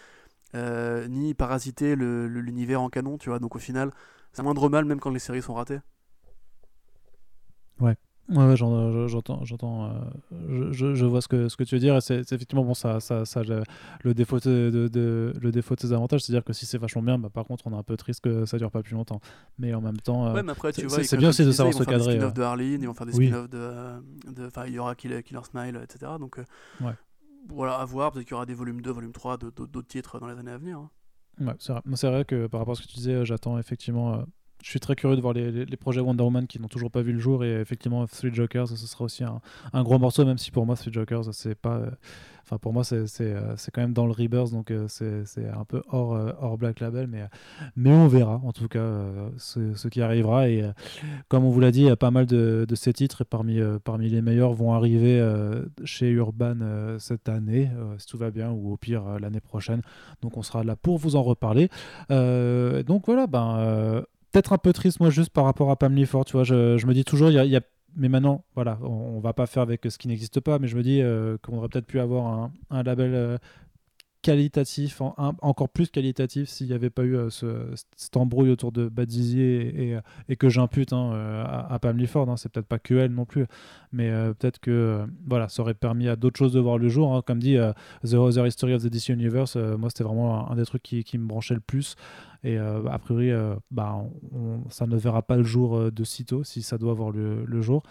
[0.55, 3.39] euh, ni parasiter l'univers en canon tu vois.
[3.39, 3.91] Donc au final
[4.33, 5.81] c'est moindre mal même quand les séries sont ratées.
[7.81, 7.97] Ouais
[8.29, 12.03] Ouais, j'entends, j'entends, euh, je, je, vois ce que, ce que tu veux dire.
[12.03, 13.43] C'est effectivement bon, ça, ça, ça
[14.03, 17.19] le, défaut de, de, le défaut de ses avantages, c'est-à-dire que si c'est vachement bien,
[17.19, 19.21] bah, par contre, on est un peu triste que ça dure pas plus longtemps.
[19.59, 20.43] Mais en même temps, euh,
[21.03, 22.17] c'est bien aussi de savoir se cadrer.
[22.17, 24.73] Ils vont faire des spin-offs de Harleen, ils vont faire des spin-offs de, enfin, il
[24.73, 26.13] y aura Killer, Killer Smile, etc.
[26.19, 26.93] Donc, euh,
[27.49, 28.11] voilà, à voir.
[28.11, 30.59] Peut-être qu'il y aura des volumes 2, volume 3 d'autres titres dans les années à
[30.59, 30.79] venir.
[30.79, 30.91] Hein.
[31.39, 32.11] Ouais, c'est vrai.
[32.11, 32.25] vrai.
[32.25, 34.25] que par rapport à ce que tu disais, j'attends effectivement
[34.63, 37.13] je suis très curieux de voir les, projets Wonder Woman qui n'ont toujours pas vu
[37.13, 37.45] le jour.
[37.45, 40.93] Et effectivement Three Jokers ce sera aussi un, gros morceau même si pour moi Three
[40.93, 41.91] Jokers c'est pas euh,
[42.43, 45.83] enfin pour moi c'est euh, quand même dans le Rebirth donc euh, c'est un peu
[45.91, 47.25] hors, Black Label mais,
[47.77, 49.05] mais on verra en tout cas
[49.37, 50.49] ce, qui arrivera.
[50.49, 50.65] Et
[51.29, 54.53] comme on vous l'a dit pas mal de, de, ces titres parmi, parmi les meilleurs
[54.53, 55.23] vont arriver
[55.85, 56.57] chez Urban
[56.99, 59.83] cette année si tout va bien ou au pire l'année prochaine.
[60.23, 61.69] Donc on sera là pour vous en reparler.
[62.09, 64.05] Donc voilà ben
[64.37, 66.27] peut-être un peu triste, moi, juste par rapport à Pam Ford.
[66.27, 67.61] Tu vois, je, me dis toujours, il y a,
[67.97, 70.83] mais maintenant, voilà, on, va pas faire avec ce qui n'existe pas, mais je me
[70.83, 73.39] dis euh, qu'on aurait peut-être pu avoir un, un label euh,
[74.27, 77.47] qualitatif, encore plus qualitatif s'il n'y avait pas eu euh, ce,
[78.17, 79.99] embrouille autour de Bad et,
[80.29, 82.29] et, que j'impute hein, euh, à, à, Pam Ford.
[82.29, 83.47] Hein, c'est peut-être pas que elle non plus,
[83.93, 87.15] mais euh, peut-être que voilà, ça aurait permis à d'autres choses de voir le jour.
[87.15, 87.23] Hein.
[87.25, 87.57] comme dit
[88.03, 91.27] The Other History of the DC Universe, moi c'était vraiment un, des trucs qui, me
[91.27, 91.95] branchait le plus.
[92.43, 93.31] Et a priori,
[93.71, 94.05] bah,
[94.71, 97.85] ça ne verra pas le jour de sitôt si ça doit avoir le, le jour.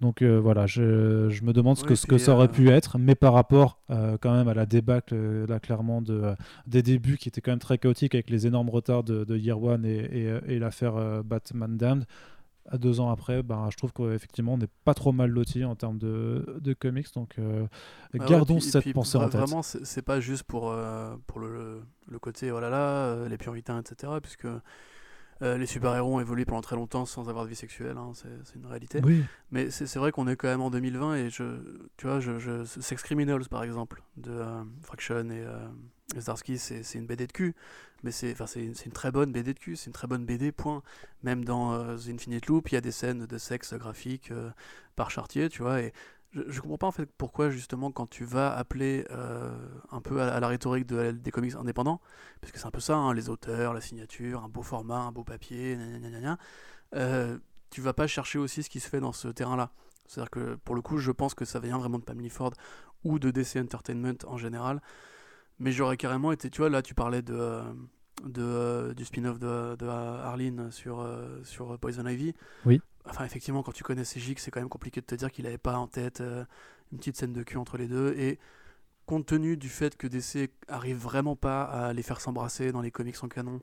[0.00, 2.98] Donc euh, voilà, je, je, me demande ce, que, ce que ça aurait pu être,
[2.98, 5.14] mais par rapport quand même à la débâcle,
[5.46, 6.34] là clairement, de,
[6.66, 9.62] des débuts qui étaient quand même très chaotiques avec les énormes retards de, de Year
[9.62, 12.06] One et, et, et l'affaire Batman Damned,
[12.70, 15.74] à deux ans après, ben, je trouve qu'effectivement, on n'est pas trop mal loti en
[15.74, 17.12] termes de, de comics.
[17.14, 17.66] Donc, euh,
[18.18, 19.40] ah gardons cette pensée en tête.
[19.40, 23.36] Vraiment, c'est pas juste pour, euh, pour le, le, côté, oh là là, euh, les
[23.36, 24.14] puritains, etc.
[24.22, 24.46] Puisque
[25.44, 28.66] les super-héros ont évolué pendant très longtemps sans avoir de vie sexuelle, hein, c'est une
[28.66, 29.00] réalité.
[29.50, 31.44] Mais c'est vrai qu'on est quand même en 2020 et je,
[31.96, 34.42] tu vois, je, je Sex Criminals par exemple, de
[34.82, 35.44] Fraction et
[36.20, 37.54] Starsky, c'est une BD de cul,
[38.02, 40.82] mais c'est une très bonne BD de cul, c'est une très bonne BD, point.
[41.22, 44.50] Même dans euh, The Infinite Loop, il y a des scènes de sexe graphique euh,
[44.94, 45.92] par Chartier, tu vois, et
[46.34, 49.56] je, je, comprends pas en fait pourquoi justement quand tu vas appeler euh,
[49.90, 52.00] un peu à, la rhétorique de, des comics indépendants,
[52.40, 55.12] parce que c'est un peu ça, hein, les auteurs, la signature, un beau format, un
[55.12, 55.78] beau papier,
[56.94, 57.38] euh,
[57.70, 59.72] tu vas pas chercher aussi ce qui se fait dans ce terrain-là.
[60.06, 62.52] C'est-à-dire que pour le coup, je pense que ça vient vraiment de Pamela Ford
[63.04, 64.82] ou de DC Entertainment en général.
[65.58, 67.62] Mais j'aurais carrément été, tu vois, là tu parlais de, euh,
[68.38, 71.06] euh, du spin-off de, de sur,
[71.44, 72.34] sur Poison Ivy.
[72.66, 72.80] Oui.
[73.06, 75.58] Enfin, effectivement, quand tu connais CGX, c'est quand même compliqué de te dire qu'il n'avait
[75.58, 76.22] pas en tête
[76.92, 78.14] une petite scène de cul entre les deux.
[78.16, 78.38] Et
[79.06, 82.90] compte tenu du fait que DC arrive vraiment pas à les faire s'embrasser dans les
[82.90, 83.60] comics en canon,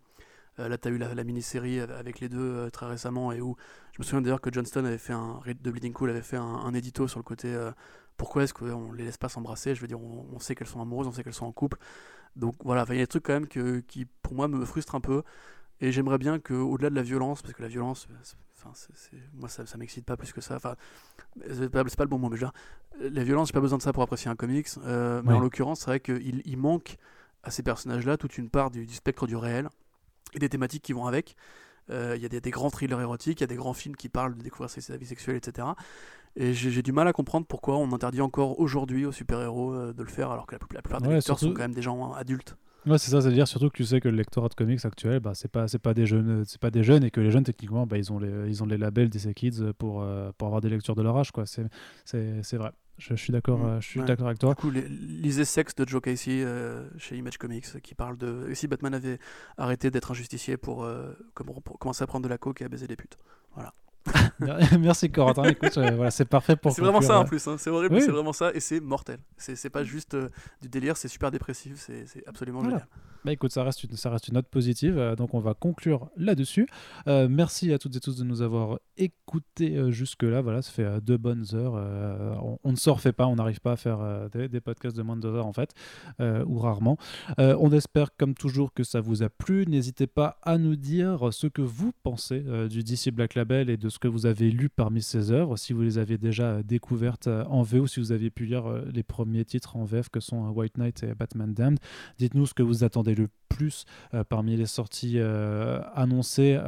[0.58, 3.56] là, tu as eu la, mini-série avec les deux très récemment, et où
[3.94, 6.44] je me souviens d'ailleurs que Johnston avait fait un, de Bleeding Cool avait fait un,
[6.44, 7.58] un édito sur le côté
[8.22, 9.74] pourquoi est-ce qu'on les laisse pas s'embrasser?
[9.74, 11.80] Je veux dire, on, sait qu'elles sont amoureuses, on sait qu'elles sont en couple.
[12.36, 14.94] Donc voilà, il y a des trucs quand même que, qui, pour moi, me frustrent
[14.94, 15.24] un peu.
[15.80, 18.08] Et j'aimerais bien qu'au-delà de la violence, parce que la violence,
[18.64, 18.72] enfin,
[19.34, 20.56] moi, ça, ça m'excite pas plus que ça.
[20.56, 20.76] Enfin,
[21.50, 22.52] c'est pas, pas, le bon mot, mais déjà,
[23.00, 24.68] la violence, j'ai pas besoin de ça pour apprécier un comics.
[24.86, 26.98] Euh, mais en l'occurrence, c'est vrai qu'il il manque
[27.44, 29.70] à ces personnages-là toute une part du, spectre du réel
[30.34, 31.36] et des thématiques qui vont avec.
[31.90, 33.96] Euh, il y a des, des, grands thrillers érotiques, il y a des grands films
[33.96, 35.68] qui parlent de découvrir sa vie sexuelle, etc.
[36.36, 40.02] Et j'ai du mal à comprendre pourquoi on interdit encore aujourd'hui aux super-héros euh, de
[40.02, 42.56] le faire alors que la, plupart des lecteurs sont quand même des gens adultes.
[42.86, 45.34] Ouais, c'est ça, c'est-à-dire surtout que tu sais que le lectorat de comics actuel, bah,
[45.36, 47.86] c'est pas, c'est pas des jeunes, c'est pas des jeunes et que les jeunes techniquement,
[47.86, 50.70] bah, ils ont les, ils ont les labels DC Kids pour, euh, pour avoir des
[50.70, 51.46] lectures de leur âge, quoi.
[51.46, 51.68] C'est,
[52.06, 52.72] c'est, vrai.
[52.98, 53.66] Je, suis d'accord, mm.
[53.66, 54.50] euh, je suis d'accord avec toi.
[54.50, 56.44] Du coup, lisez Sex de Joe Casey
[56.98, 59.20] chez Image Comics, qui parle de si Batman avait
[59.58, 60.88] arrêté d'être un justicier pour,
[61.36, 63.18] pour commencer à prendre de la coke et à baiser des putes.
[63.54, 63.74] Voilà.
[64.80, 65.44] Merci Corentin.
[65.44, 66.72] Écoute, euh, voilà, c'est parfait pour.
[66.72, 67.46] C'est vraiment ça en plus.
[67.48, 67.56] Hein.
[67.58, 69.20] C'est horrible, c'est vraiment ça et c'est mortel.
[69.38, 70.30] C'est pas juste euh,
[70.62, 72.88] du délire, c'est super dépressif, c'est absolument génial.
[73.24, 76.10] Bah écoute, ça reste une, ça reste une note positive, euh, donc on va conclure
[76.18, 76.68] là-dessus.
[77.08, 80.42] merci à toutes et tous de nous avoir écoutés jusque-là.
[80.42, 81.74] Voilà, ça fait deux bonnes heures.
[82.64, 85.22] On, ne se refait pas, on n'arrive pas à faire des, podcasts de moins de
[85.22, 85.74] deux heures en fait,
[86.20, 86.98] ou rarement.
[87.38, 89.66] on espère comme toujours que ça vous a plu.
[89.68, 93.90] N'hésitez pas à nous dire ce que vous pensez du DC Black Label et de
[93.90, 97.44] ce que vous avez lu parmi ces œuvres, si vous les avez déjà découvertes euh,
[97.46, 100.46] en VO, si vous avez pu lire euh, les premiers titres en VF que sont
[100.46, 101.80] euh, White Knight et Batman Damned.
[102.18, 103.86] Dites-nous ce que vous attendez le plus
[104.30, 106.60] parmi les sorties annoncées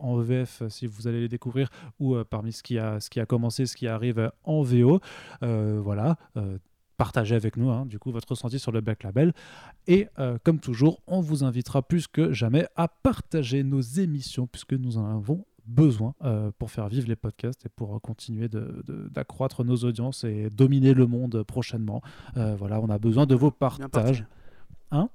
[0.00, 1.68] en VF, si vous allez les découvrir,
[2.00, 5.00] ou parmi ce qui, a, ce qui a commencé, ce qui arrive en VO.
[5.40, 6.16] voilà
[6.98, 9.32] partagez avec nous hein, du coup votre ressenti sur le Black Label
[9.86, 10.08] et
[10.42, 15.06] comme toujours on vous invitera plus que jamais à partager nos émissions puisque nous en
[15.06, 20.50] avons besoin euh, pour faire vivre les podcasts et pour continuer d'accroître nos audiences et
[20.50, 22.02] dominer le monde prochainement.
[22.36, 24.24] Euh, voilà, on a besoin de vos partages.
[24.90, 25.08] Hein?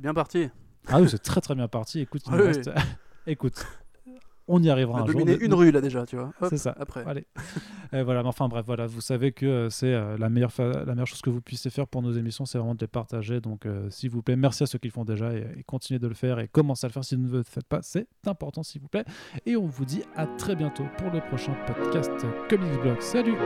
[0.00, 0.48] C'est bien parti.
[0.88, 2.00] Ah oui, c'est très très bien parti.
[2.00, 2.22] Écoute,
[3.26, 3.66] écoute,
[4.48, 6.32] on y arrivera on a dominé une rue là déjà, tu vois.
[6.48, 6.74] C'est ça.
[6.80, 7.04] Après.
[7.06, 7.26] Allez.
[7.92, 11.06] voilà, mais enfin bref, voilà, vous savez que euh, c'est euh, la, meilleure la meilleure
[11.06, 13.42] chose que vous puissiez faire pour nos émissions, c'est vraiment de les partager.
[13.42, 16.08] Donc euh, s'il vous plaît, merci à ceux qui le font déjà et, continuez de
[16.08, 18.62] le faire et commencez à le faire si vous ne le faites pas, c'est important
[18.62, 19.04] s'il vous plaît.
[19.44, 22.10] Et on vous dit à très bientôt pour le prochain podcast
[22.48, 23.02] Comics Blog.
[23.02, 23.36] Salut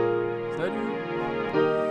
[0.55, 1.84] Salut